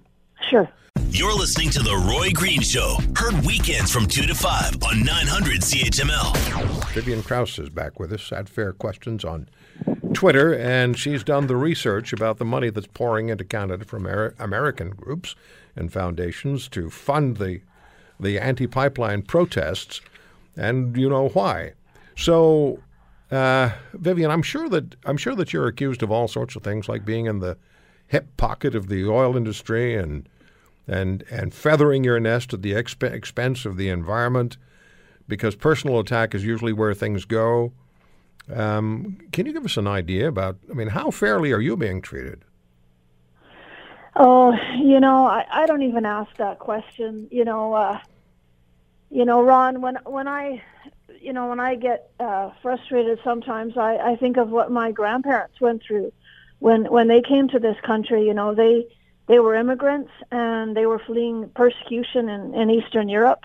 Sure. 0.50 0.70
You're 1.10 1.34
listening 1.34 1.70
to 1.72 1.80
The 1.80 1.96
Roy 2.10 2.32
Green 2.32 2.62
Show, 2.62 2.98
heard 3.16 3.46
weekends 3.46 3.92
from 3.92 4.08
2 4.08 4.28
to 4.28 4.34
5 4.34 4.76
on 4.84 5.04
900 5.04 5.60
CHML. 5.62 6.94
Vivian 6.94 7.22
Krause 7.22 7.60
is 7.60 7.70
back 7.70 8.00
with 8.00 8.14
us 8.14 8.32
at 8.32 8.48
Fair 8.48 8.72
Questions 8.72 9.26
on 9.26 9.50
Twitter, 10.14 10.54
and 10.54 10.98
she's 10.98 11.24
done 11.24 11.48
the 11.48 11.56
research 11.56 12.14
about 12.14 12.38
the 12.38 12.46
money 12.46 12.70
that's 12.70 12.88
pouring 12.88 13.30
into 13.30 13.44
Canada 13.44 13.86
from 13.86 14.08
Amer- 14.08 14.36
American 14.40 14.92
groups 14.92 15.36
and 15.76 15.92
foundations 15.92 16.68
to 16.70 16.90
fund 16.90 17.38
the 17.38 17.62
the 18.22 18.40
anti-pipeline 18.40 19.24
protests, 19.24 20.02
and 20.56 20.96
you 20.96 21.10
know 21.10 21.30
why. 21.30 21.74
So, 22.16 22.80
uh, 23.32 23.72
Vivian, 23.94 24.32
I'm 24.32 24.44
sure 24.44 24.70
that 24.70 24.96
I'm 25.06 25.18
sure 25.18 25.36
that 25.36 25.54
you're 25.54 25.68
accused 25.68 26.04
of 26.04 26.12
all 26.12 26.28
sorts 26.28 26.56
of 26.56 26.64
things, 26.64 26.88
like 26.88 27.04
being 27.04 27.26
in 27.26 27.40
the 27.40 27.58
hip 28.08 28.28
pocket 28.38 28.76
of 28.76 28.88
the 28.88 29.08
oil 29.08 29.36
industry 29.36 29.96
and 29.96 30.28
and 30.88 31.24
and 31.32 31.54
feathering 31.54 32.04
your 32.04 32.20
nest 32.20 32.54
at 32.54 32.62
the 32.62 32.74
exp- 32.74 33.12
expense 33.12 33.66
of 33.66 33.78
the 33.78 33.90
environment, 33.90 34.58
because 35.28 35.56
personal 35.56 36.00
attack 36.00 36.36
is 36.36 36.44
usually 36.44 36.74
where 36.74 36.94
things 36.94 37.26
go. 37.26 37.72
Um, 38.54 39.18
can 39.32 39.46
you 39.46 39.54
give 39.54 39.66
us 39.66 39.78
an 39.78 39.88
idea 39.88 40.28
about? 40.28 40.58
I 40.70 40.74
mean, 40.74 40.90
how 40.90 41.12
fairly 41.12 41.52
are 41.54 41.62
you 41.62 41.78
being 41.78 42.02
treated? 42.02 42.44
Oh, 44.18 44.54
you 44.78 45.00
know, 45.00 45.26
I, 45.26 45.46
I 45.50 45.66
don't 45.68 45.84
even 45.84 46.06
ask 46.06 46.36
that 46.36 46.60
question. 46.60 47.30
You 47.32 47.46
know, 47.46 47.74
uh, 47.74 48.00
you 49.12 49.26
know, 49.26 49.44
Ron, 49.44 49.82
when 49.82 49.98
when 50.06 50.28
I, 50.28 50.64
you 51.20 51.34
know, 51.34 51.50
when 51.50 51.60
I 51.60 51.76
get 51.76 52.12
uh, 52.20 52.52
frustrated, 52.62 53.20
sometimes 53.24 53.78
I, 53.78 53.98
I 53.98 54.16
think 54.16 54.38
of 54.38 54.50
what 54.50 54.72
my 54.72 54.92
grandparents 54.92 55.60
went 55.60 55.84
through 55.84 56.14
when 56.60 56.86
when 56.86 57.08
they 57.08 57.22
came 57.22 57.50
to 57.50 57.60
this 57.60 57.78
country. 57.82 58.26
You 58.26 58.34
know, 58.34 58.56
they 58.56 58.88
they 59.28 59.40
were 59.40 59.56
immigrants 59.56 60.12
and 60.32 60.76
they 60.76 60.86
were 60.86 61.00
fleeing 61.00 61.50
persecution 61.50 62.30
in, 62.30 62.56
in 62.56 62.70
Eastern 62.70 63.10
Europe, 63.10 63.44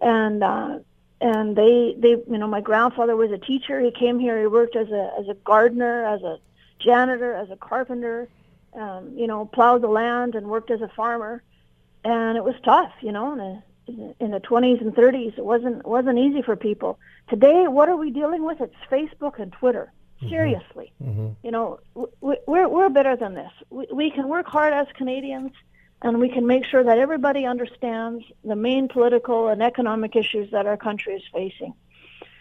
and 0.00 0.42
uh, 0.42 0.78
and 1.20 1.54
they 1.54 1.94
they 1.98 2.10
you 2.10 2.38
know 2.38 2.48
my 2.48 2.62
grandfather 2.62 3.14
was 3.14 3.30
a 3.30 3.38
teacher. 3.38 3.80
He 3.80 3.90
came 3.90 4.18
here. 4.18 4.40
He 4.40 4.46
worked 4.46 4.74
as 4.74 4.90
a 4.90 5.12
as 5.18 5.28
a 5.28 5.34
gardener, 5.34 6.06
as 6.06 6.22
a 6.22 6.38
janitor, 6.78 7.34
as 7.34 7.50
a 7.50 7.56
carpenter, 7.56 8.28
um, 8.74 9.12
you 9.16 9.26
know, 9.26 9.44
plowed 9.44 9.82
the 9.82 9.88
land 9.88 10.34
and 10.34 10.46
worked 10.46 10.70
as 10.70 10.80
a 10.80 10.88
farmer, 10.88 11.42
and 12.04 12.36
it 12.38 12.44
was 12.44 12.54
tough, 12.64 12.92
you 13.00 13.12
know. 13.12 13.32
In 13.32 13.38
the, 13.38 13.62
in 13.86 14.30
the 14.30 14.40
20s 14.40 14.80
and 14.80 14.94
30s, 14.94 15.38
it 15.38 15.44
wasn't 15.44 15.86
wasn't 15.86 16.18
easy 16.18 16.42
for 16.42 16.56
people. 16.56 16.98
Today, 17.28 17.66
what 17.68 17.88
are 17.88 17.96
we 17.96 18.10
dealing 18.10 18.44
with? 18.44 18.60
It's 18.60 18.74
Facebook 18.90 19.38
and 19.38 19.52
Twitter. 19.52 19.92
Seriously, 20.28 20.92
mm-hmm. 21.02 21.30
you 21.42 21.50
know, 21.50 21.80
we, 21.94 22.38
we're 22.46 22.68
we're 22.68 22.88
better 22.88 23.14
than 23.14 23.34
this. 23.34 23.50
We, 23.68 23.86
we 23.92 24.10
can 24.10 24.26
work 24.28 24.46
hard 24.46 24.72
as 24.72 24.86
Canadians, 24.96 25.52
and 26.00 26.18
we 26.18 26.30
can 26.30 26.46
make 26.46 26.64
sure 26.64 26.82
that 26.82 26.98
everybody 26.98 27.44
understands 27.44 28.24
the 28.42 28.56
main 28.56 28.88
political 28.88 29.48
and 29.48 29.62
economic 29.62 30.16
issues 30.16 30.50
that 30.52 30.66
our 30.66 30.78
country 30.78 31.14
is 31.14 31.22
facing. 31.32 31.74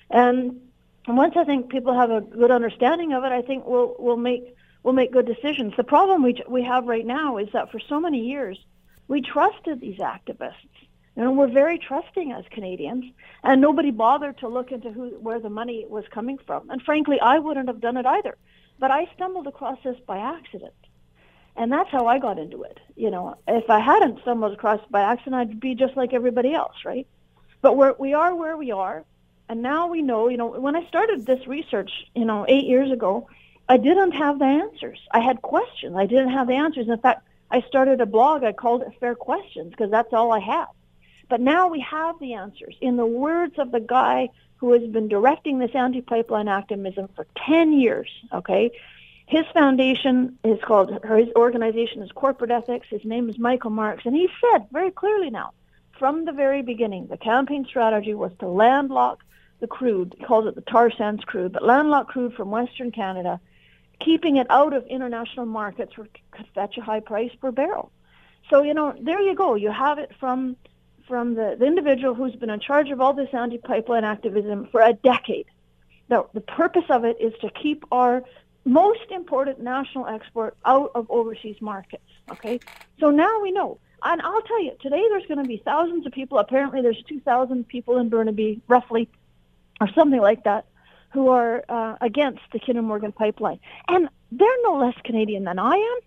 And 0.10 0.62
once 1.08 1.34
I 1.36 1.44
think 1.44 1.70
people 1.70 1.94
have 1.94 2.10
a 2.10 2.22
good 2.22 2.52
understanding 2.52 3.12
of 3.12 3.24
it, 3.26 3.32
I 3.34 3.42
think 3.42 3.66
we'll 3.66 3.96
we'll 4.00 4.18
make 4.18 4.56
we'll 4.84 4.94
make 4.94 5.12
good 5.12 5.26
decisions. 5.26 5.74
The 5.76 5.84
problem 5.84 6.24
we 6.24 6.42
we 6.48 6.64
have 6.64 6.86
right 6.86 7.06
now 7.06 7.38
is 7.38 7.50
that 7.54 7.72
for 7.72 7.80
so 7.80 8.00
many 8.00 8.20
years 8.20 8.58
we 9.08 9.22
trusted 9.22 9.82
these 9.82 9.98
activists. 9.98 10.54
Know, 11.16 11.32
we're 11.32 11.48
very 11.48 11.78
trusting 11.78 12.32
as 12.32 12.44
Canadians, 12.50 13.06
and 13.44 13.62
nobody 13.62 13.92
bothered 13.92 14.40
to 14.40 14.48
look 14.48 14.72
into 14.72 14.92
who 14.92 15.10
where 15.20 15.40
the 15.40 15.50
money 15.50 15.86
was 15.88 16.06
coming 16.12 16.40
from. 16.40 16.70
And 16.72 16.82
frankly, 16.82 17.20
I 17.20 17.38
wouldn't 17.40 17.68
have 17.68 17.82
done 17.82 17.98
it 17.98 18.06
either. 18.06 18.36
But 18.80 18.90
I 18.92 19.08
stumbled 19.16 19.48
across 19.48 19.78
this 19.84 19.98
by 20.08 20.18
accident. 20.18 20.74
And 21.56 21.72
that's 21.72 21.92
how 21.92 22.08
I 22.08 22.18
got 22.18 22.40
into 22.40 22.64
it. 22.64 22.80
You 22.96 23.12
know, 23.12 23.38
if 23.48 23.70
I 23.70 23.80
hadn't 23.80 24.22
stumbled 24.22 24.54
across 24.54 24.80
by 24.90 25.02
accident, 25.02 25.36
I'd 25.36 25.60
be 25.60 25.76
just 25.76 25.96
like 25.96 26.14
everybody 26.14 26.54
else, 26.54 26.78
right? 26.84 27.08
But 27.62 27.78
we're, 27.78 27.94
we 28.00 28.14
are 28.14 28.34
where 28.34 28.58
we 28.58 28.72
are. 28.72 29.06
And 29.48 29.62
now 29.62 29.88
we 29.88 30.02
know, 30.02 30.30
you 30.30 30.38
know, 30.38 30.48
when 30.48 30.76
I 30.76 30.88
started 30.88 31.26
this 31.26 31.46
research, 31.46 31.92
you 32.16 32.26
know, 32.26 32.46
eight 32.48 32.66
years 32.66 32.92
ago, 32.92 33.30
I 33.70 33.78
didn't 33.78 34.14
have 34.14 34.40
the 34.40 34.46
answers. 34.46 35.00
I 35.12 35.20
had 35.20 35.42
questions. 35.42 35.96
I 35.96 36.08
didn't 36.08 36.32
have 36.32 36.48
the 36.48 36.56
answers. 36.56 36.88
In 36.90 36.98
fact, 36.98 37.28
I 37.52 37.62
started 37.62 38.02
a 38.02 38.06
blog. 38.08 38.44
I 38.44 38.52
called 38.52 38.82
it 38.82 38.94
Fair 39.00 39.14
Questions 39.14 39.70
because 39.70 39.92
that's 39.92 40.12
all 40.12 40.32
I 40.32 40.40
had. 40.40 40.66
But 41.30 41.42
now 41.42 41.68
we 41.68 41.80
have 41.82 42.20
the 42.20 42.34
answers. 42.34 42.76
In 42.82 42.98
the 42.98 43.06
words 43.06 43.58
of 43.58 43.72
the 43.72 43.80
guy 43.80 44.30
who 44.58 44.72
has 44.74 44.84
been 44.84 45.08
directing 45.08 45.60
this 45.60 45.72
anti-pipeline 45.74 46.48
activism 46.48 47.10
for 47.16 47.26
10 47.46 47.74
years, 47.74 48.10
okay? 48.32 48.72
His 49.26 49.46
foundation 49.54 50.38
is 50.44 50.60
called, 50.62 50.92
his 51.04 51.30
organization 51.36 52.02
is 52.02 52.12
Corporate 52.12 52.52
Ethics. 52.52 52.88
His 52.90 53.04
name 53.04 53.30
is 53.30 53.38
Michael 53.38 53.72
Marx. 53.72 54.06
And 54.06 54.16
he 54.16 54.30
said 54.42 54.68
very 54.72 54.92
clearly 54.92 55.30
now, 55.30 55.52
from 55.98 56.26
the 56.26 56.32
very 56.32 56.62
beginning, 56.62 57.08
the 57.08 57.18
campaign 57.18 57.66
strategy 57.66 58.14
was 58.14 58.32
to 58.40 58.48
landlock 58.48 59.24
the 59.60 59.68
crude, 59.68 60.14
he 60.18 60.26
calls 60.26 60.46
it 60.46 60.56
the 60.56 60.62
tar 60.62 60.92
sands 60.92 61.24
crude, 61.24 61.54
but 61.54 61.64
landlocked 61.64 62.10
crude 62.10 62.34
from 62.34 62.52
Western 62.52 62.92
Canada, 62.92 63.40
keeping 64.00 64.36
it 64.36 64.48
out 64.50 64.74
of 64.74 64.86
international 64.88 65.46
markets 65.46 65.98
where 65.98 66.08
could 66.32 66.48
fetch 66.54 66.78
a 66.78 66.82
high 66.82 67.00
price 67.00 67.32
per 67.40 67.50
barrel. 67.50 67.90
So, 68.50 68.62
you 68.62 68.74
know, 68.74 68.94
there 69.00 69.22
you 69.22 69.36
go. 69.36 69.56
You 69.56 69.72
have 69.72 70.00
it 70.00 70.12
from 70.20 70.58
from 71.08 71.36
the, 71.36 71.56
the 71.60 71.66
individual 71.66 72.14
who's 72.14 72.36
been 72.36 72.50
in 72.50 72.60
charge 72.60 72.90
of 72.90 73.02
all 73.02 73.14
this 73.14 73.30
anti-pipeline 73.34 74.04
activism 74.04 74.68
for 74.72 74.82
a 74.82 74.94
decade. 74.94 75.46
Now, 76.10 76.30
the 76.34 76.42
purpose 76.42 76.86
of 76.90 77.06
it 77.06 77.18
is 77.20 77.34
to 77.42 77.50
keep 77.50 77.86
our 77.92 78.24
most 78.66 79.12
important 79.12 79.60
national 79.60 80.08
export 80.08 80.56
out 80.66 80.92
of 80.96 81.10
overseas 81.10 81.58
markets. 81.62 82.04
Okay, 82.32 82.60
so 83.00 83.10
now 83.10 83.42
we 83.42 83.52
know. 83.52 83.80
And 84.04 84.22
I'll 84.22 84.42
tell 84.42 84.62
you, 84.62 84.74
today 84.82 85.04
there's 85.10 85.26
going 85.28 85.42
to 85.42 85.48
be 85.48 85.62
thousands 85.64 86.06
of 86.06 86.12
people. 86.12 86.38
Apparently, 86.38 86.82
there's 86.82 87.02
2,000 87.08 87.68
people 87.68 87.98
in 87.98 88.10
Burnaby, 88.10 88.62
roughly, 88.68 89.10
or 89.80 89.90
something 89.94 90.20
like 90.20 90.44
that, 90.44 90.66
who 91.12 91.30
are 91.30 91.64
uh, 91.70 91.96
against 92.02 92.42
the 92.52 92.60
Kinder 92.60 92.82
Morgan 92.82 93.12
pipeline. 93.12 93.60
And 93.88 94.10
they're 94.32 94.64
no 94.64 94.78
less 94.78 94.96
Canadian 95.04 95.46
than 95.46 95.58
I 95.60 95.76
am. 95.76 96.00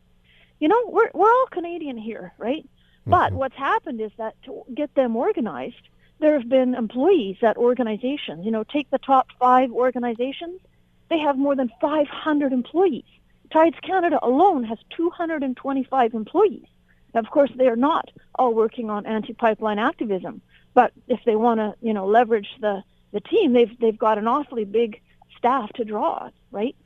You 0.60 0.68
know, 0.68 0.82
we're, 0.86 1.10
we're 1.14 1.30
all 1.30 1.46
Canadian 1.50 1.96
here, 1.96 2.32
right? 2.38 2.68
Mm-hmm. 3.06 3.10
But 3.10 3.32
what's 3.32 3.56
happened 3.56 4.00
is 4.00 4.10
that 4.18 4.34
to 4.44 4.64
get 4.74 4.94
them 4.94 5.16
organized, 5.16 5.88
there 6.18 6.38
have 6.38 6.48
been 6.48 6.74
employees 6.74 7.36
at 7.42 7.56
organizations. 7.56 8.44
You 8.44 8.50
know, 8.50 8.64
take 8.64 8.90
the 8.90 8.98
top 8.98 9.28
five 9.38 9.70
organizations, 9.70 10.60
they 11.08 11.18
have 11.18 11.38
more 11.38 11.54
than 11.54 11.70
500 11.80 12.52
employees. 12.52 13.04
Tides 13.52 13.76
Canada 13.82 14.18
alone 14.22 14.64
has 14.64 14.78
225 14.96 16.14
employees. 16.14 16.66
Now, 17.14 17.20
Of 17.20 17.30
course, 17.30 17.50
they 17.54 17.68
are 17.68 17.76
not 17.76 18.10
all 18.34 18.52
working 18.52 18.90
on 18.90 19.06
anti-pipeline 19.06 19.78
activism, 19.78 20.42
but 20.74 20.92
if 21.06 21.20
they 21.24 21.36
want 21.36 21.60
to, 21.60 21.74
you 21.80 21.94
know, 21.94 22.06
leverage 22.06 22.48
the 22.60 22.82
the 23.12 23.20
team, 23.20 23.52
they've 23.52 23.78
they've 23.78 23.96
got 23.96 24.18
an 24.18 24.26
awfully 24.26 24.64
big 24.64 25.00
staff 25.38 25.72
to 25.74 25.84
draw 25.84 26.24
on, 26.24 26.32
right? 26.50 26.76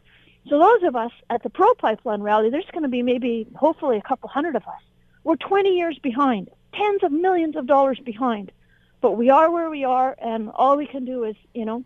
So 0.49 0.59
those 0.59 0.83
of 0.85 0.95
us 0.95 1.11
at 1.31 1.43
the 1.43 1.51
pro 1.51 1.75
pipeline 1.75 2.23
rally, 2.23 2.51
there's 2.51 2.71
going 2.73 2.83
to 2.83 2.89
be 2.89 3.03
maybe, 3.03 3.49
hopefully, 3.57 3.97
a 3.97 4.03
couple 4.03 4.29
hundred 4.29 4.55
of 4.55 4.63
us. 4.69 4.83
We're 5.25 5.37
20 5.37 5.77
years 5.77 5.99
behind, 5.99 6.51
tens 6.75 7.03
of 7.03 7.13
millions 7.13 7.57
of 7.57 7.67
dollars 7.67 7.99
behind, 8.01 8.53
but 9.01 9.13
we 9.13 9.31
are 9.31 9.51
where 9.51 9.71
we 9.71 9.85
are, 9.85 10.17
and 10.21 10.51
all 10.55 10.77
we 10.77 10.87
can 10.87 11.05
do 11.05 11.25
is, 11.25 11.37
you 11.55 11.65
know, 11.65 11.85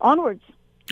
onwards. 0.00 0.42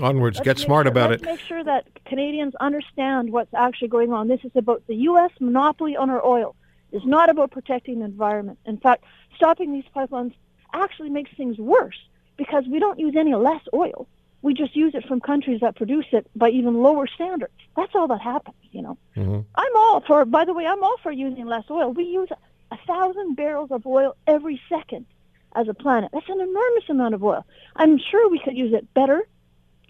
Onwards, 0.00 0.36
let's 0.38 0.44
get 0.44 0.58
smart 0.58 0.84
sure, 0.84 0.92
about 0.92 1.10
let's 1.10 1.22
it. 1.22 1.26
Make 1.26 1.40
sure 1.40 1.64
that 1.64 1.86
Canadians 2.04 2.54
understand 2.56 3.32
what's 3.32 3.52
actually 3.54 3.88
going 3.88 4.12
on. 4.12 4.28
This 4.28 4.44
is 4.44 4.52
about 4.54 4.82
the 4.86 4.94
U.S. 4.96 5.30
monopoly 5.40 5.96
on 5.96 6.10
our 6.10 6.24
oil. 6.24 6.54
It's 6.92 7.04
not 7.06 7.28
about 7.30 7.50
protecting 7.50 8.00
the 8.00 8.04
environment. 8.04 8.58
In 8.66 8.76
fact, 8.76 9.04
stopping 9.36 9.72
these 9.72 9.84
pipelines 9.94 10.34
actually 10.72 11.10
makes 11.10 11.30
things 11.36 11.58
worse 11.58 11.98
because 12.36 12.64
we 12.68 12.78
don't 12.78 12.98
use 12.98 13.16
any 13.16 13.34
less 13.34 13.62
oil. 13.74 14.06
We 14.42 14.54
just 14.54 14.74
use 14.74 14.94
it 14.94 15.04
from 15.06 15.20
countries 15.20 15.60
that 15.60 15.76
produce 15.76 16.06
it 16.12 16.26
by 16.34 16.48
even 16.50 16.82
lower 16.82 17.06
standards. 17.06 17.52
That's 17.76 17.94
all 17.94 18.08
that 18.08 18.20
happens, 18.20 18.56
you 18.72 18.82
know. 18.82 18.98
Mm-hmm. 19.16 19.40
I'm 19.54 19.76
all 19.76 20.00
for, 20.00 20.24
by 20.24 20.44
the 20.44 20.54
way, 20.54 20.66
I'm 20.66 20.82
all 20.82 20.96
for 21.02 21.12
using 21.12 21.46
less 21.46 21.64
oil. 21.70 21.92
We 21.92 22.04
use 22.04 22.28
a 22.70 22.76
thousand 22.86 23.36
barrels 23.36 23.70
of 23.70 23.86
oil 23.86 24.16
every 24.26 24.60
second 24.68 25.06
as 25.54 25.68
a 25.68 25.74
planet. 25.74 26.10
That's 26.12 26.28
an 26.28 26.40
enormous 26.40 26.84
amount 26.88 27.14
of 27.14 27.22
oil. 27.24 27.44
I'm 27.76 27.98
sure 27.98 28.28
we 28.30 28.38
could 28.38 28.56
use 28.56 28.72
it 28.72 28.92
better, 28.94 29.26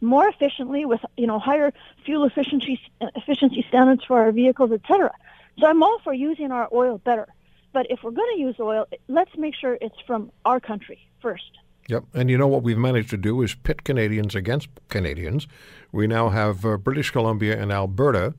more 0.00 0.28
efficiently 0.28 0.84
with, 0.84 1.00
you 1.16 1.26
know, 1.26 1.38
higher 1.38 1.72
fuel 2.04 2.24
efficiency 2.24 2.80
efficiency 3.00 3.64
standards 3.68 4.04
for 4.04 4.20
our 4.20 4.32
vehicles, 4.32 4.72
etc. 4.72 5.12
So 5.58 5.66
I'm 5.66 5.82
all 5.82 6.00
for 6.02 6.12
using 6.12 6.50
our 6.50 6.68
oil 6.72 6.98
better. 6.98 7.28
But 7.72 7.86
if 7.90 8.02
we're 8.02 8.10
going 8.10 8.34
to 8.34 8.40
use 8.40 8.56
oil, 8.58 8.86
let's 9.08 9.36
make 9.36 9.54
sure 9.54 9.78
it's 9.80 10.00
from 10.06 10.32
our 10.44 10.58
country 10.58 11.06
first. 11.20 11.58
Yep. 11.90 12.04
And 12.14 12.30
you 12.30 12.38
know 12.38 12.46
what 12.46 12.62
we've 12.62 12.78
managed 12.78 13.10
to 13.10 13.16
do 13.16 13.42
is 13.42 13.54
pit 13.54 13.82
Canadians 13.82 14.36
against 14.36 14.68
Canadians. 14.88 15.48
We 15.90 16.06
now 16.06 16.28
have 16.28 16.64
uh, 16.64 16.76
British 16.76 17.10
Columbia 17.10 17.60
and 17.60 17.72
Alberta 17.72 18.34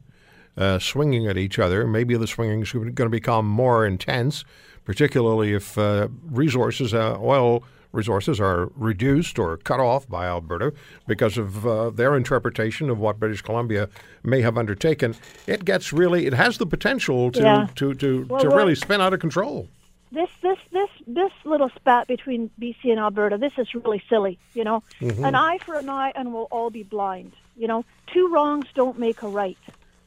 uh, 0.55 0.79
swinging 0.79 1.27
at 1.27 1.37
each 1.37 1.59
other. 1.59 1.85
Maybe 1.85 2.15
the 2.15 2.27
swinging 2.27 2.61
is 2.61 2.71
going 2.71 2.95
to 2.95 3.09
become 3.09 3.45
more 3.45 3.85
intense, 3.85 4.45
particularly 4.85 5.53
if 5.53 5.77
uh, 5.77 6.07
resources, 6.23 6.93
uh, 6.93 7.17
oil 7.19 7.63
resources, 7.91 8.39
are 8.39 8.71
reduced 8.75 9.37
or 9.37 9.57
cut 9.57 9.81
off 9.81 10.07
by 10.07 10.27
Alberta 10.27 10.73
because 11.05 11.37
of 11.37 11.67
uh, 11.67 11.89
their 11.89 12.15
interpretation 12.15 12.89
of 12.89 12.99
what 12.99 13.19
British 13.19 13.41
Columbia 13.41 13.89
may 14.23 14.39
have 14.41 14.57
undertaken. 14.57 15.13
It 15.45 15.65
gets 15.65 15.91
really, 15.91 16.25
it 16.25 16.33
has 16.33 16.57
the 16.57 16.65
potential 16.65 17.31
to, 17.31 17.41
yeah. 17.41 17.67
to, 17.75 17.93
to, 17.95 18.25
well, 18.29 18.41
to 18.41 18.47
well, 18.47 18.57
really 18.57 18.75
spin 18.75 19.01
out 19.01 19.13
of 19.13 19.19
control 19.19 19.67
this 20.11 20.29
this 20.41 20.57
this 20.71 20.89
this 21.07 21.31
little 21.45 21.69
spat 21.69 22.07
between 22.07 22.49
BC 22.59 22.85
and 22.85 22.99
Alberta, 22.99 23.37
this 23.37 23.53
is 23.57 23.73
really 23.73 24.03
silly, 24.09 24.37
you 24.53 24.63
know. 24.63 24.83
Mm-hmm. 24.99 25.23
An 25.23 25.35
eye 25.35 25.57
for 25.59 25.75
an 25.75 25.89
eye, 25.89 26.11
and 26.15 26.33
we'll 26.33 26.47
all 26.51 26.69
be 26.69 26.83
blind. 26.83 27.33
You 27.55 27.67
know, 27.67 27.85
two 28.07 28.29
wrongs 28.33 28.65
don't 28.73 28.99
make 28.99 29.21
a 29.23 29.27
right. 29.27 29.57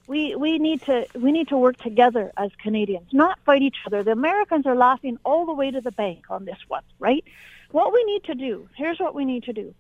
We 0.07 0.35
we 0.37 0.59
need 0.59 0.83
to 0.83 1.07
we 1.15 1.33
need 1.33 1.49
to 1.49 1.57
work 1.57 1.79
together 1.79 2.33
as 2.37 2.51
Canadians, 2.63 3.09
not 3.13 3.39
fight 3.47 3.63
each 3.63 3.79
other. 3.87 4.03
The 4.03 4.13
Americans 4.13 4.67
are 4.67 4.77
laughing 4.77 5.19
all 5.25 5.47
the 5.47 5.55
way 5.55 5.71
to 5.71 5.81
the 5.81 5.93
bank 5.93 6.25
on 6.29 6.45
this 6.45 6.59
one, 6.69 6.83
right? 6.99 7.25
What 7.71 7.93
we 7.93 8.05
need 8.05 8.25
to 8.25 8.35
do, 8.35 8.69
here's 8.77 9.01
what 9.01 9.15
we 9.15 9.25
need 9.25 9.45
to 9.45 9.53
do. 9.53 9.75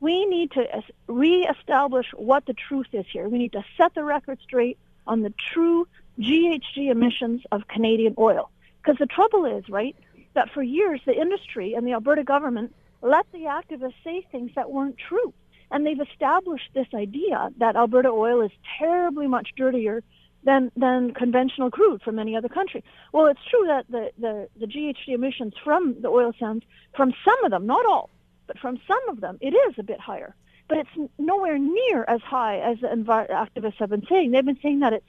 We 0.00 0.26
need 0.26 0.52
to 0.52 0.82
reestablish 1.06 2.06
what 2.14 2.46
the 2.46 2.54
truth 2.54 2.88
is 2.92 3.06
here. 3.12 3.28
We 3.28 3.38
need 3.38 3.52
to 3.52 3.64
set 3.76 3.94
the 3.94 4.04
record 4.04 4.38
straight 4.42 4.78
on 5.06 5.22
the 5.22 5.32
true 5.52 5.86
GHG 6.18 6.90
emissions 6.90 7.42
of 7.50 7.66
Canadian 7.68 8.14
oil. 8.18 8.50
Because 8.82 8.98
the 8.98 9.06
trouble 9.06 9.44
is, 9.44 9.68
right, 9.68 9.96
that 10.34 10.50
for 10.52 10.62
years 10.62 11.00
the 11.04 11.18
industry 11.18 11.74
and 11.74 11.86
the 11.86 11.92
Alberta 11.92 12.24
government 12.24 12.74
let 13.02 13.26
the 13.32 13.40
activists 13.40 13.94
say 14.04 14.26
things 14.30 14.50
that 14.54 14.70
weren't 14.70 14.96
true. 14.98 15.32
And 15.70 15.86
they've 15.86 16.00
established 16.00 16.70
this 16.74 16.86
idea 16.94 17.50
that 17.58 17.76
Alberta 17.76 18.08
oil 18.08 18.40
is 18.40 18.50
terribly 18.78 19.26
much 19.26 19.50
dirtier 19.56 20.02
than, 20.44 20.70
than 20.76 21.12
conventional 21.12 21.70
crude 21.70 22.02
from 22.02 22.18
any 22.18 22.36
other 22.36 22.48
country. 22.48 22.82
Well, 23.12 23.26
it's 23.26 23.40
true 23.50 23.66
that 23.66 23.86
the, 23.90 24.10
the, 24.18 24.48
the 24.58 24.66
GHG 24.66 25.08
emissions 25.14 25.54
from 25.62 26.00
the 26.00 26.08
oil 26.08 26.32
sands, 26.38 26.64
from 26.96 27.12
some 27.24 27.44
of 27.44 27.50
them, 27.50 27.66
not 27.66 27.84
all, 27.84 28.10
but 28.46 28.58
from 28.58 28.78
some 28.86 29.08
of 29.08 29.20
them, 29.20 29.38
it 29.40 29.50
is 29.50 29.74
a 29.78 29.82
bit 29.82 30.00
higher. 30.00 30.34
But 30.68 30.78
it's 30.78 31.10
nowhere 31.18 31.58
near 31.58 32.04
as 32.08 32.20
high 32.20 32.60
as 32.60 32.78
the 32.80 32.88
envi- 32.88 33.30
activists 33.30 33.76
have 33.78 33.90
been 33.90 34.06
saying. 34.08 34.30
They've 34.30 34.44
been 34.44 34.60
saying 34.62 34.80
that 34.80 34.92
it's 34.94 35.06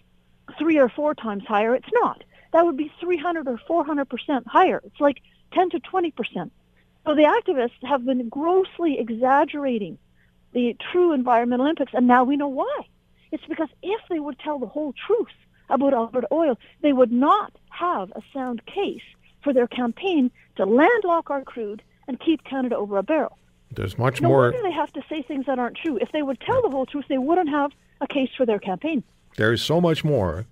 three 0.58 0.78
or 0.80 0.90
four 0.90 1.14
times 1.14 1.44
higher. 1.48 1.76
It's 1.76 1.90
not 1.94 2.24
that 2.52 2.66
would 2.66 2.78
be 2.78 2.92
300 3.00 3.48
or 3.48 3.58
400 3.68 4.06
percent 4.10 4.48
higher. 4.48 4.82
It's 4.84 5.00
like 5.00 5.18
10 5.54 5.70
to 5.72 5.80
20 5.80 6.12
percent. 6.12 6.52
So 7.06 7.16
the 7.16 7.24
activists 7.24 7.88
have 7.88 8.06
been 8.06 8.28
grossly 8.30 9.00
exaggerating 9.00 9.98
the 10.52 10.76
true 10.92 11.14
environmental 11.14 11.66
impacts, 11.68 11.94
and 11.94 12.08
now 12.08 12.24
we 12.24 12.36
know 12.38 12.48
why. 12.48 12.82
It's 13.32 13.46
because 13.48 13.70
if 13.84 14.02
they 14.10 14.20
would 14.20 14.40
tell 14.40 14.60
the 14.60 14.66
whole 14.68 14.94
truth 15.08 15.28
about 15.70 15.94
Alberta 15.94 16.28
Oil, 16.32 16.58
they 16.82 16.94
would 16.94 17.12
not 17.12 17.54
have 17.70 18.12
a 18.16 18.22
sound 18.34 18.66
case 18.66 19.04
for 19.44 19.54
their 19.54 19.68
campaign 19.68 20.32
to 20.58 20.66
landlock 20.66 21.30
our 21.30 21.44
crude 21.44 21.82
and 22.08 22.20
keep 22.20 22.44
Canada 22.44 22.76
over 22.76 22.98
a 22.98 23.04
barrel. 23.04 23.38
There's 23.72 23.98
much 24.00 24.20
No 24.20 24.30
more. 24.30 24.42
wonder 24.52 24.62
they 24.64 24.72
have 24.72 24.92
to 24.94 25.02
say 25.08 25.22
things 25.22 25.46
that 25.46 25.60
aren't 25.60 25.78
true. 25.78 25.98
If 26.02 26.12
they 26.12 26.24
would 26.24 26.40
tell 26.42 26.62
the 26.64 26.70
whole 26.70 26.88
truth, 26.88 27.06
they 27.08 27.20
wouldn't 27.20 27.50
have 27.50 27.72
a 28.02 28.08
case 28.08 28.30
for 28.36 28.46
their 28.48 28.58
campaign. 28.60 29.04
There 29.38 29.54
is 29.54 29.62
so 29.62 29.80
much 29.80 30.04
more 30.04 30.48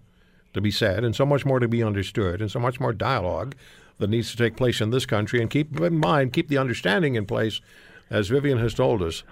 to 0.58 0.62
be 0.62 0.72
said, 0.72 1.03
and 1.03 1.16
so 1.16 1.26
much 1.26 1.45
more 1.45 1.60
to 1.60 1.68
be 1.68 1.82
understood, 1.82 2.41
and 2.41 2.51
so 2.51 2.60
much 2.60 2.80
more 2.80 2.93
dialogue 2.93 3.55
that 3.99 4.10
needs 4.10 4.30
to 4.32 4.38
take 4.38 4.58
place 4.58 4.82
in 4.82 4.89
this 4.91 5.05
country. 5.05 5.41
And 5.41 5.49
keep 5.49 5.80
in 5.80 5.99
mind, 5.99 6.34
keep 6.34 6.49
the 6.49 6.58
understanding 6.58 7.16
in 7.16 7.26
place, 7.26 7.62
as 8.10 8.28
Vivian 8.28 8.60
has 8.60 8.74
told 8.74 9.01
us, 9.01 9.24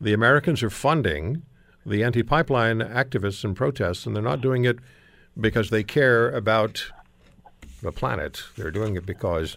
the 0.00 0.12
Americans 0.12 0.62
are 0.62 0.70
funding 0.70 1.42
the 1.84 2.04
anti-pipeline 2.04 2.78
activists 2.78 3.42
and 3.44 3.56
protests, 3.56 4.06
and 4.06 4.14
they're 4.14 4.22
not 4.22 4.40
doing 4.40 4.64
it 4.64 4.78
because 5.40 5.70
they 5.70 5.82
care 5.82 6.30
about 6.30 6.92
the 7.82 7.90
planet. 7.92 8.42
They're 8.56 8.70
doing 8.70 8.94
it 8.96 9.04
because 9.04 9.56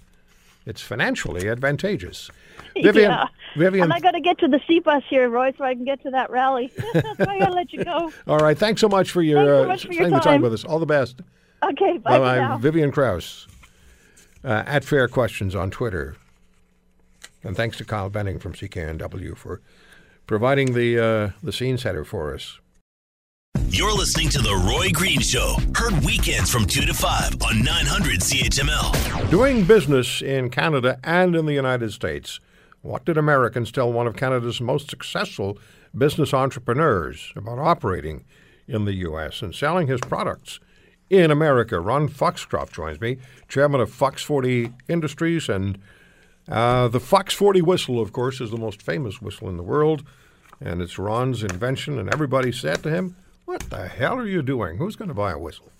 it's 0.66 0.82
financially 0.82 1.48
advantageous. 1.48 2.32
Vivian, 2.76 3.12
yeah. 3.12 3.28
Vivian, 3.56 3.84
And 3.84 3.94
I 3.94 4.00
got 4.00 4.12
to 4.12 4.20
get 4.20 4.38
to 4.40 4.48
the 4.48 4.60
SeaBus 4.60 5.04
here, 5.10 5.30
Roy, 5.30 5.54
so 5.58 5.64
I 5.64 5.74
can 5.76 5.86
get 5.86 6.02
to 6.04 6.12
that 6.12 6.30
rally. 6.30 6.72
so 6.76 6.88
I 7.20 7.40
got 7.40 7.48
to 7.48 7.54
let 7.54 7.72
you 7.74 7.84
go. 7.84 8.12
all 8.28 8.38
right. 8.40 8.58
Thanks 8.58 8.82
so 8.82 8.90
much 8.90 9.12
for 9.12 9.22
your 9.22 9.38
Thanks 9.38 9.50
so 9.50 9.64
uh, 9.64 9.68
much 9.68 9.86
for 9.86 9.94
your 9.94 10.10
time 10.10 10.22
time. 10.22 10.42
with 10.42 10.54
us. 10.54 10.66
All 10.66 10.80
the 10.80 10.86
best. 10.86 11.22
Okay, 11.64 11.98
bye 11.98 12.18
for 12.18 12.20
Bye 12.20 12.36
now. 12.38 12.58
Vivian 12.58 12.92
Krause 12.92 13.48
uh, 14.44 14.64
at 14.66 14.84
Fair 14.84 15.08
Questions 15.08 15.56
on 15.56 15.72
Twitter. 15.72 16.16
And 17.44 17.56
thanks 17.56 17.78
to 17.78 17.86
Kyle 17.86 18.10
Benning 18.10 18.40
from 18.40 18.54
CKNW 18.54 19.38
for 19.38 19.62
providing 20.28 20.74
the 20.74 21.00
uh, 21.00 21.30
the 21.44 21.54
scene 21.54 21.78
setter 21.78 22.04
for 22.04 22.34
us. 22.34 22.60
You're 23.70 23.94
listening 23.94 24.30
to 24.30 24.40
The 24.40 24.56
Roy 24.56 24.90
Green 24.92 25.20
Show. 25.20 25.58
Heard 25.76 26.04
weekends 26.04 26.50
from 26.50 26.66
2 26.66 26.86
to 26.86 26.94
5 26.94 27.42
on 27.42 27.64
900 27.64 28.20
CHML. 28.20 29.30
Doing 29.30 29.66
business 29.66 30.22
in 30.22 30.50
Canada 30.50 31.00
and 31.04 31.36
in 31.36 31.46
the 31.46 31.54
United 31.54 31.92
States. 31.92 32.40
What 32.86 33.04
did 33.04 33.18
Americans 33.18 33.72
tell 33.72 33.92
one 33.92 34.06
of 34.06 34.16
Canada's 34.16 34.62
most 34.62 34.92
successful 34.92 35.58
business 35.98 36.36
entrepreneurs 36.36 37.34
about 37.36 37.58
operating 37.58 38.26
in 38.68 38.86
the 38.86 38.94
U.S. 38.94 39.42
and 39.42 39.56
selling 39.56 39.88
his 39.88 40.00
products 40.02 40.60
in 41.10 41.32
America? 41.32 41.80
Ron 41.80 42.08
Foxcroft 42.08 42.76
joins 42.76 43.02
me, 43.02 43.18
chairman 43.48 43.82
of 43.82 43.92
Fox 43.92 44.22
40 44.22 44.72
Industries. 44.88 45.50
And 45.50 45.80
uh, 46.48 46.88
the 46.88 47.00
Fox 47.00 47.34
40 47.34 47.64
whistle, 47.64 48.00
of 48.00 48.14
course, 48.14 48.40
is 48.40 48.52
the 48.52 48.58
most 48.58 48.84
famous 48.84 49.20
whistle 49.20 49.50
in 49.50 49.58
the 49.58 49.64
world. 49.64 50.04
And 50.62 50.80
it's 50.80 51.00
Ron's 51.00 51.42
invention. 51.42 51.98
And 51.98 52.14
everybody 52.14 52.52
said 52.52 52.84
to 52.84 52.92
him, 52.92 53.16
What 53.46 53.62
the 53.72 53.88
hell 53.88 54.20
are 54.20 54.28
you 54.28 54.44
doing? 54.44 54.78
Who's 54.78 54.96
going 54.96 55.10
to 55.10 55.16
buy 55.16 55.32
a 55.32 55.40
whistle? 55.40 55.72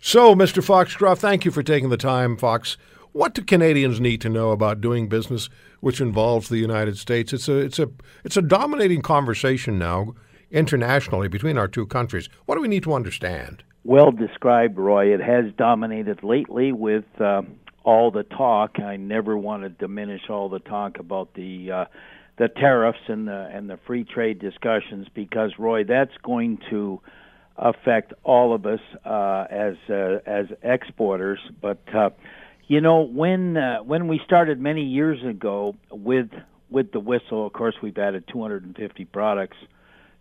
So, 0.00 0.34
Mr. 0.34 0.64
Foxcroft, 0.64 1.20
thank 1.20 1.44
you 1.44 1.50
for 1.50 1.62
taking 1.62 1.90
the 1.90 1.98
time, 1.98 2.38
Fox. 2.38 2.78
What 3.12 3.34
do 3.34 3.42
Canadians 3.42 4.00
need 4.00 4.20
to 4.20 4.28
know 4.28 4.50
about 4.50 4.80
doing 4.80 5.08
business 5.08 5.48
which 5.80 6.00
involves 6.00 6.48
the 6.48 6.58
United 6.58 6.96
States? 6.96 7.32
It's 7.32 7.48
a 7.48 7.58
it's 7.58 7.78
a 7.78 7.88
it's 8.24 8.36
a 8.36 8.42
dominating 8.42 9.02
conversation 9.02 9.78
now 9.78 10.14
internationally 10.50 11.28
between 11.28 11.58
our 11.58 11.68
two 11.68 11.86
countries. 11.86 12.28
What 12.46 12.54
do 12.54 12.60
we 12.60 12.68
need 12.68 12.84
to 12.84 12.94
understand? 12.94 13.64
Well 13.84 14.12
described, 14.12 14.78
Roy. 14.78 15.14
It 15.14 15.20
has 15.20 15.46
dominated 15.56 16.22
lately 16.22 16.72
with 16.72 17.04
uh, 17.18 17.42
all 17.82 18.10
the 18.10 18.22
talk. 18.22 18.78
I 18.78 18.96
never 18.96 19.36
want 19.36 19.62
to 19.62 19.70
diminish 19.70 20.28
all 20.28 20.48
the 20.48 20.58
talk 20.58 20.98
about 20.98 21.34
the 21.34 21.72
uh, 21.72 21.84
the 22.36 22.48
tariffs 22.48 23.08
and 23.08 23.26
the 23.26 23.50
and 23.52 23.68
the 23.68 23.78
free 23.86 24.04
trade 24.04 24.38
discussions 24.38 25.08
because, 25.14 25.52
Roy, 25.58 25.84
that's 25.84 26.16
going 26.22 26.58
to 26.70 27.00
affect 27.56 28.12
all 28.22 28.54
of 28.54 28.66
us 28.66 28.80
uh, 29.04 29.46
as 29.50 29.74
uh, 29.88 30.18
as 30.26 30.46
exporters. 30.62 31.40
But 31.60 31.82
uh, 31.94 32.10
you 32.70 32.80
know, 32.80 33.00
when 33.00 33.56
uh, 33.56 33.78
when 33.78 34.06
we 34.06 34.20
started 34.24 34.60
many 34.60 34.84
years 34.84 35.24
ago 35.24 35.74
with 35.90 36.28
with 36.70 36.92
the 36.92 37.00
whistle, 37.00 37.44
of 37.44 37.52
course, 37.52 37.74
we've 37.82 37.98
added 37.98 38.28
250 38.28 39.04
products 39.06 39.56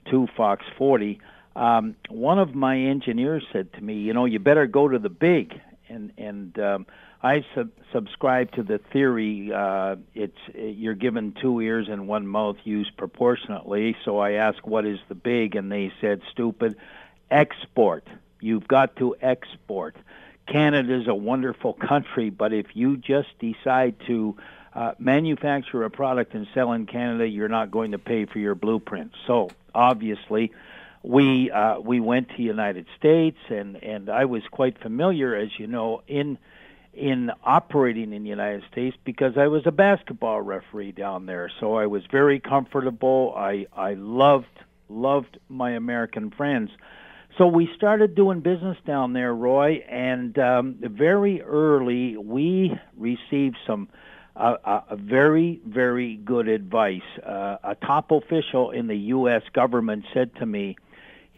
to 0.10 0.28
Fox 0.36 0.66
40. 0.76 1.20
Um, 1.56 1.96
one 2.10 2.40
of 2.40 2.56
my 2.56 2.76
engineers 2.76 3.46
said 3.54 3.72
to 3.74 3.82
me, 3.82 4.00
"You 4.00 4.14
know, 4.16 4.26
you 4.26 4.40
better 4.40 4.66
go 4.66 4.88
to 4.88 4.98
the 4.98 5.12
big." 5.12 5.62
And 5.90 6.12
and 6.18 6.58
um, 6.58 6.88
I 7.22 7.46
sub- 7.54 7.70
subscribe 7.94 8.52
to 8.54 8.64
the 8.64 8.80
theory. 8.80 9.54
Uh, 9.54 9.98
it's 10.16 10.40
you're 10.56 10.96
given 10.96 11.36
two 11.40 11.62
ears 11.62 11.88
and 11.88 12.08
one 12.08 12.26
mouth 12.26 12.58
used 12.64 12.98
proportionately. 12.98 13.96
So 14.04 14.18
I 14.18 14.32
asked, 14.32 14.66
"What 14.66 14.88
is 14.88 14.98
the 15.08 15.14
big?" 15.14 15.56
And 15.56 15.72
they 15.72 15.94
said, 16.02 16.24
"Stupid, 16.32 16.78
export. 17.30 18.08
You've 18.42 18.68
got 18.68 18.96
to 18.96 19.16
export." 19.22 19.96
Canada's 20.52 21.08
a 21.08 21.16
wonderful 21.16 21.74
country, 21.74 22.30
but 22.30 22.54
if 22.54 22.68
you 22.74 22.98
just 22.98 23.30
decide 23.40 23.96
to 24.08 24.36
uh, 24.74 24.94
manufacture 25.00 25.84
a 25.84 25.90
product 25.90 26.34
and 26.34 26.48
sell 26.54 26.74
in 26.74 26.86
Canada, 26.86 27.28
you're 27.28 27.50
not 27.50 27.72
going 27.72 27.92
to 27.92 27.98
pay 27.98 28.26
for 28.26 28.40
your 28.40 28.56
blueprint. 28.56 29.12
So 29.28 29.50
obviously, 29.74 30.52
we 31.04 31.50
uh, 31.50 31.80
we 31.80 32.00
went 32.00 32.30
to 32.36 32.42
United 32.42 32.86
States, 32.98 33.38
and 33.50 33.82
and 33.84 34.10
I 34.10 34.26
was 34.26 34.44
quite 34.52 34.80
familiar, 34.82 35.36
as 35.36 35.50
you 35.58 35.68
know, 35.68 36.02
in 36.08 36.38
in 36.94 37.32
operating 37.44 38.14
in 38.14 38.24
the 38.24 38.30
United 38.30 38.64
States 38.72 38.98
because 39.06 39.38
I 39.38 39.48
was 39.48 39.64
a 39.66 39.72
basketball 39.72 40.42
referee 40.42 40.92
down 40.92 41.26
there. 41.26 41.52
So 41.60 41.76
I 41.76 41.86
was 41.86 42.04
very 42.12 42.40
comfortable. 42.40 43.34
I 43.36 43.68
I 43.76 43.94
loved 43.94 44.48
loved 44.90 45.40
my 45.48 45.72
American 45.72 46.32
friends. 46.32 46.72
So 47.40 47.48
we 47.48 47.70
started 47.78 48.16
doing 48.16 48.42
business 48.42 48.76
down 48.86 49.14
there, 49.14 49.34
Roy, 49.34 49.82
and 49.90 50.38
um, 50.38 50.76
very 50.82 51.42
early 51.42 52.18
we 52.18 52.78
received 52.98 53.56
some 53.66 53.88
uh, 54.36 54.58
uh, 54.66 54.96
very, 54.98 55.62
very 55.66 56.18
good 56.18 56.50
advice. 56.50 57.02
Uh, 57.26 57.56
a 57.64 57.76
top 57.76 58.12
official 58.12 58.72
in 58.72 58.88
the 58.88 58.98
U.S. 59.16 59.44
government 59.54 60.04
said 60.14 60.36
to 60.36 60.46
me, 60.46 60.76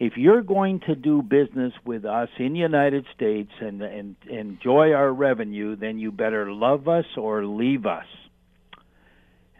if 0.00 0.16
you're 0.16 0.42
going 0.42 0.80
to 0.88 0.96
do 0.96 1.22
business 1.22 1.72
with 1.84 2.04
us 2.04 2.30
in 2.36 2.54
the 2.54 2.58
United 2.58 3.06
States 3.14 3.52
and, 3.60 3.80
and 3.80 4.16
enjoy 4.28 4.94
our 4.94 5.12
revenue, 5.12 5.76
then 5.76 6.00
you 6.00 6.10
better 6.10 6.50
love 6.50 6.88
us 6.88 7.06
or 7.16 7.46
leave 7.46 7.86
us. 7.86 8.06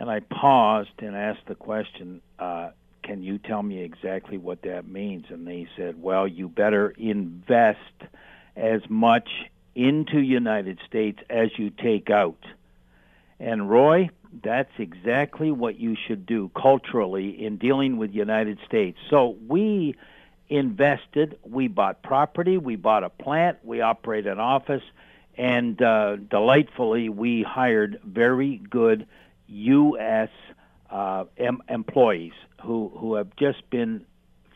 And 0.00 0.10
I 0.10 0.18
paused 0.18 0.98
and 0.98 1.14
asked 1.14 1.46
the 1.46 1.54
question, 1.54 2.20
uh, 2.40 2.70
can 3.02 3.22
you 3.22 3.38
tell 3.38 3.62
me 3.62 3.82
exactly 3.82 4.38
what 4.38 4.62
that 4.62 4.86
means? 4.86 5.26
And 5.28 5.46
they 5.46 5.68
said, 5.76 6.00
well, 6.00 6.26
you 6.26 6.48
better 6.48 6.90
invest 6.90 7.78
as 8.56 8.82
much 8.88 9.28
into 9.74 10.18
United 10.18 10.78
States 10.86 11.18
as 11.30 11.50
you 11.58 11.70
take 11.70 12.10
out. 12.10 12.44
And 13.40 13.68
Roy, 13.68 14.10
that's 14.42 14.72
exactly 14.78 15.50
what 15.50 15.78
you 15.78 15.96
should 16.06 16.26
do 16.26 16.50
culturally 16.54 17.44
in 17.44 17.56
dealing 17.56 17.96
with 17.96 18.12
United 18.14 18.58
States. 18.66 18.98
So 19.10 19.36
we 19.46 19.96
invested, 20.48 21.38
we 21.42 21.68
bought 21.68 22.02
property, 22.02 22.58
we 22.58 22.76
bought 22.76 23.04
a 23.04 23.10
plant, 23.10 23.58
we 23.64 23.80
operate 23.80 24.26
an 24.26 24.38
office, 24.38 24.82
and 25.36 25.80
uh, 25.80 26.16
delightfully 26.16 27.08
we 27.08 27.42
hired 27.42 28.00
very 28.04 28.56
good 28.58 29.06
U.S. 29.48 30.28
Uh, 30.90 31.24
em- 31.38 31.62
employees 31.68 32.34
who 32.62 32.92
who 32.96 33.14
have 33.14 33.34
just 33.36 33.68
been 33.70 34.04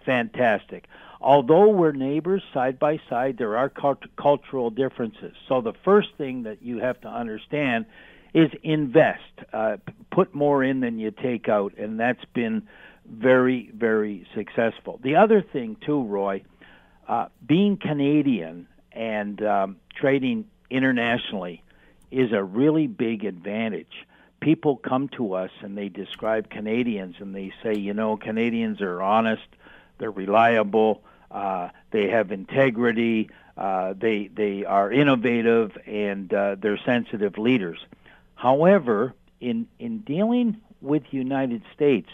fantastic. 0.05 0.87
Although 1.21 1.71
we're 1.71 1.93
neighbors 1.93 2.43
side 2.55 2.79
by 2.79 3.01
side, 3.09 3.39
there 3.39 3.57
are 3.57 3.69
cult- 3.69 4.15
cultural 4.17 4.71
differences. 4.71 5.35
So 5.49 5.61
the 5.61 5.73
first 5.85 6.09
thing 6.17 6.45
that 6.45 6.63
you 6.63 6.79
have 6.79 7.01
to 7.01 7.09
understand 7.09 7.87
is 8.35 8.51
invest. 8.63 9.23
Uh, 9.53 9.79
put 10.11 10.35
more 10.35 10.63
in 10.63 10.81
than 10.81 10.99
you 10.99 11.11
take 11.11 11.49
out, 11.49 11.77
and 11.79 11.99
that's 11.99 12.25
been 12.35 12.69
very, 13.09 13.71
very 13.75 14.27
successful. 14.35 15.01
The 15.03 15.17
other 15.17 15.41
thing, 15.41 15.77
too, 15.85 16.03
Roy, 16.03 16.43
uh, 17.09 17.27
being 17.45 17.77
Canadian 17.77 18.69
and 18.93 19.43
um, 19.43 19.77
trading 19.95 20.47
internationally 20.71 21.63
is 22.11 22.33
a 22.33 22.43
really 22.43 22.87
big 22.87 23.25
advantage. 23.25 24.07
People 24.41 24.76
come 24.76 25.09
to 25.11 25.34
us 25.34 25.51
and 25.61 25.76
they 25.76 25.89
describe 25.89 26.51
Canadians 26.51 27.16
and 27.18 27.34
they 27.34 27.53
say, 27.62 27.74
you 27.74 27.95
know, 27.95 28.16
Canadians 28.16 28.80
are 28.80 29.03
honest, 29.03 29.47
they're 29.99 30.11
reliable, 30.11 31.03
uh, 31.30 31.70
they 31.91 32.09
have 32.09 32.30
integrity, 32.32 33.30
uh, 33.57 33.95
they 33.99 34.28
they 34.28 34.64
are 34.64 34.93
innovative, 34.93 35.76
and 35.87 36.32
uh, 36.32 36.57
they're 36.59 36.78
sensitive 36.84 37.39
leaders. 37.39 37.78
However, 38.34 39.14
in 39.41 39.66
in 39.78 40.01
dealing 40.01 40.61
with 40.80 41.03
United 41.11 41.62
States, 41.74 42.11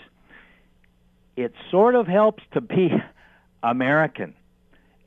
it 1.37 1.53
sort 1.71 1.95
of 1.95 2.07
helps 2.07 2.43
to 2.53 2.61
be 2.61 2.93
American. 3.63 4.35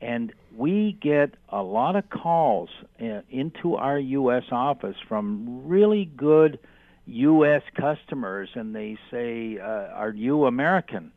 And 0.02 0.34
we 0.56 0.92
get 0.92 1.34
a 1.50 1.64
lot 1.64 1.96
of 1.96 2.10
calls 2.10 2.70
uh, 3.02 3.22
into 3.30 3.76
our 3.76 3.98
U.S. 3.98 4.44
office 4.52 4.98
from 5.08 5.68
really 5.68 6.06
good 6.06 6.60
U.S. 7.08 7.62
customers, 7.76 8.50
and 8.56 8.76
they 8.76 8.98
say, 9.12 9.60
uh, 9.60 9.64
Are 9.66 10.12
you 10.12 10.46
American? 10.46 11.12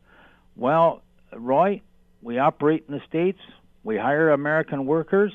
Well, 0.55 1.01
Roy, 1.33 1.81
we 2.21 2.37
operate 2.37 2.85
in 2.87 2.95
the 2.95 3.01
States, 3.07 3.39
we 3.83 3.97
hire 3.97 4.29
American 4.31 4.85
workers? 4.85 5.33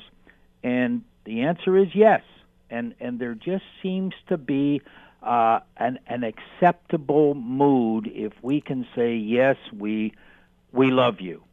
And 0.63 1.03
the 1.25 1.41
answer 1.41 1.77
is 1.77 1.89
yes. 1.93 2.21
And 2.69 2.95
and 2.99 3.19
there 3.19 3.35
just 3.35 3.63
seems 3.83 4.13
to 4.27 4.37
be 4.37 4.81
uh, 5.21 5.59
an 5.77 5.99
an 6.07 6.23
acceptable 6.23 7.35
mood 7.35 8.09
if 8.13 8.33
we 8.41 8.61
can 8.61 8.87
say 8.95 9.15
yes, 9.15 9.57
we 9.71 10.13
we 10.71 10.89
love 10.89 11.21
you. 11.21 11.43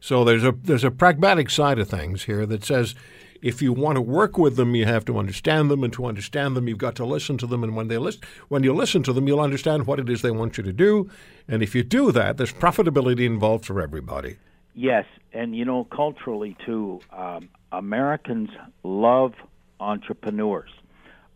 So 0.00 0.24
there's 0.24 0.44
a 0.44 0.52
there's 0.52 0.84
a 0.84 0.90
pragmatic 0.90 1.50
side 1.50 1.78
of 1.78 1.88
things 1.88 2.24
here 2.24 2.46
that 2.46 2.64
says 2.64 2.94
if 3.42 3.62
you 3.62 3.72
want 3.72 3.96
to 3.96 4.00
work 4.00 4.38
with 4.38 4.56
them, 4.56 4.74
you 4.74 4.86
have 4.86 5.04
to 5.06 5.18
understand 5.18 5.70
them, 5.70 5.84
and 5.84 5.92
to 5.92 6.06
understand 6.06 6.56
them, 6.56 6.68
you've 6.68 6.78
got 6.78 6.94
to 6.96 7.04
listen 7.04 7.38
to 7.38 7.46
them. 7.46 7.62
And 7.64 7.76
when 7.76 7.88
they 7.88 7.98
listen, 7.98 8.22
when 8.48 8.62
you 8.62 8.74
listen 8.74 9.02
to 9.04 9.12
them, 9.12 9.26
you'll 9.26 9.40
understand 9.40 9.86
what 9.86 9.98
it 9.98 10.08
is 10.08 10.22
they 10.22 10.30
want 10.30 10.56
you 10.56 10.64
to 10.64 10.72
do. 10.72 11.10
And 11.48 11.62
if 11.62 11.74
you 11.74 11.82
do 11.82 12.12
that, 12.12 12.36
there's 12.36 12.52
profitability 12.52 13.26
involved 13.26 13.64
for 13.64 13.80
everybody. 13.80 14.36
Yes, 14.74 15.06
and 15.32 15.56
you 15.56 15.64
know, 15.64 15.84
culturally 15.84 16.56
too, 16.64 17.00
um, 17.12 17.48
Americans 17.72 18.50
love 18.82 19.34
entrepreneurs. 19.80 20.70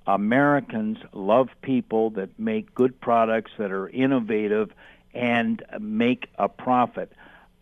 Americans 0.07 0.99
love 1.13 1.49
people 1.63 2.11
that 2.11 2.39
make 2.39 2.75
good 2.75 3.01
products 3.01 3.53
that 3.59 3.71
are 3.71 3.89
innovative 3.89 4.71
and 5.15 5.63
make 5.79 6.29
a 6.39 6.49
profit. 6.49 7.13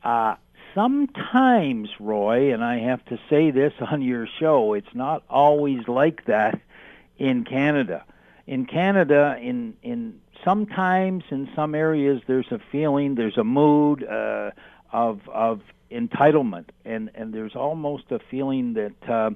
Uh, 0.02 0.36
sometimes, 0.78 1.88
Roy, 1.98 2.54
and 2.54 2.62
I 2.62 2.78
have 2.78 3.04
to 3.06 3.18
say 3.28 3.50
this 3.50 3.72
on 3.80 4.00
your 4.00 4.28
show, 4.38 4.74
it's 4.74 4.94
not 4.94 5.24
always 5.28 5.88
like 5.88 6.26
that 6.26 6.60
in 7.18 7.44
Canada. 7.44 8.04
In 8.46 8.64
Canada, 8.64 9.36
in 9.40 9.74
in 9.82 10.20
sometimes 10.44 11.24
in 11.30 11.50
some 11.56 11.74
areas, 11.74 12.22
there's 12.28 12.50
a 12.52 12.60
feeling, 12.70 13.16
there's 13.16 13.36
a 13.36 13.44
mood 13.44 14.04
uh, 14.04 14.52
of 14.92 15.28
of 15.28 15.62
entitlement, 15.90 16.66
and 16.84 17.10
and 17.16 17.34
there's 17.34 17.56
almost 17.56 18.04
a 18.10 18.20
feeling 18.30 18.74
that. 18.74 19.10
Uh, 19.10 19.30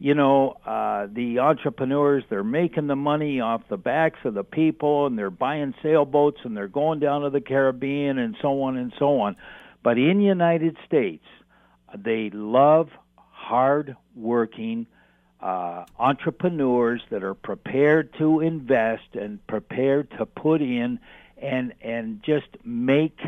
you 0.00 0.14
know, 0.14 0.56
uh, 0.64 1.08
the 1.12 1.40
entrepreneurs, 1.40 2.22
they're 2.30 2.44
making 2.44 2.86
the 2.86 2.94
money 2.94 3.40
off 3.40 3.62
the 3.68 3.76
backs 3.76 4.20
of 4.22 4.32
the 4.32 4.44
people 4.44 5.06
and 5.06 5.18
they're 5.18 5.28
buying 5.28 5.74
sailboats 5.82 6.38
and 6.44 6.56
they're 6.56 6.68
going 6.68 7.00
down 7.00 7.22
to 7.22 7.30
the 7.30 7.40
Caribbean 7.40 8.16
and 8.16 8.36
so 8.40 8.62
on 8.62 8.76
and 8.76 8.92
so 8.96 9.18
on. 9.18 9.34
But 9.82 9.98
in 9.98 10.20
United 10.20 10.76
States, 10.86 11.24
they 11.96 12.30
love 12.30 12.90
hard 13.16 13.96
working 14.14 14.86
uh, 15.40 15.84
entrepreneurs 15.98 17.00
that 17.10 17.22
are 17.22 17.34
prepared 17.34 18.12
to 18.14 18.40
invest 18.40 19.14
and 19.14 19.44
prepared 19.46 20.10
to 20.18 20.26
put 20.26 20.60
in 20.60 20.98
and 21.36 21.72
and 21.80 22.22
just 22.22 22.48
make 22.64 23.20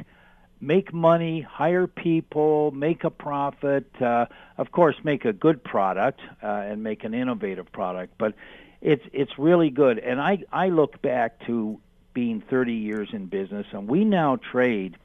make 0.60 0.92
money, 0.92 1.40
hire 1.40 1.86
people, 1.86 2.70
make 2.72 3.04
a 3.04 3.10
profit. 3.10 3.86
Uh, 4.00 4.26
of 4.58 4.72
course, 4.72 4.96
make 5.04 5.24
a 5.24 5.32
good 5.32 5.62
product 5.64 6.20
uh, 6.42 6.46
and 6.46 6.82
make 6.82 7.04
an 7.04 7.14
innovative 7.14 7.70
product. 7.72 8.14
But 8.18 8.34
it's 8.80 9.04
it's 9.12 9.38
really 9.38 9.70
good. 9.70 9.98
And 9.98 10.20
I 10.20 10.42
I 10.52 10.68
look 10.68 11.00
back 11.00 11.46
to 11.46 11.80
being 12.12 12.40
30 12.40 12.74
years 12.74 13.08
in 13.12 13.26
business, 13.26 13.66
and 13.72 13.86
we 13.86 14.04
now 14.04 14.36
trade 14.36 14.96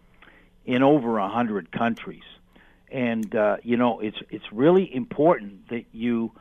in 0.66 0.84
over 0.84 1.18
a 1.18 1.30
hundred 1.30 1.72
countries. 1.72 2.24
And 2.91 3.34
uh, 3.36 3.57
you 3.63 3.78
know, 3.78 3.99
it's 3.99 4.18
it's 4.30 4.51
really 4.51 4.93
important 4.93 5.70
that 5.70 5.86
you 5.91 6.32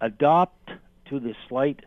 adopt 0.00 0.70
to 1.06 1.20
the 1.20 1.34
slight 1.48 1.84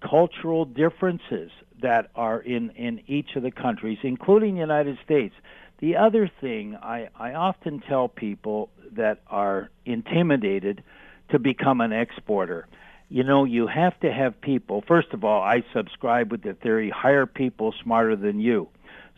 cultural 0.00 0.64
differences 0.64 1.50
that 1.80 2.10
are 2.14 2.40
in 2.40 2.70
in 2.70 3.02
each 3.06 3.36
of 3.36 3.42
the 3.42 3.50
countries, 3.50 3.98
including 4.02 4.54
the 4.54 4.60
United 4.60 4.98
States. 5.04 5.34
The 5.78 5.96
other 5.96 6.30
thing 6.40 6.76
I, 6.76 7.08
I 7.14 7.34
often 7.34 7.80
tell 7.80 8.08
people 8.08 8.68
that 8.92 9.20
are 9.28 9.70
intimidated 9.84 10.82
to 11.30 11.38
become 11.38 11.80
an 11.80 11.92
exporter, 11.92 12.66
you 13.08 13.22
know, 13.22 13.44
you 13.44 13.66
have 13.66 13.98
to 14.00 14.12
have 14.12 14.40
people. 14.40 14.82
First 14.86 15.12
of 15.12 15.24
all, 15.24 15.40
I 15.42 15.62
subscribe 15.72 16.30
with 16.30 16.42
the 16.42 16.54
theory 16.54 16.90
hire 16.90 17.26
people 17.26 17.74
smarter 17.82 18.16
than 18.16 18.40
you. 18.40 18.68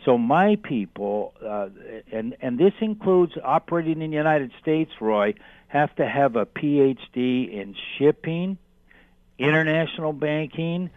So 0.04 0.16
my 0.16 0.56
people, 0.56 1.34
uh, 1.44 1.68
and 2.10 2.36
and 2.40 2.58
this 2.58 2.72
includes 2.80 3.32
operating 3.42 4.00
in 4.00 4.10
the 4.10 4.16
United 4.16 4.52
States, 4.60 4.90
Roy, 5.00 5.34
have 5.68 5.94
to 5.96 6.08
have 6.08 6.36
a 6.36 6.46
PhD 6.46 7.52
in 7.52 7.74
shipping, 7.98 8.56
international 9.38 10.12
banking, 10.12 10.90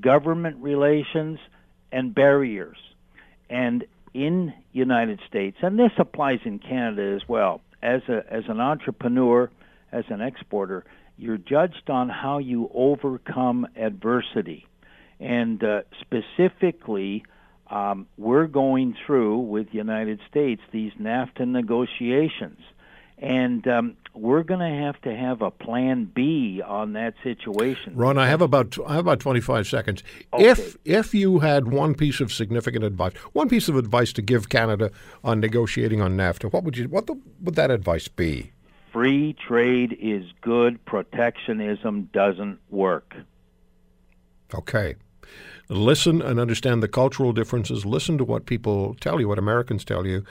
government 0.00 0.56
relations, 0.60 1.38
and 1.92 2.14
barriers. 2.14 2.78
And 3.48 3.84
in 4.12 4.52
United 4.72 5.20
States, 5.28 5.58
and 5.62 5.78
this 5.78 5.92
applies 5.96 6.40
in 6.44 6.58
Canada 6.58 7.14
as 7.14 7.28
well. 7.28 7.60
As 7.80 8.02
a 8.08 8.24
as 8.28 8.44
an 8.48 8.60
entrepreneur, 8.60 9.50
as 9.92 10.04
an 10.08 10.20
exporter, 10.20 10.84
you're 11.16 11.38
judged 11.38 11.88
on 11.88 12.08
how 12.08 12.38
you 12.38 12.68
overcome 12.74 13.68
adversity, 13.76 14.66
and 15.20 15.62
uh, 15.62 15.82
specifically 16.00 17.22
um, 17.70 18.06
we're 18.16 18.46
going 18.46 18.96
through 19.06 19.38
with 19.38 19.70
the 19.70 19.76
United 19.76 20.20
States 20.28 20.62
these 20.72 20.92
NAFTA 20.94 21.46
negotiations, 21.46 22.60
and 23.18 23.66
um, 23.68 23.96
we're 24.14 24.42
going 24.42 24.60
to 24.60 24.84
have 24.84 25.00
to 25.02 25.14
have 25.14 25.42
a 25.42 25.50
plan 25.50 26.10
B 26.14 26.62
on 26.64 26.94
that 26.94 27.14
situation. 27.22 27.94
Ron, 27.94 28.16
I 28.16 28.26
have 28.26 28.40
about 28.40 28.78
I 28.86 28.94
have 28.94 29.00
about 29.00 29.20
twenty 29.20 29.40
five 29.40 29.66
seconds. 29.66 30.02
Okay. 30.32 30.48
If 30.48 30.76
if 30.84 31.14
you 31.14 31.40
had 31.40 31.68
one 31.68 31.94
piece 31.94 32.20
of 32.20 32.32
significant 32.32 32.84
advice, 32.84 33.12
one 33.32 33.48
piece 33.48 33.68
of 33.68 33.76
advice 33.76 34.12
to 34.14 34.22
give 34.22 34.48
Canada 34.48 34.90
on 35.22 35.40
negotiating 35.40 36.00
on 36.00 36.16
NAFTA, 36.16 36.52
what 36.52 36.64
would 36.64 36.76
you 36.78 36.88
what 36.88 37.06
the, 37.06 37.20
would 37.42 37.54
that 37.56 37.70
advice 37.70 38.08
be? 38.08 38.52
Free 38.92 39.36
trade 39.46 39.96
is 40.00 40.24
good. 40.40 40.82
Protectionism 40.86 42.08
doesn't 42.14 42.58
work. 42.70 43.14
Okay 44.54 44.94
listen 45.68 46.22
and 46.22 46.40
understand 46.40 46.82
the 46.82 46.88
cultural 46.88 47.32
differences. 47.32 47.84
Listen 47.84 48.18
to 48.18 48.24
what 48.24 48.46
people 48.46 48.94
tell 49.00 49.20
you, 49.20 49.28
what 49.28 49.38
Americans 49.38 49.84
tell 49.84 50.06
you, 50.06 50.24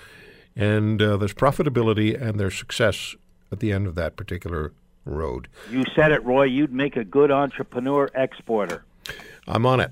and 0.55 1.01
uh, 1.01 1.17
there's 1.17 1.33
profitability 1.33 2.19
and 2.19 2.39
there's 2.39 2.55
success 2.55 3.15
at 3.51 3.59
the 3.59 3.71
end 3.71 3.87
of 3.87 3.95
that 3.95 4.15
particular 4.15 4.73
road. 5.05 5.47
You 5.71 5.83
said 5.95 6.11
it, 6.11 6.23
Roy. 6.25 6.43
You'd 6.43 6.73
make 6.73 6.97
a 6.97 7.03
good 7.03 7.31
entrepreneur 7.31 8.09
exporter. 8.13 8.83
I'm 9.47 9.65
on 9.65 9.79
it. 9.79 9.91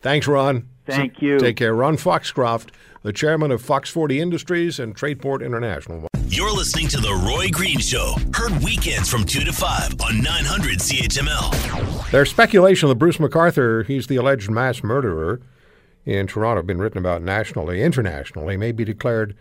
Thanks, 0.00 0.26
Ron. 0.26 0.68
Thank 0.84 1.22
you. 1.22 1.38
Take 1.38 1.56
care. 1.56 1.74
Ron 1.74 1.96
Foxcroft, 1.96 2.72
the 3.02 3.12
chairman 3.12 3.50
of 3.52 3.62
Fox 3.62 3.88
40 3.88 4.20
Industries 4.20 4.78
and 4.78 4.96
Tradeport 4.96 5.44
International. 5.44 6.08
You're 6.34 6.50
listening 6.50 6.88
to 6.88 6.96
The 6.96 7.12
Roy 7.12 7.50
Green 7.50 7.78
Show, 7.78 8.14
heard 8.32 8.64
weekends 8.64 9.10
from 9.10 9.24
2 9.24 9.44
to 9.44 9.52
5 9.52 10.00
on 10.00 10.22
900 10.22 10.78
CHML. 10.78 12.10
There's 12.10 12.30
speculation 12.30 12.88
that 12.88 12.94
Bruce 12.94 13.18
McArthur, 13.18 13.84
he's 13.84 14.06
the 14.06 14.16
alleged 14.16 14.50
mass 14.50 14.82
murderer 14.82 15.42
in 16.06 16.26
Toronto, 16.26 16.62
been 16.62 16.78
written 16.78 16.96
about 16.96 17.20
nationally, 17.20 17.82
internationally, 17.82 18.56
may 18.56 18.72
be 18.72 18.82
declared 18.82 19.36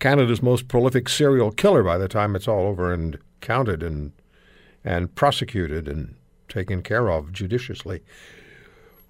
Canada's 0.00 0.42
most 0.42 0.66
prolific 0.66 1.08
serial 1.08 1.52
killer 1.52 1.84
by 1.84 1.96
the 1.96 2.08
time 2.08 2.34
it's 2.34 2.48
all 2.48 2.66
over 2.66 2.92
and 2.92 3.16
counted 3.40 3.80
and 3.80 4.10
and 4.82 5.14
prosecuted 5.14 5.86
and 5.86 6.16
taken 6.48 6.82
care 6.82 7.08
of 7.12 7.32
judiciously. 7.32 8.02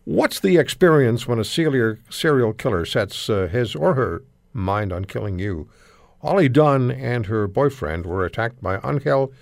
What's 0.05 0.41
the 0.41 0.59
experience 0.59 1.27
when 1.27 1.39
a 1.39 1.45
serial 1.45 2.53
killer 2.53 2.85
sets 2.85 3.31
uh, 3.31 3.49
his 3.51 3.75
or 3.75 3.95
her 3.95 4.25
mind 4.53 4.93
on 4.93 5.07
killing 5.07 5.39
you? 5.39 5.71
Holly 6.21 6.49
Dunn 6.49 6.91
and 6.91 7.27
her 7.27 7.47
boyfriend 7.47 8.05
were 8.05 8.25
attacked 8.25 8.61
by 8.61 8.81
Angel 8.85 9.33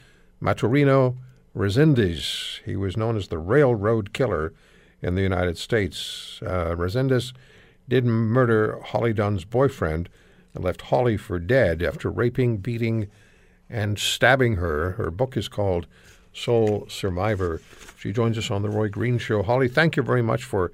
Maturino 0.42 1.16
Resendiz. 1.56 2.60
He 2.66 2.76
was 2.76 2.98
known 2.98 3.16
as 3.16 3.28
the 3.28 3.38
Railroad 3.38 4.12
Killer 4.12 4.52
in 5.00 5.14
the 5.14 5.22
United 5.22 5.56
States. 5.56 6.38
Uh, 6.42 6.74
Resendiz 6.76 7.32
did 7.88 8.04
murder 8.04 8.78
Holly 8.84 9.14
Dunn's 9.14 9.46
boyfriend 9.46 10.10
and 10.54 10.62
left 10.62 10.82
Holly 10.82 11.16
for 11.16 11.38
dead 11.38 11.82
after 11.82 12.10
raping, 12.10 12.58
beating, 12.58 13.08
and 13.70 13.98
stabbing 13.98 14.56
her. 14.56 14.92
Her 14.92 15.10
book 15.10 15.34
is 15.34 15.48
called 15.48 15.86
Sole 16.34 16.86
Survivor. 16.90 17.62
She 17.98 18.12
joins 18.12 18.36
us 18.36 18.50
on 18.50 18.60
the 18.60 18.68
Roy 18.68 18.90
Green 18.90 19.16
Show. 19.16 19.42
Holly, 19.42 19.68
thank 19.68 19.96
you 19.96 20.02
very 20.02 20.22
much 20.22 20.44
for 20.44 20.72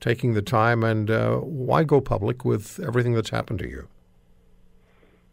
taking 0.00 0.32
the 0.32 0.40
time, 0.40 0.82
and 0.82 1.10
uh, 1.10 1.36
why 1.36 1.84
go 1.84 2.00
public 2.00 2.42
with 2.42 2.80
everything 2.80 3.12
that's 3.12 3.30
happened 3.30 3.58
to 3.58 3.68
you? 3.68 3.88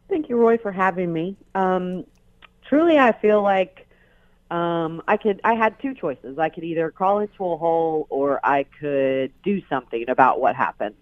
Thank 0.09 0.27
you, 0.27 0.37
Roy, 0.37 0.57
for 0.57 0.71
having 0.71 1.13
me. 1.13 1.37
Um, 1.53 2.03
truly, 2.67 2.97
I 2.97 3.11
feel 3.11 3.43
like 3.43 3.87
um, 4.49 5.03
I 5.07 5.17
could. 5.17 5.39
I 5.43 5.53
had 5.53 5.79
two 5.79 5.93
choices. 5.93 6.39
I 6.39 6.49
could 6.49 6.63
either 6.63 6.89
crawl 6.89 7.19
into 7.19 7.45
a 7.45 7.57
hole 7.57 8.07
or 8.09 8.43
I 8.43 8.65
could 8.79 9.31
do 9.43 9.61
something 9.69 10.09
about 10.09 10.41
what 10.41 10.55
happened. 10.55 10.95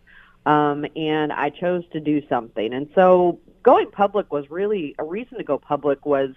Um, 0.45 0.85
and 0.95 1.31
I 1.31 1.49
chose 1.49 1.83
to 1.93 1.99
do 1.99 2.21
something. 2.27 2.73
And 2.73 2.89
so, 2.95 3.39
going 3.63 3.89
public 3.91 4.31
was 4.31 4.49
really 4.49 4.95
a 4.99 5.03
reason 5.05 5.37
to 5.37 5.43
go 5.43 5.57
public 5.57 6.05
was 6.05 6.31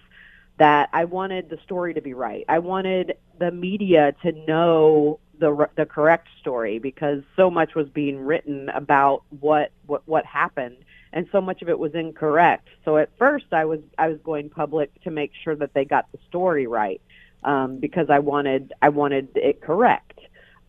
that 0.57 0.89
I 0.93 1.05
wanted 1.05 1.49
the 1.49 1.57
story 1.63 1.93
to 1.93 2.01
be 2.01 2.13
right. 2.13 2.45
I 2.47 2.59
wanted 2.59 3.17
the 3.39 3.51
media 3.51 4.13
to 4.23 4.31
know 4.31 5.19
the 5.39 5.67
the 5.75 5.85
correct 5.85 6.29
story 6.39 6.79
because 6.79 7.23
so 7.35 7.49
much 7.49 7.75
was 7.75 7.89
being 7.89 8.19
written 8.19 8.69
about 8.69 9.23
what 9.41 9.71
what 9.87 10.03
what 10.05 10.25
happened 10.25 10.77
and 11.13 11.27
so 11.31 11.41
much 11.41 11.61
of 11.61 11.69
it 11.69 11.77
was 11.77 11.93
incorrect. 11.93 12.67
So 12.85 12.97
at 12.97 13.09
first, 13.17 13.45
I 13.51 13.65
was 13.65 13.79
I 13.97 14.07
was 14.07 14.19
going 14.23 14.49
public 14.49 14.89
to 15.03 15.11
make 15.11 15.31
sure 15.43 15.55
that 15.55 15.73
they 15.73 15.85
got 15.85 16.11
the 16.11 16.19
story 16.29 16.67
right 16.67 17.01
um, 17.43 17.77
because 17.77 18.09
I 18.09 18.19
wanted 18.19 18.73
I 18.81 18.89
wanted 18.89 19.29
it 19.35 19.61
correct. 19.61 20.19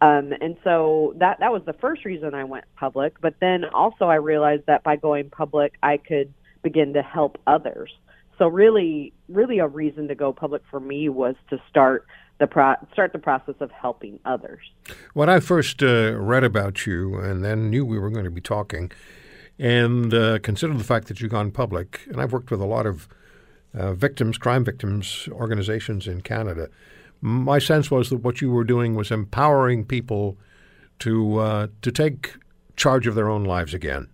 Um, 0.01 0.33
and 0.41 0.57
so 0.65 1.15
that 1.19 1.39
that 1.41 1.53
was 1.53 1.63
the 1.65 1.75
first 1.75 2.05
reason 2.05 2.35
I 2.35 2.45
went 2.45 2.65
public. 2.77 3.21
But 3.21 3.35
then 3.41 3.65
also 3.65 4.07
I 4.07 4.17
realized 4.17 4.67
that 4.67 4.83
by 4.83 4.97
going 4.97 5.31
public, 5.31 5.75
I 5.83 5.97
could 5.97 6.33
begin 6.63 6.95
to 6.95 7.03
help 7.03 7.39
others. 7.47 7.91
So 8.39 8.49
really, 8.49 9.13
really 9.29 9.61
a 9.61 9.69
reason 9.69 10.09
to 10.09 10.15
go 10.15 10.33
public 10.33 10.63
for 10.71 10.81
me 10.81 11.09
was 11.09 11.37
to 11.51 11.63
start 11.69 12.07
the 12.41 12.49
pro- 12.49 12.75
start 12.93 13.13
the 13.13 13.21
process 13.21 13.55
of 13.61 13.71
helping 13.71 14.19
others. 14.25 14.61
When 15.15 15.29
I 15.29 15.39
first 15.39 15.83
uh, 15.83 16.17
read 16.19 16.43
about 16.43 16.87
you 16.87 17.21
and 17.21 17.45
then 17.45 17.71
knew 17.71 17.85
we 17.85 17.99
were 17.99 18.11
going 18.11 18.25
to 18.25 18.31
be 18.31 18.41
talking, 18.41 18.91
and 19.63 20.13
uh, 20.13 20.41
considered 20.41 20.77
the 20.77 20.85
fact 20.85 21.07
that 21.07 21.21
you've 21.21 21.31
gone 21.31 21.53
public, 21.53 22.01
and 22.09 22.21
I've 22.21 22.33
worked 22.33 22.51
with 22.51 22.61
a 22.61 22.67
lot 22.67 22.85
of 22.85 23.07
uh, 23.73 23.93
victims, 23.95 24.37
crime 24.37 24.65
victims 24.65 25.29
organizations 25.31 26.09
in 26.09 26.21
Canada. 26.21 26.69
My 27.21 27.61
sense 27.61 27.89
was 27.89 28.11
that 28.11 28.17
what 28.17 28.41
you 28.41 28.51
were 28.51 28.65
doing 28.65 28.97
was 28.97 29.13
empowering 29.13 29.85
people 29.85 30.37
to 30.99 31.39
uh, 31.39 31.67
to 31.81 31.93
take 31.93 32.35
charge 32.75 33.07
of 33.07 33.15
their 33.15 33.31
own 33.31 33.45
lives 33.45 33.73
again, 33.73 34.09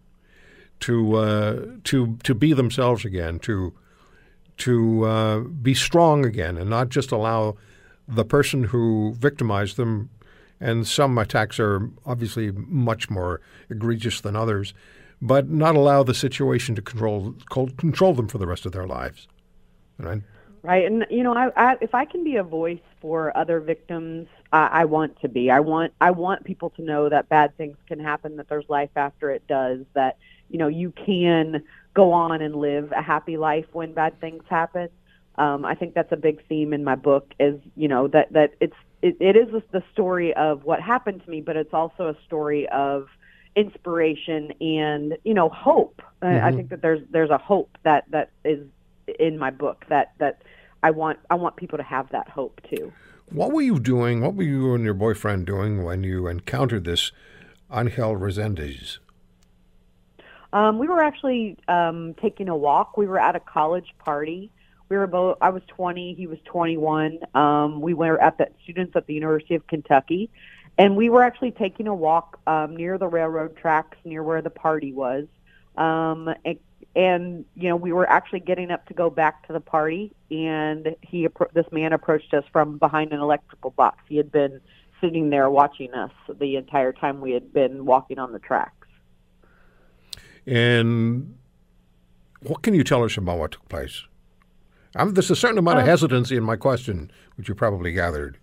to 0.80 1.14
uh, 1.14 1.66
to 1.84 2.18
to 2.24 2.34
be 2.34 2.53
themselves 2.53 3.07
again, 3.07 3.38
to 3.38 3.72
to 4.59 5.05
uh, 5.07 5.38
be 5.40 5.72
strong 5.72 6.26
again, 6.26 6.59
and 6.59 6.68
not 6.68 6.90
just 6.90 7.11
allow 7.11 7.57
the 8.07 8.24
person 8.24 8.64
who 8.64 9.14
victimized 9.18 9.78
them. 9.78 10.11
And 10.61 10.86
some 10.86 11.16
attacks 11.18 11.59
are 11.61 11.88
obviously 12.05 12.51
much 12.51 13.09
more 13.09 13.40
egregious 13.70 14.20
than 14.20 14.34
others, 14.34 14.74
but 15.21 15.49
not 15.49 15.75
allow 15.75 16.03
the 16.03 16.14
situation 16.14 16.75
to 16.75 16.83
control 16.83 17.35
control 17.77 18.14
them 18.14 18.29
for 18.29 18.39
the 18.39 18.47
rest 18.47 18.66
of 18.66 18.73
their 18.73 18.87
lives. 18.87 19.29
Right. 19.99 20.23
Right, 20.62 20.85
and 20.85 21.07
you 21.09 21.23
know, 21.23 21.35
I, 21.35 21.51
I 21.57 21.77
if 21.81 21.95
I 21.95 22.05
can 22.05 22.25
be 22.25 22.37
a 22.37 22.43
voice 22.43 22.81
for 23.01 23.37
other 23.37 23.61
victims, 23.61 24.27
I, 24.53 24.66
I 24.66 24.85
want 24.87 25.21
to 25.21 25.29
be. 25.29 25.51
I 25.51 25.61
want 25.61 25.93
I 26.01 26.11
want 26.11 26.45
people 26.45 26.71
to 26.71 26.83
know 26.83 27.09
that 27.09 27.29
bad 27.29 27.57
things 27.57 27.77
can 27.87 28.01
happen, 28.01 28.37
that 28.37 28.49
there's 28.49 28.69
life 28.69 28.91
after 28.97 29.31
it 29.31 29.47
does, 29.47 29.81
that 29.95 30.19
you 30.51 30.59
know 30.59 30.69
you 30.69 30.93
can 30.93 31.62
go 31.95 32.12
on 32.12 32.43
and 32.43 32.57
live 32.57 32.93
a 32.93 33.03
happy 33.03 33.37
life 33.37 33.66
when 33.73 33.93
bad 33.93 34.21
things 34.21 34.43
happen. 34.49 34.89
Um, 35.37 35.64
I 35.64 35.77
think 35.77 35.95
that's 35.95 36.11
a 36.11 36.16
big 36.16 36.45
theme 36.49 36.73
in 36.73 36.83
my 36.83 36.97
book. 36.97 37.33
Is 37.39 37.61
you 37.77 37.87
know 37.87 38.09
that 38.09 38.33
that 38.33 38.55
it's 38.61 38.77
it, 39.01 39.16
it 39.21 39.37
is 39.37 39.49
the 39.71 39.83
story 39.93 40.35
of 40.35 40.64
what 40.64 40.81
happened 40.81 41.25
to 41.25 41.31
me, 41.31 41.41
but 41.41 41.57
it's 41.57 41.73
also 41.73 42.09
a 42.09 42.16
story 42.27 42.69
of 42.69 43.07
inspiration 43.59 44.53
and 44.61 45.19
you 45.25 45.35
know 45.35 45.49
hope. 45.49 46.01
Mm-hmm. 46.23 46.45
I, 46.45 46.49
I 46.49 46.53
think 46.53 46.71
that 46.71 46.81
there's 46.81 47.01
there's 47.11 47.31
a 47.31 47.39
hope 47.39 47.77
that 47.83 48.05
that 48.11 48.31
is 48.45 48.65
in 49.19 49.39
my 49.39 49.51
book 49.51 49.85
that 49.89 50.13
that 50.19 50.43
I 50.83 50.93
want 50.93 51.19
I 51.29 51.35
want 51.35 51.57
people 51.57 51.79
to 51.79 51.85
have 51.85 52.11
that 52.11 52.29
hope 52.29 52.61
too. 52.71 52.93
What 53.31 53.53
were 53.53 53.63
you 53.63 53.79
doing? 53.79 54.23
What 54.23 54.35
were 54.35 54.45
you 54.45 54.75
and 54.75 54.85
your 54.85 54.95
boyfriend 54.95 55.45
doing 55.45 55.85
when 55.85 56.03
you 56.03 56.29
encountered 56.29 56.85
this 56.85 57.13
Angel 57.71 58.17
Resendiz? 58.17 58.99
Um, 60.51 60.79
we 60.79 60.89
were 60.89 61.03
actually 61.03 61.59
um, 61.69 62.15
taking 62.23 62.49
a 62.49 62.57
walk. 62.57 62.97
We 62.97 63.07
were 63.07 63.19
at 63.19 63.37
a 63.37 63.41
college 63.41 63.95
party. 63.99 64.51
We 64.89 64.97
were 64.97 65.07
both. 65.07 65.37
I 65.43 65.51
was 65.51 65.63
20. 65.69 66.15
He 66.15 66.27
was 66.27 66.39
21. 66.47 67.19
Um, 67.35 67.83
we 67.83 67.93
were 67.93 68.19
at 68.23 68.39
the 68.39 68.49
students 68.63 68.97
at 68.97 69.07
the 69.07 69.13
University 69.13 69.55
of 69.55 69.67
Kentucky, 69.67 70.31
and 70.79 70.97
we 70.97 71.11
were 71.11 71.22
actually 71.22 71.51
taking 71.51 71.89
a 71.89 71.95
walk 71.95 72.41
um, 72.47 72.76
near 72.76 72.97
the 72.97 73.09
railroad 73.09 73.57
tracks, 73.57 73.99
near 74.05 74.22
where 74.22 74.41
the 74.41 74.51
party 74.51 74.93
was. 74.93 75.26
Um, 75.76 76.33
and 76.45 76.59
and 76.97 77.45
you 77.55 77.68
know 77.68 77.76
we 77.76 77.93
were 77.93 78.09
actually 78.09 78.41
getting 78.41 78.70
up 78.70 78.87
to 78.87 78.95
go 78.95 79.11
back 79.11 79.47
to 79.47 79.53
the 79.53 79.61
party 79.61 80.12
and 80.31 80.97
he 81.03 81.29
this 81.53 81.66
man 81.70 81.93
approached 81.93 82.33
us 82.33 82.45
from 82.51 82.79
behind 82.79 83.12
an 83.12 83.20
electrical 83.20 83.70
box. 83.70 83.99
He 84.09 84.16
had 84.16 84.33
been 84.33 84.61
sitting 85.01 85.31
there 85.31 85.51
watching 85.51 85.93
us 85.95 86.11
the 86.41 86.57
entire 86.57 86.93
time 86.93 87.20
we 87.20 87.33
had 87.33 87.53
been 87.53 87.85
walking 87.85 88.18
on 88.18 88.33
the 88.33 88.39
tracks. 88.39 88.89
And 90.47 91.37
what 92.41 92.62
can 92.62 92.74
you 92.74 92.83
tell 92.83 93.05
us 93.05 93.16
about 93.16 93.39
what 93.39 93.53
took 93.53 93.68
place? 93.68 94.05
I'm, 94.97 95.12
there's 95.14 95.31
a 95.31 95.37
certain 95.37 95.59
amount 95.59 95.79
of 95.79 95.83
um, 95.83 95.89
hesitancy 95.89 96.37
in 96.37 96.43
my 96.43 96.57
question 96.57 97.12
which 97.37 97.49
you 97.49 97.55
probably 97.55 97.93
gathered 97.93 98.39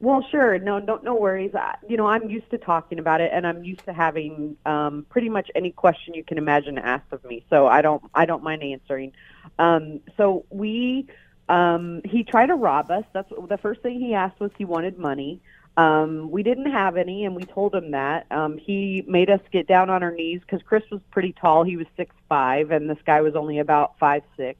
well, 0.00 0.24
sure. 0.30 0.58
No, 0.58 0.78
no, 0.78 1.00
no 1.02 1.14
worries. 1.16 1.54
I, 1.54 1.76
you 1.88 1.96
know, 1.96 2.06
I'm 2.06 2.30
used 2.30 2.50
to 2.50 2.58
talking 2.58 2.98
about 2.98 3.20
it, 3.20 3.30
and 3.32 3.46
I'm 3.46 3.64
used 3.64 3.84
to 3.86 3.92
having 3.92 4.56
um, 4.64 5.06
pretty 5.08 5.28
much 5.28 5.50
any 5.54 5.72
question 5.72 6.14
you 6.14 6.22
can 6.22 6.38
imagine 6.38 6.78
asked 6.78 7.12
of 7.12 7.24
me. 7.24 7.44
So 7.50 7.66
I 7.66 7.82
don't, 7.82 8.02
I 8.14 8.24
don't 8.24 8.42
mind 8.44 8.62
answering. 8.62 9.12
Um, 9.58 10.00
so 10.16 10.44
we, 10.50 11.08
um, 11.48 12.02
he 12.04 12.22
tried 12.22 12.46
to 12.46 12.54
rob 12.54 12.90
us. 12.90 13.04
That's 13.12 13.30
the 13.48 13.58
first 13.58 13.82
thing 13.82 13.98
he 13.98 14.14
asked 14.14 14.38
was 14.38 14.52
he 14.56 14.64
wanted 14.64 14.98
money. 14.98 15.40
Um, 15.76 16.30
we 16.30 16.42
didn't 16.44 16.70
have 16.70 16.96
any, 16.96 17.24
and 17.24 17.34
we 17.34 17.42
told 17.42 17.74
him 17.74 17.92
that. 17.92 18.26
Um, 18.30 18.56
he 18.56 19.04
made 19.06 19.30
us 19.30 19.40
get 19.50 19.66
down 19.66 19.90
on 19.90 20.02
our 20.02 20.12
knees 20.12 20.40
because 20.40 20.60
Chris 20.62 20.82
was 20.90 21.00
pretty 21.10 21.32
tall. 21.32 21.64
He 21.64 21.76
was 21.76 21.86
six 21.96 22.14
five, 22.28 22.70
and 22.70 22.90
this 22.90 22.98
guy 23.04 23.20
was 23.20 23.34
only 23.36 23.58
about 23.58 23.98
five 23.98 24.22
six. 24.36 24.58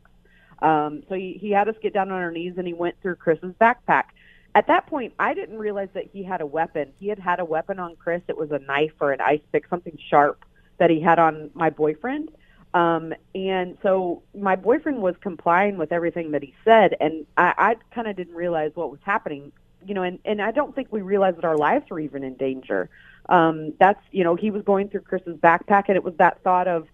Um, 0.60 1.02
so 1.08 1.14
he, 1.14 1.38
he 1.40 1.50
had 1.50 1.68
us 1.68 1.74
get 1.82 1.92
down 1.92 2.10
on 2.10 2.20
our 2.20 2.30
knees, 2.30 2.54
and 2.56 2.66
he 2.66 2.72
went 2.72 3.00
through 3.02 3.16
Chris's 3.16 3.52
backpack 3.60 4.04
at 4.58 4.66
that 4.66 4.88
point, 4.88 5.14
I 5.20 5.34
didn't 5.34 5.58
realize 5.58 5.88
that 5.94 6.06
he 6.12 6.24
had 6.24 6.40
a 6.40 6.46
weapon. 6.46 6.92
He 6.98 7.06
had 7.06 7.20
had 7.20 7.38
a 7.38 7.44
weapon 7.44 7.78
on 7.78 7.94
Chris. 7.94 8.22
It 8.26 8.36
was 8.36 8.50
a 8.50 8.58
knife 8.58 8.90
or 8.98 9.12
an 9.12 9.20
ice 9.20 9.40
pick, 9.52 9.68
something 9.68 9.96
sharp 10.10 10.44
that 10.78 10.90
he 10.90 11.00
had 11.00 11.20
on 11.20 11.50
my 11.54 11.70
boyfriend. 11.70 12.30
Um, 12.74 13.14
and 13.36 13.78
so 13.84 14.24
my 14.34 14.56
boyfriend 14.56 15.00
was 15.00 15.14
complying 15.20 15.78
with 15.78 15.92
everything 15.92 16.32
that 16.32 16.42
he 16.42 16.54
said, 16.64 16.96
and 17.00 17.24
I, 17.36 17.54
I 17.56 17.76
kind 17.94 18.08
of 18.08 18.16
didn't 18.16 18.34
realize 18.34 18.72
what 18.74 18.90
was 18.90 18.98
happening. 19.04 19.52
You 19.86 19.94
know, 19.94 20.02
and, 20.02 20.18
and 20.24 20.42
I 20.42 20.50
don't 20.50 20.74
think 20.74 20.88
we 20.90 21.02
realized 21.02 21.36
that 21.36 21.44
our 21.44 21.56
lives 21.56 21.88
were 21.88 22.00
even 22.00 22.24
in 22.24 22.34
danger. 22.34 22.90
Um, 23.28 23.74
that's 23.78 24.02
you 24.10 24.24
know, 24.24 24.34
he 24.34 24.50
was 24.50 24.62
going 24.64 24.88
through 24.88 25.02
Chris's 25.02 25.36
backpack, 25.36 25.84
and 25.86 25.94
it 25.94 26.02
was 26.02 26.14
that 26.16 26.42
thought 26.42 26.66
of 26.66 26.88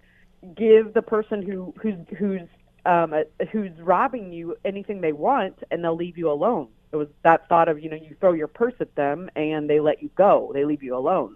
give 0.55 0.93
the 0.93 1.01
person 1.01 1.41
who 1.41 1.73
who's 1.81 1.97
who's 2.19 2.49
um, 2.85 3.15
who's 3.51 3.73
robbing 3.81 4.35
you 4.35 4.55
anything 4.67 5.01
they 5.01 5.13
want, 5.15 5.63
and 5.71 5.83
they'll 5.83 5.97
leave 5.97 6.19
you 6.19 6.31
alone. 6.31 6.69
It 6.95 6.97
was 6.97 7.09
that 7.23 7.49
thought 7.49 7.69
of, 7.69 7.83
you 7.83 7.91
know, 7.91 7.97
you 7.97 8.15
throw 8.21 8.35
your 8.35 8.47
purse 8.47 8.75
at 8.79 8.95
them 8.95 9.29
and 9.35 9.69
they 9.69 9.81
let 9.81 10.01
you 10.01 10.11
go. 10.15 10.53
They 10.55 10.65
leave 10.65 10.81
you 10.81 10.97
alone. 10.97 11.35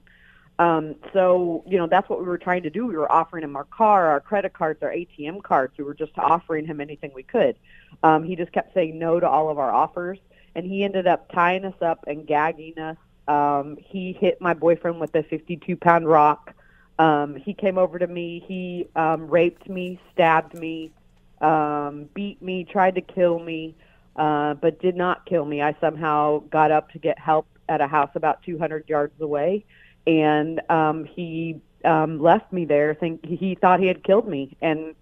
Um, 0.61 0.95
so, 1.13 1.65
you 1.67 1.79
know, 1.79 1.89
that's 1.89 2.09
what 2.09 2.21
we 2.21 2.27
were 2.27 2.39
trying 2.39 2.63
to 2.63 2.71
do. 2.71 2.87
We 2.87 2.97
were 2.97 3.11
offering 3.11 3.43
him 3.43 3.57
our 3.57 3.65
car, 3.65 4.07
our 4.07 4.21
credit 4.21 4.53
cards, 4.53 4.85
our 4.85 4.91
ATM 4.91 5.43
cards. 5.43 5.75
We 5.77 5.83
were 5.83 5.95
just 5.95 6.13
offering 6.17 6.65
him 6.65 6.81
anything 6.81 7.11
we 7.13 7.25
could. 7.25 7.57
Um, 8.05 8.23
he 8.23 8.37
just 8.37 8.53
kept 8.53 8.73
saying 8.73 8.97
no 8.97 9.19
to 9.19 9.29
all 9.29 9.51
of 9.51 9.59
our 9.59 9.73
offers, 9.73 10.19
and 10.55 10.65
he 10.65 10.85
ended 10.85 11.09
up 11.09 11.31
tying 11.33 11.65
us 11.65 11.81
up 11.83 12.05
and 12.07 12.25
gagging 12.25 12.79
us. 12.79 12.97
Um, 13.27 13.77
he 13.81 14.13
hit 14.13 14.41
my 14.41 14.55
boyfriend 14.55 15.01
with 15.01 15.13
a 15.17 15.25
52 15.25 15.77
pound 15.77 16.09
rock. 16.09 16.55
Um, 17.01 17.35
he 17.35 17.53
came 17.53 17.79
over 17.79 17.99
to 17.99 18.07
me. 18.07 18.45
He 18.47 18.87
um, 18.95 19.29
raped 19.29 19.69
me, 19.69 20.01
stabbed 20.13 20.55
me, 20.55 20.93
um, 21.41 22.09
beat 22.15 22.41
me, 22.41 22.63
tried 22.63 22.95
to 22.95 23.01
kill 23.01 23.41
me 23.41 23.75
uh, 24.19 24.55
but 24.55 24.81
did 24.81 24.97
not 24.97 25.25
kill 25.25 25.45
me. 25.45 25.63
I 25.63 25.77
somehow 25.81 26.41
got 26.51 26.73
up 26.73 26.91
to 26.91 26.99
get 26.99 27.19
help 27.19 27.47
at 27.69 27.81
a 27.81 27.87
house 27.87 28.11
about 28.17 28.43
200 28.43 28.89
yards 28.89 29.19
away, 29.21 29.65
and 30.07 30.61
um, 30.69 31.05
he 31.05 31.61
um, 31.85 32.21
left 32.21 32.53
me 32.53 32.65
there. 32.65 32.95
Think 32.95 33.25
he 33.25 33.55
thought 33.55 33.79
he 33.79 33.87
had 33.87 34.03
killed 34.03 34.29
me, 34.29 34.57
and 34.61 34.97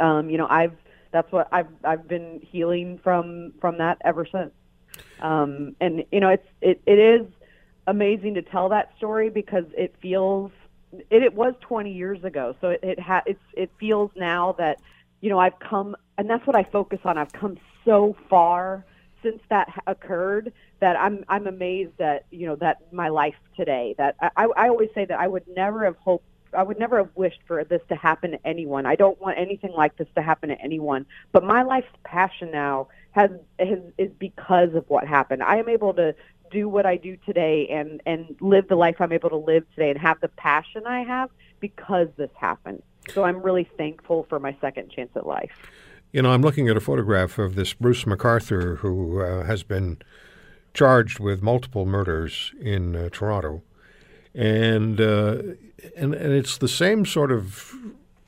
um, 0.00 0.28
you 0.28 0.36
know 0.36 0.48
I've 0.50 0.74
that's 1.12 1.30
what 1.30 1.48
I've 1.52 1.68
I've 1.84 2.08
been 2.08 2.40
healing 2.42 2.98
from 3.02 3.52
from 3.60 3.78
that 3.78 3.98
ever 4.04 4.26
since. 4.26 4.50
Um, 5.20 5.76
and 5.80 6.04
you 6.10 6.18
know 6.18 6.30
it's 6.30 6.48
it 6.60 6.82
it 6.86 6.98
is 6.98 7.26
amazing 7.86 8.34
to 8.34 8.42
tell 8.42 8.68
that 8.70 8.92
story 8.96 9.30
because 9.30 9.64
it 9.76 9.94
feels 10.02 10.50
it, 11.10 11.22
it 11.22 11.34
was 11.34 11.54
20 11.60 11.92
years 11.92 12.24
ago, 12.24 12.56
so 12.60 12.70
it 12.70 12.80
it 12.82 12.98
ha- 12.98 13.22
it's 13.26 13.44
it 13.52 13.70
feels 13.78 14.10
now 14.16 14.56
that 14.58 14.80
you 15.20 15.30
know 15.30 15.38
I've 15.38 15.58
come 15.60 15.94
and 16.18 16.28
that's 16.28 16.44
what 16.48 16.56
I 16.56 16.64
focus 16.64 16.98
on. 17.04 17.16
I've 17.16 17.32
come 17.32 17.56
so 17.84 18.16
far 18.28 18.84
since 19.22 19.40
that 19.50 19.68
occurred 19.86 20.52
that 20.80 20.96
I'm 20.96 21.24
I'm 21.28 21.46
amazed 21.46 21.92
that 21.98 22.24
you 22.30 22.46
know 22.46 22.56
that 22.56 22.92
my 22.92 23.08
life 23.08 23.34
today. 23.56 23.94
That 23.98 24.16
I 24.20 24.46
I 24.56 24.68
always 24.68 24.90
say 24.94 25.04
that 25.04 25.18
I 25.18 25.28
would 25.28 25.46
never 25.48 25.84
have 25.84 25.96
hoped 25.96 26.24
I 26.54 26.62
would 26.62 26.78
never 26.78 26.98
have 26.98 27.10
wished 27.14 27.40
for 27.46 27.62
this 27.64 27.82
to 27.88 27.94
happen 27.94 28.32
to 28.32 28.46
anyone. 28.46 28.86
I 28.86 28.96
don't 28.96 29.20
want 29.20 29.38
anything 29.38 29.72
like 29.72 29.96
this 29.96 30.08
to 30.16 30.22
happen 30.22 30.48
to 30.48 30.60
anyone. 30.60 31.06
But 31.32 31.44
my 31.44 31.62
life's 31.62 31.92
passion 32.04 32.50
now 32.50 32.88
has, 33.12 33.30
has 33.58 33.78
is 33.98 34.10
because 34.18 34.74
of 34.74 34.88
what 34.88 35.06
happened. 35.06 35.42
I 35.42 35.58
am 35.58 35.68
able 35.68 35.94
to 35.94 36.14
do 36.50 36.68
what 36.68 36.84
I 36.86 36.96
do 36.96 37.16
today 37.24 37.68
and 37.68 38.02
and 38.06 38.36
live 38.40 38.68
the 38.68 38.74
life 38.74 38.96
I'm 39.00 39.12
able 39.12 39.30
to 39.30 39.36
live 39.36 39.64
today 39.74 39.90
and 39.90 39.98
have 39.98 40.20
the 40.20 40.28
passion 40.28 40.86
I 40.86 41.02
have 41.04 41.30
because 41.60 42.08
this 42.16 42.30
happened. 42.36 42.82
So 43.10 43.24
I'm 43.24 43.42
really 43.42 43.68
thankful 43.76 44.26
for 44.28 44.38
my 44.38 44.56
second 44.60 44.90
chance 44.90 45.10
at 45.14 45.26
life. 45.26 45.52
You 46.12 46.22
know, 46.22 46.32
I'm 46.32 46.42
looking 46.42 46.68
at 46.68 46.76
a 46.76 46.80
photograph 46.80 47.38
of 47.38 47.54
this 47.54 47.72
Bruce 47.72 48.02
McArthur 48.02 48.78
who 48.78 49.20
uh, 49.20 49.44
has 49.44 49.62
been 49.62 49.98
charged 50.74 51.20
with 51.20 51.40
multiple 51.40 51.86
murders 51.86 52.52
in 52.60 52.96
uh, 52.96 53.10
Toronto, 53.12 53.62
and 54.34 55.00
uh, 55.00 55.38
and 55.96 56.12
and 56.12 56.32
it's 56.32 56.58
the 56.58 56.66
same 56.66 57.06
sort 57.06 57.30
of 57.30 57.74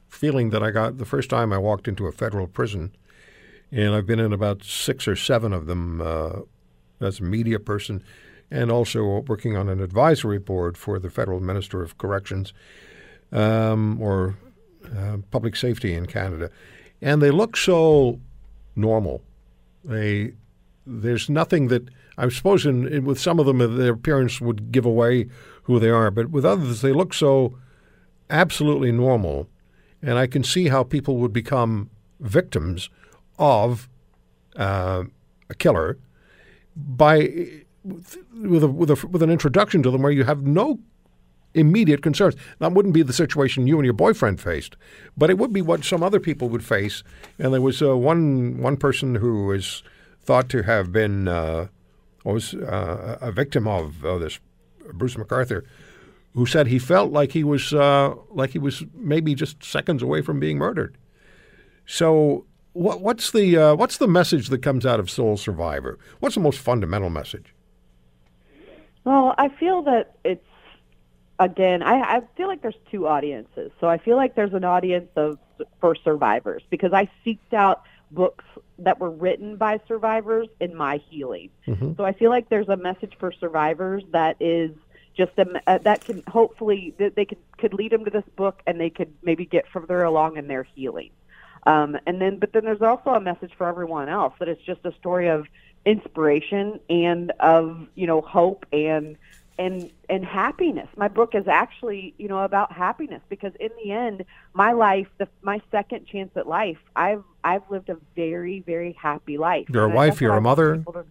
feeling 0.09 0.51
that 0.51 0.63
I 0.63 0.71
got 0.71 0.99
the 0.99 1.05
first 1.05 1.29
time 1.29 1.53
I 1.53 1.59
walked 1.59 1.89
into 1.89 2.07
a 2.07 2.13
federal 2.13 2.47
prison, 2.47 2.95
and 3.73 3.97
I've 3.97 4.07
been 4.07 4.21
in 4.21 4.33
about 4.33 4.63
six 4.63 5.09
or 5.09 5.17
seven 5.17 5.53
of 5.53 5.67
them 5.67 6.01
uh, 6.01 6.43
as 7.01 7.19
a 7.19 7.25
media 7.25 7.59
person, 7.59 8.05
and 8.49 8.71
also 8.71 9.25
working 9.27 9.57
on 9.57 9.69
an 9.69 9.81
advisory 9.81 10.39
board 10.39 10.79
for 10.79 11.01
the 11.01 11.11
federal 11.11 11.41
minister 11.41 11.83
of 11.83 11.99
corrections 11.99 12.53
um, 13.33 14.01
or 14.01 14.37
uh, 14.97 15.17
public 15.33 15.57
safety 15.57 15.95
in 15.95 16.07
Canada, 16.07 16.49
and 17.03 17.21
they 17.21 17.31
look 17.31 17.57
so 17.57 18.21
normal. 18.77 19.23
They 19.85 20.33
there's 20.87 21.29
nothing 21.29 21.69
that 21.69 21.89
I 22.17 22.29
suppose 22.29 22.65
in, 22.65 22.87
in, 22.87 23.05
with 23.05 23.21
some 23.21 23.39
of 23.39 23.47
them 23.47 23.59
their 23.59 23.93
appearance 23.93 24.41
would 24.41 24.73
give 24.73 24.87
away 24.87 25.29
who 25.65 25.79
they 25.79 25.91
are, 25.91 26.11
but 26.11 26.31
with 26.31 26.45
others 26.45 26.81
they 26.81 26.93
look 26.93 27.13
so 27.13 27.59
absolutely 28.31 28.93
normal, 28.93 29.49
and 30.01 30.19
I 30.19 30.27
can 30.27 30.45
see 30.45 30.69
how 30.69 30.85
people 30.85 31.17
would 31.19 31.33
become 31.33 31.91
victims 32.21 32.89
of 33.39 33.89
uh, 34.57 35.05
a 35.51 35.55
killer 35.55 35.99
by 36.77 37.19
with 37.85 38.63
a, 38.63 38.69
with 38.69 38.91
a, 38.91 39.07
with 39.09 39.23
an 39.23 39.31
introduction 39.31 39.83
to 39.83 39.91
them 39.91 40.03
where 40.03 40.13
you 40.13 40.25
have 40.25 40.43
no 40.43 40.79
immediate 41.55 42.03
concerns. 42.03 42.37
That 42.59 42.73
wouldn't 42.73 42.95
be 42.95 43.03
the 43.03 43.13
situation 43.13 43.67
you 43.67 43.79
and 43.79 43.85
your 43.85 43.93
boyfriend 43.93 44.41
faced, 44.41 44.77
but 45.17 45.31
it 45.31 45.39
would 45.39 45.53
be 45.53 45.63
what 45.63 45.85
some 45.85 46.03
other 46.03 46.21
people 46.21 46.49
would 46.49 46.65
face. 46.65 47.03
And 47.39 47.53
there 47.53 47.61
was 47.61 47.83
uh, 47.83 47.97
one 47.97 48.61
one 48.61 48.77
person 48.77 49.17
who 49.17 49.47
was 49.47 49.83
thought 50.23 50.49
to 50.51 50.63
have 50.63 50.93
been 50.93 51.29
uh, 51.29 51.69
was 52.25 52.55
uh, 52.55 53.19
a 53.21 53.33
victim 53.33 53.67
of 53.67 54.01
this 54.01 54.39
Bruce 54.93 55.17
McArthur, 55.17 55.65
who 56.35 56.47
said 56.47 56.67
he 56.67 56.79
felt 56.79 57.13
like 57.13 57.33
he 57.33 57.45
was 57.45 57.73
uh, 57.73 58.15
like 58.31 58.51
he 58.51 58.59
was 58.59 58.85
maybe 58.95 59.35
just 59.35 59.63
seconds 59.63 60.03
away 60.03 60.23
from 60.23 60.41
being 60.41 60.59
murdered. 60.59 60.97
So. 61.87 62.47
What, 62.75 63.03
what's 63.03 63.33
the 63.33 63.59
uh, 63.59 63.75
what's 63.75 63.99
the 63.99 64.09
message 64.09 64.49
that 64.49 64.63
comes 64.63 64.87
out 64.87 64.99
of 64.99 65.11
Sole 65.11 65.37
Survivor? 65.37 65.99
What's 66.21 66.37
the 66.37 66.41
most 66.41 66.59
fundamental 66.59 67.11
message? 67.11 67.55
Well, 69.05 69.35
I 69.37 69.51
feel 69.51 69.83
that 69.83 70.17
it's 70.25 70.47
again, 71.45 71.83
I, 71.83 72.17
I 72.17 72.23
feel 72.37 72.49
like 72.49 72.63
there's 72.63 72.79
two 72.91 73.07
audiences. 73.07 73.73
So 73.81 73.89
I 73.89 73.99
feel 73.99 74.17
like 74.17 74.35
there's 74.35 74.55
an 74.55 74.65
audience 74.65 75.11
of 75.17 75.39
for 75.81 75.95
survivors 75.95 76.63
because 76.71 76.93
I 76.93 77.09
seeked 77.25 77.53
out 77.53 77.83
books 78.11 78.45
that 78.79 78.99
were 78.99 79.11
written 79.11 79.57
by 79.57 79.81
survivors 79.89 80.49
in 80.61 80.75
my 80.75 80.99
healing. 81.09 81.51
Mm-hmm. 81.67 81.93
So 81.97 82.05
I 82.05 82.13
feel 82.13 82.31
like 82.31 82.49
there's 82.49 82.69
a 82.69 82.77
message 82.77 83.15
for 83.19 83.33
survivors 83.33 84.03
that 84.13 84.37
is 84.41 84.71
just 85.17 85.33
a, 85.39 85.61
uh, 85.67 85.79
that 85.79 86.05
can 86.05 86.23
hopefully 86.27 86.95
that 86.99 87.17
they 87.17 87.25
could 87.25 87.39
could 87.59 87.75
lead 87.75 87.93
them 87.93 88.05
to 88.05 88.11
this 88.11 88.25
book 88.37 88.63
and 88.67 88.81
they 88.81 88.91
could 88.91 89.13
maybe 89.23 89.45
get 89.45 89.69
further 89.69 90.03
along 90.03 90.37
in 90.37 90.49
their 90.49 90.67
healing. 90.75 91.11
Um, 91.65 91.97
and 92.07 92.21
then, 92.21 92.39
but 92.39 92.53
then 92.53 92.65
there's 92.65 92.83
also 92.83 93.11
a 93.11 93.21
message 93.21 93.53
for 93.57 93.69
everyone 93.69 94.09
else 94.09 94.35
that 94.41 94.49
it's 94.49 94.63
just 94.63 94.81
a 94.85 94.93
story 94.95 95.29
of 95.29 95.47
inspiration 95.85 96.81
and 96.89 97.33
of 97.41 97.87
you 97.95 98.07
know 98.07 98.21
hope 98.21 98.67
and 98.73 99.17
and 99.59 99.91
and 100.09 100.25
happiness. 100.25 100.89
My 100.97 101.09
book 101.09 101.35
is 101.35 101.47
actually, 101.47 102.15
you 102.19 102.29
know, 102.29 102.41
about 102.41 102.73
happiness 102.73 103.21
because 103.29 103.53
in 103.61 103.71
the 103.83 103.93
end, 103.93 104.25
my 104.55 104.73
life, 104.73 105.09
the, 105.19 105.29
my 105.43 105.61
second 105.71 106.07
chance 106.07 106.31
at 106.37 106.47
life, 106.47 106.79
I've 106.97 107.25
I've 107.45 107.63
lived 107.71 107.89
a 107.89 107.99
very 108.17 108.61
very 108.61 108.93
happy 108.93 109.39
life. 109.39 109.67
You're 109.69 109.85
a 109.85 109.89
wife. 109.89 110.21
You're 110.21 110.37
a 110.37 110.41
mother. 110.41 110.79
To, 110.79 111.05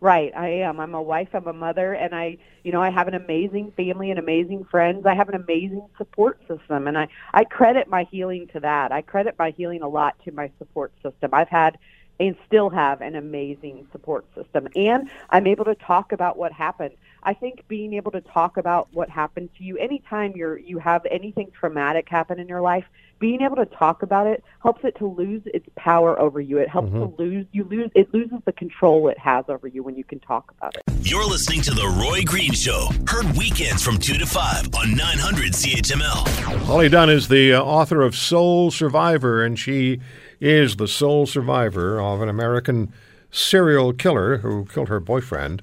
right, 0.00 0.32
I 0.36 0.48
am. 0.48 0.78
I'm 0.80 0.94
a 0.94 1.02
wife. 1.02 1.28
I'm 1.34 1.46
a 1.46 1.52
mother, 1.52 1.94
and 1.94 2.14
I, 2.14 2.38
you 2.62 2.72
know, 2.72 2.82
I 2.82 2.90
have 2.90 3.08
an 3.08 3.14
amazing 3.14 3.72
family 3.76 4.10
and 4.10 4.18
amazing 4.18 4.64
friends. 4.64 5.06
I 5.06 5.14
have 5.14 5.28
an 5.28 5.34
amazing 5.34 5.86
support 5.98 6.38
system, 6.48 6.86
and 6.86 6.96
I 6.96 7.08
I 7.32 7.44
credit 7.44 7.88
my 7.88 8.04
healing 8.04 8.48
to 8.52 8.60
that. 8.60 8.92
I 8.92 9.02
credit 9.02 9.34
my 9.38 9.50
healing 9.50 9.82
a 9.82 9.88
lot 9.88 10.16
to 10.24 10.32
my 10.32 10.50
support 10.58 10.92
system. 11.02 11.30
I've 11.32 11.48
had 11.48 11.78
and 12.20 12.36
still 12.46 12.70
have 12.70 13.00
an 13.00 13.16
amazing 13.16 13.86
support 13.92 14.24
system. 14.34 14.68
And 14.76 15.10
I'm 15.30 15.46
able 15.46 15.64
to 15.64 15.74
talk 15.74 16.12
about 16.12 16.36
what 16.36 16.52
happened. 16.52 16.94
I 17.24 17.34
think 17.34 17.66
being 17.68 17.94
able 17.94 18.10
to 18.12 18.20
talk 18.20 18.56
about 18.56 18.88
what 18.92 19.08
happened 19.08 19.48
to 19.58 19.64
you 19.64 19.78
anytime 19.78 20.32
you're 20.36 20.58
you 20.58 20.78
have 20.78 21.06
anything 21.10 21.50
traumatic 21.58 22.08
happen 22.08 22.38
in 22.38 22.48
your 22.48 22.60
life, 22.60 22.84
being 23.18 23.40
able 23.40 23.56
to 23.56 23.64
talk 23.64 24.02
about 24.02 24.26
it 24.26 24.44
helps 24.62 24.84
it 24.84 24.96
to 24.98 25.06
lose 25.06 25.42
its 25.46 25.66
power 25.76 26.18
over 26.20 26.40
you. 26.40 26.58
It 26.58 26.68
helps 26.68 26.90
mm-hmm. 26.90 27.16
to 27.16 27.22
lose 27.22 27.46
you 27.52 27.64
lose 27.64 27.90
it 27.94 28.12
loses 28.12 28.38
the 28.44 28.52
control 28.52 29.08
it 29.08 29.18
has 29.18 29.46
over 29.48 29.66
you 29.66 29.82
when 29.82 29.96
you 29.96 30.04
can 30.04 30.20
talk 30.20 30.52
about 30.58 30.76
it. 30.76 30.82
You're 31.00 31.26
listening 31.26 31.62
to 31.62 31.70
the 31.70 31.86
Roy 31.86 32.22
Green 32.24 32.52
Show. 32.52 32.88
Heard 33.06 33.36
weekends 33.36 33.82
from 33.82 33.98
2 33.98 34.18
to 34.18 34.26
5 34.26 34.74
on 34.74 34.94
900 34.94 35.52
CHML. 35.52 36.28
Holly 36.64 36.88
Dunn 36.90 37.08
is 37.08 37.28
the 37.28 37.54
uh, 37.54 37.62
author 37.62 38.02
of 38.02 38.14
Sole 38.14 38.70
Survivor 38.70 39.42
and 39.42 39.58
she 39.58 40.00
is 40.44 40.76
the 40.76 40.86
sole 40.86 41.24
survivor 41.24 41.98
of 41.98 42.20
an 42.20 42.28
American 42.28 42.92
serial 43.30 43.94
killer 43.94 44.36
who 44.38 44.66
killed 44.66 44.90
her 44.90 45.00
boyfriend, 45.00 45.62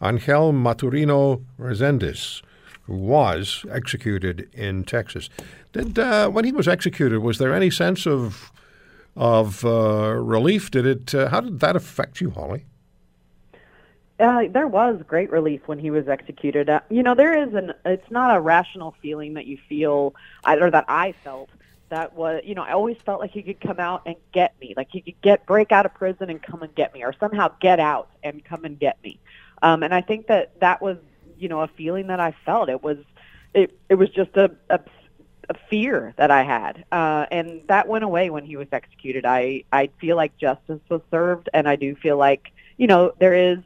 Angel 0.00 0.52
Maturino 0.52 1.42
Resendiz, 1.58 2.40
who 2.82 2.94
was 2.94 3.66
executed 3.68 4.48
in 4.52 4.84
Texas. 4.84 5.28
Did 5.72 5.98
uh, 5.98 6.28
when 6.30 6.44
he 6.44 6.52
was 6.52 6.68
executed, 6.68 7.18
was 7.18 7.38
there 7.38 7.52
any 7.52 7.70
sense 7.70 8.06
of 8.06 8.52
of 9.16 9.64
uh, 9.64 10.14
relief? 10.14 10.70
Did 10.70 10.86
it? 10.86 11.12
Uh, 11.12 11.28
how 11.28 11.40
did 11.40 11.58
that 11.58 11.74
affect 11.74 12.20
you, 12.20 12.30
Holly? 12.30 12.66
Uh, 14.20 14.42
there 14.48 14.68
was 14.68 15.02
great 15.08 15.32
relief 15.32 15.62
when 15.66 15.80
he 15.80 15.90
was 15.90 16.06
executed. 16.06 16.70
Uh, 16.70 16.78
you 16.88 17.02
know, 17.02 17.16
there 17.16 17.36
is 17.36 17.52
an. 17.54 17.72
It's 17.84 18.10
not 18.12 18.36
a 18.36 18.40
rational 18.40 18.94
feeling 19.02 19.34
that 19.34 19.46
you 19.46 19.58
feel, 19.68 20.14
or 20.46 20.70
that 20.70 20.84
I 20.86 21.14
felt 21.24 21.50
that 21.90 22.14
was, 22.14 22.40
you 22.44 22.54
know, 22.54 22.62
I 22.62 22.72
always 22.72 22.96
felt 23.04 23.20
like 23.20 23.30
he 23.30 23.42
could 23.42 23.60
come 23.60 23.78
out 23.78 24.02
and 24.06 24.16
get 24.32 24.54
me, 24.60 24.74
like 24.76 24.88
he 24.90 25.00
could 25.00 25.20
get 25.20 25.46
break 25.46 25.70
out 25.72 25.86
of 25.86 25.94
prison 25.94 26.30
and 26.30 26.42
come 26.42 26.62
and 26.62 26.74
get 26.74 26.94
me, 26.94 27.04
or 27.04 27.12
somehow 27.20 27.52
get 27.60 27.78
out 27.78 28.08
and 28.22 28.44
come 28.44 28.64
and 28.64 28.78
get 28.78 29.02
me. 29.04 29.20
Um, 29.62 29.82
and 29.82 29.92
I 29.92 30.00
think 30.00 30.26
that 30.28 30.58
that 30.60 30.80
was, 30.80 30.96
you 31.38 31.48
know, 31.48 31.60
a 31.60 31.68
feeling 31.68 32.06
that 32.06 32.20
I 32.20 32.34
felt. 32.46 32.68
It 32.68 32.82
was, 32.82 32.98
it 33.54 33.78
it 33.88 33.96
was 33.96 34.08
just 34.10 34.36
a, 34.36 34.50
a, 34.70 34.80
a 35.48 35.54
fear 35.68 36.14
that 36.16 36.30
I 36.30 36.42
had, 36.42 36.84
uh, 36.92 37.26
and 37.30 37.62
that 37.66 37.88
went 37.88 38.04
away 38.04 38.30
when 38.30 38.44
he 38.44 38.56
was 38.56 38.68
executed. 38.72 39.26
I 39.26 39.64
I 39.72 39.90
feel 40.00 40.16
like 40.16 40.36
justice 40.38 40.80
was 40.88 41.02
served, 41.10 41.48
and 41.52 41.68
I 41.68 41.76
do 41.76 41.94
feel 41.96 42.16
like, 42.16 42.52
you 42.76 42.86
know, 42.86 43.12
there 43.18 43.34
is 43.34 43.58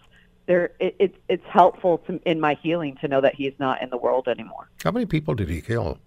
there 0.46 0.72
it, 0.80 0.96
it's 0.98 1.18
it's 1.28 1.46
helpful 1.46 1.98
to, 2.06 2.20
in 2.24 2.40
my 2.40 2.54
healing 2.54 2.96
to 3.02 3.08
know 3.08 3.20
that 3.20 3.34
he's 3.34 3.54
not 3.58 3.82
in 3.82 3.90
the 3.90 3.98
world 3.98 4.28
anymore. 4.28 4.68
How 4.82 4.90
many 4.90 5.06
people 5.06 5.34
did 5.34 5.48
he 5.48 5.60
kill? 5.60 5.98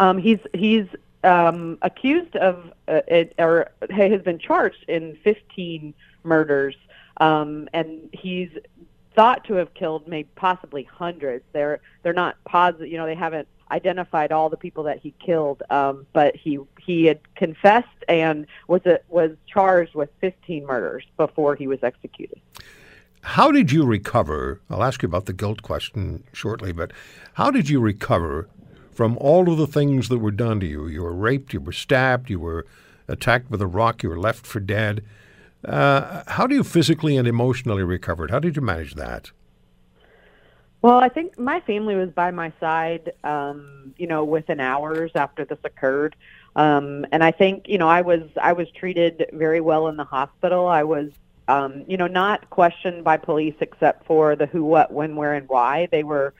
Um, 0.00 0.16
he's 0.16 0.38
he's 0.54 0.86
um, 1.22 1.78
accused 1.82 2.34
of 2.36 2.72
uh, 2.88 3.02
it, 3.06 3.34
or 3.38 3.70
has 3.90 4.22
been 4.22 4.38
charged 4.38 4.84
in 4.88 5.16
15 5.22 5.94
murders, 6.24 6.74
um, 7.18 7.68
and 7.74 8.08
he's 8.12 8.48
thought 9.14 9.44
to 9.44 9.54
have 9.54 9.74
killed 9.74 10.08
maybe 10.08 10.28
possibly 10.36 10.84
hundreds. 10.84 11.44
They're 11.52 11.80
they're 12.02 12.14
not 12.14 12.42
positive. 12.44 12.88
You 12.88 12.96
know, 12.96 13.04
they 13.04 13.14
haven't 13.14 13.46
identified 13.70 14.32
all 14.32 14.48
the 14.48 14.56
people 14.56 14.84
that 14.84 15.00
he 15.00 15.12
killed, 15.24 15.62
um, 15.68 16.06
but 16.14 16.34
he 16.34 16.58
he 16.80 17.04
had 17.04 17.20
confessed 17.34 17.88
and 18.08 18.46
was 18.68 18.84
a, 18.86 19.00
was 19.10 19.32
charged 19.46 19.94
with 19.94 20.08
15 20.22 20.64
murders 20.64 21.04
before 21.18 21.54
he 21.56 21.66
was 21.66 21.80
executed. 21.82 22.40
How 23.20 23.52
did 23.52 23.70
you 23.70 23.84
recover? 23.84 24.62
I'll 24.70 24.82
ask 24.82 25.02
you 25.02 25.06
about 25.06 25.26
the 25.26 25.34
guilt 25.34 25.60
question 25.60 26.24
shortly, 26.32 26.72
but 26.72 26.90
how 27.34 27.50
did 27.50 27.68
you 27.68 27.78
recover 27.78 28.48
from 29.00 29.16
all 29.16 29.50
of 29.50 29.56
the 29.56 29.66
things 29.66 30.10
that 30.10 30.18
were 30.18 30.30
done 30.30 30.60
to 30.60 30.66
you. 30.66 30.86
You 30.86 31.02
were 31.02 31.14
raped, 31.14 31.54
you 31.54 31.60
were 31.62 31.72
stabbed, 31.72 32.28
you 32.28 32.38
were 32.38 32.66
attacked 33.08 33.50
with 33.50 33.62
a 33.62 33.66
rock, 33.66 34.02
you 34.02 34.10
were 34.10 34.18
left 34.18 34.46
for 34.46 34.60
dead. 34.60 35.02
Uh, 35.64 36.22
how 36.26 36.46
do 36.46 36.54
you 36.54 36.62
physically 36.62 37.16
and 37.16 37.26
emotionally 37.26 37.82
recover? 37.82 38.28
How 38.30 38.38
did 38.38 38.56
you 38.56 38.60
manage 38.60 38.96
that? 38.96 39.30
Well, 40.82 40.98
I 40.98 41.08
think 41.08 41.38
my 41.38 41.60
family 41.60 41.94
was 41.94 42.10
by 42.10 42.30
my 42.30 42.52
side, 42.60 43.14
um, 43.24 43.94
you 43.96 44.06
know, 44.06 44.22
within 44.22 44.60
hours 44.60 45.12
after 45.14 45.46
this 45.46 45.60
occurred. 45.64 46.14
Um, 46.54 47.06
and 47.10 47.24
I 47.24 47.30
think, 47.30 47.70
you 47.70 47.78
know, 47.78 47.88
I 47.88 48.02
was 48.02 48.20
I 48.38 48.52
was 48.52 48.70
treated 48.70 49.30
very 49.32 49.62
well 49.62 49.88
in 49.88 49.96
the 49.96 50.04
hospital. 50.04 50.66
I 50.66 50.82
was, 50.82 51.08
um, 51.48 51.86
you 51.88 51.96
know, 51.96 52.06
not 52.06 52.50
questioned 52.50 53.02
by 53.02 53.16
police 53.16 53.54
except 53.60 54.04
for 54.04 54.36
the 54.36 54.44
who, 54.44 54.62
what, 54.62 54.92
when, 54.92 55.16
where, 55.16 55.32
and 55.32 55.48
why. 55.48 55.88
They 55.90 56.02
were 56.02 56.34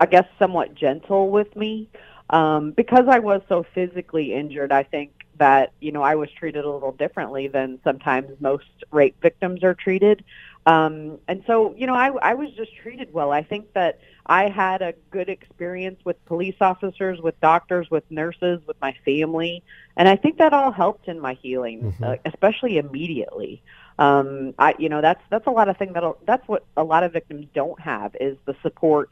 I 0.00 0.06
guess, 0.06 0.26
somewhat 0.38 0.74
gentle 0.74 1.30
with 1.30 1.54
me. 1.56 1.88
Um, 2.30 2.72
because 2.72 3.06
I 3.08 3.18
was 3.18 3.42
so 3.48 3.66
physically 3.74 4.32
injured, 4.32 4.72
I 4.72 4.82
think 4.82 5.10
that, 5.38 5.72
you 5.80 5.92
know, 5.92 6.02
I 6.02 6.14
was 6.14 6.30
treated 6.30 6.64
a 6.64 6.70
little 6.70 6.92
differently 6.92 7.48
than 7.48 7.78
sometimes 7.84 8.30
most 8.40 8.64
rape 8.90 9.20
victims 9.20 9.62
are 9.62 9.74
treated. 9.74 10.24
Um, 10.66 11.18
and 11.28 11.42
so, 11.46 11.74
you 11.76 11.86
know, 11.86 11.94
I, 11.94 12.08
I 12.22 12.34
was 12.34 12.50
just 12.52 12.74
treated 12.76 13.12
well. 13.12 13.30
I 13.30 13.42
think 13.42 13.72
that 13.74 13.98
I 14.26 14.48
had 14.48 14.80
a 14.80 14.94
good 15.10 15.28
experience 15.28 16.00
with 16.04 16.24
police 16.24 16.54
officers, 16.60 17.20
with 17.20 17.38
doctors, 17.40 17.90
with 17.90 18.10
nurses, 18.10 18.60
with 18.66 18.80
my 18.80 18.96
family, 19.04 19.62
and 19.96 20.08
I 20.08 20.16
think 20.16 20.38
that 20.38 20.54
all 20.54 20.72
helped 20.72 21.08
in 21.08 21.20
my 21.20 21.34
healing, 21.34 21.82
mm-hmm. 21.82 22.04
uh, 22.04 22.16
especially 22.24 22.78
immediately. 22.78 23.62
Um, 23.98 24.54
I, 24.58 24.74
you 24.78 24.88
know, 24.88 25.02
that's 25.02 25.20
that's 25.28 25.46
a 25.46 25.50
lot 25.50 25.68
of 25.68 25.76
thing 25.76 25.92
that 25.92 26.02
that's 26.24 26.48
what 26.48 26.64
a 26.76 26.82
lot 26.82 27.04
of 27.04 27.12
victims 27.12 27.46
don't 27.54 27.78
have 27.78 28.16
is 28.18 28.38
the 28.46 28.56
support 28.62 29.10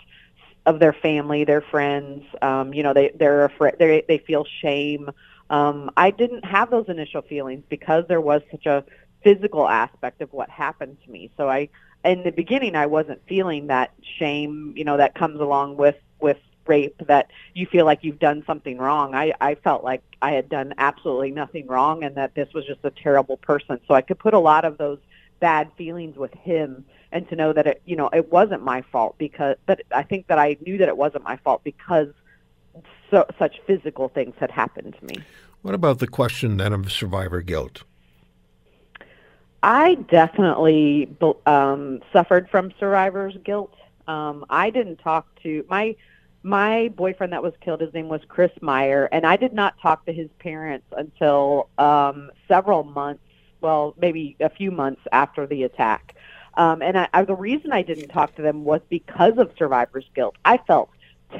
of 0.67 0.79
their 0.79 0.93
family, 0.93 1.45
their 1.45 1.61
friends. 1.61 2.25
Um, 2.41 2.73
you 2.73 2.83
know, 2.83 2.93
they 2.93 3.11
they're 3.15 3.45
afraid. 3.45 3.75
They 3.79 4.05
they 4.07 4.19
feel 4.19 4.47
shame. 4.61 5.11
Um, 5.51 5.91
I 5.97 6.11
didn't 6.11 6.45
have 6.45 6.71
those 6.71 6.89
initial 6.89 7.23
feelings 7.23 7.63
because 7.69 8.05
there 8.09 8.21
was 8.21 8.43
such 8.51 8.67
a 8.67 8.85
physical 9.23 9.69
aspect 9.69 10.23
of 10.23 10.33
what 10.33 10.49
happened 10.49 10.97
to 11.05 11.11
me. 11.11 11.31
So 11.37 11.49
I, 11.49 11.69
in 12.05 12.23
the 12.23 12.33
beginning, 12.33 12.75
I 12.75 12.87
wasn't 12.87 13.21
feeling 13.29 13.67
that 13.69 13.93
shame, 14.19 14.73
you 14.77 14.85
know, 14.85 14.97
that 14.97 15.15
comes 15.15 15.41
along 15.41 15.77
with 15.77 15.97
with 16.21 16.39
rape 16.67 16.97
that 17.07 17.31
you 17.55 17.67
feel 17.67 17.85
like 17.85 18.01
you've 18.03 18.21
done 18.21 18.45
something 18.47 18.79
wrong. 18.79 19.15
I, 19.15 19.33
I 19.41 19.57
felt 19.57 19.83
like 19.83 20.03
I 20.23 20.31
had 20.33 20.49
done 20.49 20.75
absolutely 20.79 21.33
nothing 21.33 21.67
wrong 21.67 22.05
and 22.05 22.17
that 22.17 22.35
this 22.37 22.49
was 22.55 22.65
just 22.67 22.81
a 22.85 22.91
terrible 22.91 23.37
person. 23.37 23.81
So 23.89 23.95
I 23.95 24.01
could 24.01 24.19
put 24.19 24.33
a 24.33 24.39
lot 24.39 24.65
of 24.65 24.79
those 24.79 24.99
bad 25.41 25.73
feelings 25.77 26.17
with 26.17 26.33
him 26.35 26.85
and 27.13 27.29
to 27.29 27.37
know 27.37 27.53
that 27.53 27.67
it, 27.67 27.83
you 27.85 27.95
know, 27.95 28.09
it 28.13 28.33
wasn't 28.33 28.63
my 28.63 28.83
fault 28.83 29.17
because, 29.19 29.57
but 29.67 29.83
I 29.95 30.03
think 30.03 30.27
that 30.29 30.39
I 30.39 30.57
knew 30.65 30.79
that 30.79 30.89
it 30.89 30.97
wasn't 30.97 31.25
my 31.25 31.37
fault 31.37 31.63
because 31.63 32.09
so, 33.11 33.27
such 33.39 33.61
physical 33.67 34.09
things 34.09 34.35
had 34.39 34.51
happened 34.51 34.97
to 34.99 35.05
me. 35.05 35.23
What 35.61 35.75
about 35.75 36.01
the 36.01 36.09
question 36.09 36.57
then 36.57 36.73
of 36.73 36.91
survivor 36.91 37.43
guilt? 37.43 37.85
I 39.63 39.95
definitely 39.95 41.15
um, 41.47 42.01
suffered 42.13 42.51
from 42.51 42.73
survivor's 42.81 43.37
guilt. 43.45 43.75
Um, 44.09 44.45
I 44.51 44.71
didn't 44.71 44.97
talk 44.97 45.27
to 45.43 45.65
my 45.69 45.95
my 46.45 46.89
boyfriend 46.97 47.33
that 47.33 47.43
was 47.43 47.53
killed. 47.61 47.81
His 47.81 47.95
name 47.95 48.09
was 48.09 48.21
Chris 48.27 48.51
Maier, 48.61 49.09
and 49.13 49.25
I 49.25 49.37
did 49.37 49.53
not 49.53 49.79
talk 49.81 50.05
to 50.07 50.13
his 50.13 50.29
parents 50.41 50.87
until 50.97 51.69
um, 51.79 52.33
several 52.49 52.83
months, 52.83 53.23
well, 53.61 53.95
maybe 53.97 54.37
a 54.41 54.51
few 54.51 54.73
months 54.73 55.03
after 55.13 55.47
the 55.47 55.63
attack. 55.63 56.17
Um, 56.55 56.82
and 56.82 56.98
I, 56.98 57.09
I, 57.12 57.24
the 57.24 57.34
reason 57.34 57.72
I 57.72 57.82
didn't 57.82 58.09
talk 58.09 58.36
to 58.36 58.42
them 58.42 58.64
was 58.64 58.80
because 58.88 59.38
of 59.38 59.53
survivor's 59.59 60.09
guilt. 60.14 60.36
I 60.44 60.59
felt 60.59 60.90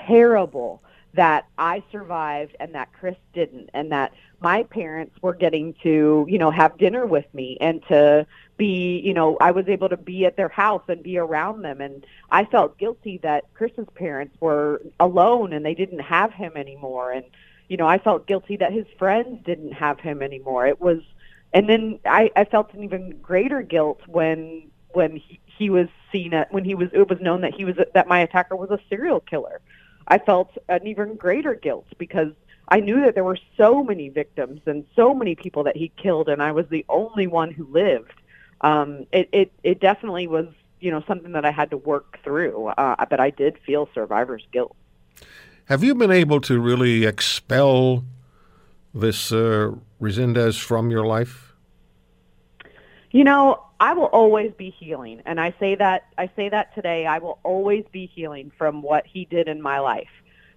terrible 0.07 0.83
that 1.15 1.47
I 1.59 1.83
survived 1.93 2.57
and 2.59 2.75
that 2.75 2.93
Chris 2.95 3.17
didn't, 3.35 3.69
and 3.75 3.93
that 3.93 4.13
my 4.41 4.63
parents 4.63 5.15
were 5.21 5.35
getting 5.35 5.75
to, 5.83 6.27
you 6.29 6.39
know, 6.39 6.51
have 6.51 6.79
dinner 6.79 7.05
with 7.05 7.27
me 7.35 7.59
and 7.61 7.83
to 7.89 8.27
be, 8.57 8.99
you 9.01 9.13
know, 9.13 9.37
I 9.39 9.51
was 9.51 9.69
able 9.69 9.91
to 9.91 9.99
be 9.99 10.25
at 10.25 10.37
their 10.37 10.49
house 10.49 10.83
and 10.89 11.03
be 11.03 11.19
around 11.19 11.63
them. 11.63 11.83
And 11.83 12.07
I 12.31 12.47
felt 12.47 12.79
guilty 12.79 13.19
that 13.19 13.45
Chris's 13.53 13.87
parents 13.95 14.35
were 14.41 14.81
alone 14.99 15.53
and 15.53 15.65
they 15.65 15.75
didn't 15.75 16.01
have 16.01 16.33
him 16.33 16.53
anymore. 16.57 17.13
And, 17.13 17.27
you 17.69 17.77
know, 17.77 17.87
I 17.87 17.99
felt 17.99 18.27
guilty 18.27 18.57
that 18.57 18.73
his 18.73 18.87
friends 18.99 19.45
didn't 19.45 19.73
have 19.73 20.01
him 20.01 20.23
anymore. 20.23 20.67
It 20.67 20.81
was, 20.81 21.03
and 21.53 21.69
then 21.69 22.01
I, 22.07 22.31
I 22.35 22.45
felt 22.45 22.73
an 22.73 22.85
even 22.85 23.19
greater 23.19 23.61
guilt 23.61 24.01
when, 24.07 24.71
when 24.95 25.17
he, 25.17 25.41
he 25.47 25.71
was 25.71 25.89
seen 26.11 26.35
at, 26.35 26.53
when 26.53 26.65
he 26.65 26.75
was, 26.75 26.89
it 26.93 27.09
was 27.09 27.21
known 27.21 27.41
that 27.43 27.55
he 27.55 27.65
was, 27.65 27.77
that 27.95 28.09
my 28.09 28.21
attacker 28.21 28.57
was 28.57 28.71
a 28.71 28.79
serial 28.89 29.21
killer 29.21 29.61
I 30.09 30.19
felt 30.19 30.57
an 30.69 30.87
even 30.87 31.17
greater 31.17 31.55
guilt 31.55 31.87
because 31.99 32.33
I 32.69 32.81
knew 32.81 33.01
that 33.03 33.15
there 33.15 33.25
were 33.25 33.39
so 33.57 33.83
many 33.83 34.09
victims 34.09 34.61
and 34.67 34.85
so 34.97 35.15
many 35.15 35.35
people 35.35 35.65
that 35.65 35.77
he 35.77 35.93
killed, 35.97 36.29
and 36.29 36.43
I 36.43 36.53
was 36.53 36.67
the 36.69 36.85
only 36.89 37.27
one 37.27 37.51
who 37.51 37.67
lived. 37.67 38.13
Um, 38.61 39.07
it, 39.13 39.29
it 39.33 39.53
it 39.63 39.81
definitely 39.81 40.27
was 40.27 40.47
you 40.81 40.91
know 40.91 41.03
something 41.07 41.33
that 41.33 41.45
I 41.45 41.51
had 41.51 41.71
to 41.71 41.77
work 41.77 42.19
through, 42.23 42.69
uh, 42.69 43.05
but 43.09 43.21
I 43.21 43.31
did 43.31 43.59
feel 43.65 43.89
survivor's 43.95 44.47
guilt. 44.53 44.77
Have 45.67 45.85
you 45.85 45.95
been 45.95 46.11
able 46.11 46.41
to 46.43 46.61
really 46.61 47.05
expel 47.05 48.05
this 48.95 49.33
uh, 49.33 49.73
Resendiz 50.01 50.61
from 50.61 50.91
your 50.91 51.07
life? 51.07 51.52
You 53.13 53.25
know, 53.25 53.63
I 53.79 53.93
will 53.93 54.07
always 54.07 54.53
be 54.57 54.71
healing, 54.71 55.21
and 55.27 55.39
I 55.39 55.55
say 55.61 55.75
that 55.75 56.07
I 56.17 56.31
say 56.35 56.49
that 56.49 56.75
today. 56.75 57.07
I 57.07 57.19
will 57.19 57.39
always 57.43 57.85
be 57.93 58.07
healing 58.07 58.51
from 58.57 58.81
what 58.81 59.07
he 59.07 59.27
did 59.27 59.49
in 59.49 59.61
my 59.61 59.81
life. 59.81 60.09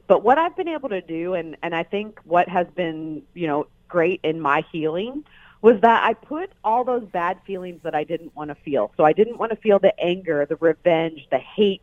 But 0.07 0.23
what 0.23 0.37
I've 0.37 0.55
been 0.55 0.69
able 0.69 0.87
to 0.89 1.01
do, 1.01 1.33
and 1.33 1.57
and 1.61 1.75
I 1.75 1.83
think 1.83 2.19
what 2.23 2.47
has 2.47 2.65
been 2.73 3.23
you 3.33 3.47
know 3.47 3.67
great 3.89 4.21
in 4.23 4.39
my 4.39 4.63
healing 4.71 5.25
was 5.61 5.81
that 5.81 6.05
I 6.05 6.13
put 6.13 6.51
all 6.63 6.85
those 6.85 7.03
bad 7.03 7.39
feelings 7.45 7.81
that 7.83 7.93
I 7.93 8.05
didn't 8.05 8.33
want 8.35 8.49
to 8.51 8.55
feel. 8.55 8.91
So 8.95 9.03
I 9.03 9.11
didn't 9.11 9.37
want 9.37 9.49
to 9.51 9.57
feel 9.57 9.79
the 9.79 9.99
anger, 9.99 10.45
the 10.47 10.55
revenge, 10.55 11.27
the 11.31 11.39
hate, 11.39 11.81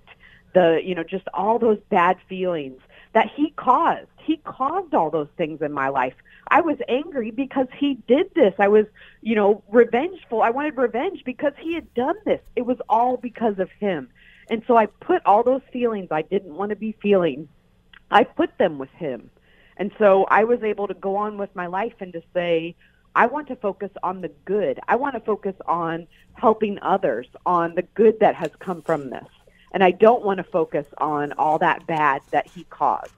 the 0.54 0.80
you 0.82 0.94
know 0.94 1.04
just 1.04 1.28
all 1.34 1.58
those 1.58 1.80
bad 1.90 2.16
feelings 2.30 2.80
that 3.12 3.30
he 3.36 3.50
caused. 3.56 4.08
He 4.24 4.38
caused 4.38 4.94
all 4.94 5.10
those 5.10 5.28
things 5.36 5.60
in 5.60 5.72
my 5.72 5.88
life. 5.88 6.14
I 6.48 6.60
was 6.60 6.76
angry 6.88 7.30
because 7.30 7.68
he 7.76 7.94
did 8.06 8.34
this. 8.34 8.54
I 8.58 8.68
was, 8.68 8.86
you 9.22 9.34
know, 9.34 9.62
revengeful. 9.68 10.42
I 10.42 10.50
wanted 10.50 10.76
revenge 10.76 11.22
because 11.24 11.52
he 11.58 11.74
had 11.74 11.92
done 11.94 12.16
this. 12.24 12.40
It 12.56 12.66
was 12.66 12.78
all 12.88 13.16
because 13.16 13.58
of 13.58 13.70
him. 13.78 14.08
And 14.50 14.62
so 14.66 14.76
I 14.76 14.86
put 14.86 15.24
all 15.24 15.42
those 15.42 15.62
feelings 15.72 16.08
I 16.10 16.22
didn't 16.22 16.54
want 16.54 16.70
to 16.70 16.76
be 16.76 16.92
feeling, 17.00 17.48
I 18.10 18.24
put 18.24 18.58
them 18.58 18.78
with 18.78 18.90
him. 18.90 19.30
And 19.76 19.92
so 19.98 20.24
I 20.24 20.44
was 20.44 20.62
able 20.62 20.88
to 20.88 20.94
go 20.94 21.16
on 21.16 21.38
with 21.38 21.54
my 21.56 21.66
life 21.66 21.94
and 22.00 22.12
to 22.12 22.22
say, 22.34 22.74
I 23.14 23.26
want 23.26 23.48
to 23.48 23.56
focus 23.56 23.90
on 24.02 24.20
the 24.20 24.30
good. 24.44 24.78
I 24.88 24.96
want 24.96 25.14
to 25.14 25.20
focus 25.20 25.54
on 25.66 26.06
helping 26.34 26.78
others, 26.82 27.26
on 27.46 27.74
the 27.74 27.82
good 27.82 28.20
that 28.20 28.34
has 28.34 28.50
come 28.58 28.82
from 28.82 29.10
this. 29.10 29.26
And 29.72 29.82
I 29.82 29.90
don't 29.90 30.24
want 30.24 30.38
to 30.38 30.44
focus 30.44 30.86
on 30.98 31.32
all 31.32 31.58
that 31.58 31.86
bad 31.86 32.22
that 32.30 32.46
he 32.46 32.64
caused. 32.64 33.12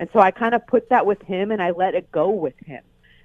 And 0.00 0.08
so 0.14 0.18
I 0.18 0.30
kind 0.30 0.54
of 0.54 0.66
put 0.66 0.88
that 0.88 1.04
with 1.04 1.20
him 1.22 1.52
and 1.52 1.62
I 1.62 1.70
let 1.70 1.94
it 1.94 2.10
go 2.10 2.30
with 2.30 2.58
him. 2.58 2.82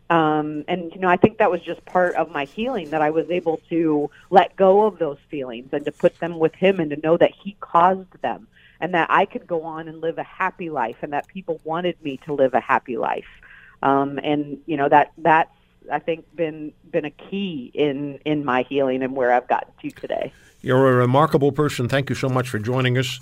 Um, 0.09 0.65
and 0.67 0.93
you 0.93 0.99
know, 0.99 1.07
I 1.07 1.15
think 1.15 1.39
that 1.39 1.49
was 1.49 1.61
just 1.61 1.83
part 1.85 2.15
of 2.15 2.29
my 2.29 2.45
healing 2.45 2.91
that 2.91 3.01
I 3.01 3.09
was 3.09 3.31
able 3.31 3.59
to 3.69 4.11
let 4.29 4.55
go 4.55 4.85
of 4.85 4.99
those 4.99 5.17
feelings 5.29 5.69
and 5.71 5.83
to 5.85 5.91
put 5.91 6.19
them 6.19 6.37
with 6.37 6.53
him 6.53 6.79
and 6.79 6.91
to 6.91 6.97
know 6.97 7.17
that 7.17 7.31
he 7.31 7.55
caused 7.59 8.21
them 8.21 8.47
and 8.79 8.93
that 8.93 9.09
I 9.09 9.25
could 9.25 9.47
go 9.47 9.63
on 9.63 9.87
and 9.87 10.01
live 10.01 10.17
a 10.17 10.23
happy 10.23 10.69
life 10.69 10.97
and 11.01 11.13
that 11.13 11.27
people 11.27 11.59
wanted 11.63 11.95
me 12.03 12.17
to 12.25 12.33
live 12.33 12.53
a 12.53 12.59
happy 12.59 12.97
life. 12.97 13.25
Um, 13.81 14.19
and 14.21 14.59
you 14.65 14.77
know 14.77 14.89
that 14.89 15.13
that's 15.17 15.51
I 15.91 15.99
think 15.99 16.25
been 16.35 16.73
been 16.91 17.05
a 17.05 17.11
key 17.11 17.71
in 17.73 18.19
in 18.25 18.45
my 18.45 18.63
healing 18.63 19.01
and 19.01 19.15
where 19.15 19.31
I've 19.31 19.47
gotten 19.47 19.71
to 19.81 19.89
today. 19.91 20.33
You're 20.61 20.91
a 20.91 20.95
remarkable 20.95 21.51
person. 21.51 21.87
Thank 21.87 22.09
you 22.09 22.15
so 22.15 22.27
much 22.27 22.49
for 22.49 22.59
joining 22.59 22.97
us. 22.97 23.19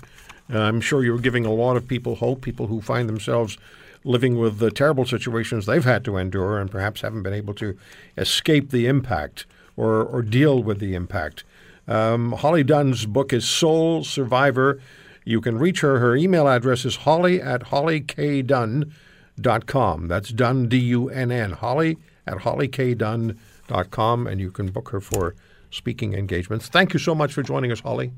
Uh, 0.52 0.60
I'm 0.60 0.80
sure 0.80 1.04
you're 1.04 1.18
giving 1.18 1.46
a 1.46 1.52
lot 1.52 1.76
of 1.76 1.88
people 1.88 2.16
hope, 2.16 2.42
people 2.42 2.66
who 2.66 2.80
find 2.80 3.08
themselves 3.08 3.56
living 4.04 4.38
with 4.38 4.58
the 4.58 4.70
terrible 4.70 5.06
situations 5.06 5.66
they've 5.66 5.84
had 5.84 6.04
to 6.04 6.16
endure 6.16 6.58
and 6.58 6.70
perhaps 6.70 7.00
haven't 7.00 7.22
been 7.22 7.32
able 7.32 7.54
to 7.54 7.76
escape 8.18 8.70
the 8.70 8.86
impact 8.86 9.46
or, 9.76 10.02
or 10.02 10.22
deal 10.22 10.62
with 10.62 10.78
the 10.78 10.94
impact. 10.94 11.42
Um, 11.88 12.32
Holly 12.32 12.62
Dunn's 12.62 13.06
book 13.06 13.32
is 13.32 13.48
Sole 13.48 14.04
Survivor. 14.04 14.80
You 15.24 15.40
can 15.40 15.58
reach 15.58 15.80
her. 15.80 15.98
Her 15.98 16.14
email 16.16 16.46
address 16.48 16.84
is 16.84 16.96
holly 16.96 17.40
at 17.40 17.62
hollykdunn.com. 17.64 20.08
That's 20.08 20.28
Dunn, 20.30 20.68
D 20.68 20.76
U 20.78 21.08
N 21.08 21.32
N. 21.32 21.52
Holly 21.52 21.96
at 22.26 22.38
hollykdunn.com. 22.38 24.26
And 24.26 24.40
you 24.40 24.50
can 24.50 24.66
book 24.68 24.88
her 24.90 25.00
for 25.00 25.34
speaking 25.70 26.12
engagements. 26.14 26.68
Thank 26.68 26.92
you 26.92 26.98
so 26.98 27.14
much 27.14 27.32
for 27.32 27.42
joining 27.42 27.72
us, 27.72 27.80
Holly. 27.80 28.12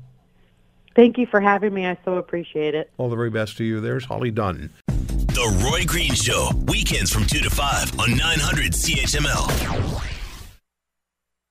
Thank 0.97 1.19
you 1.19 1.27
for 1.27 1.39
having 1.39 1.75
me. 1.75 1.85
I 1.85 1.95
so 2.03 2.15
appreciate 2.15 2.73
it. 2.73 2.89
All 2.97 3.07
the 3.07 3.15
very 3.15 3.29
best 3.29 3.55
to 3.57 3.63
you. 3.63 3.79
There's 3.79 4.05
Holly 4.05 4.31
Dunn. 4.31 4.71
The 4.87 5.63
Roy 5.63 5.85
Green 5.85 6.15
Show, 6.15 6.49
weekends 6.65 7.13
from 7.13 7.27
2 7.27 7.37
to 7.41 7.51
5 7.51 7.99
on 7.99 8.17
900 8.17 8.71
CHML. 8.71 10.16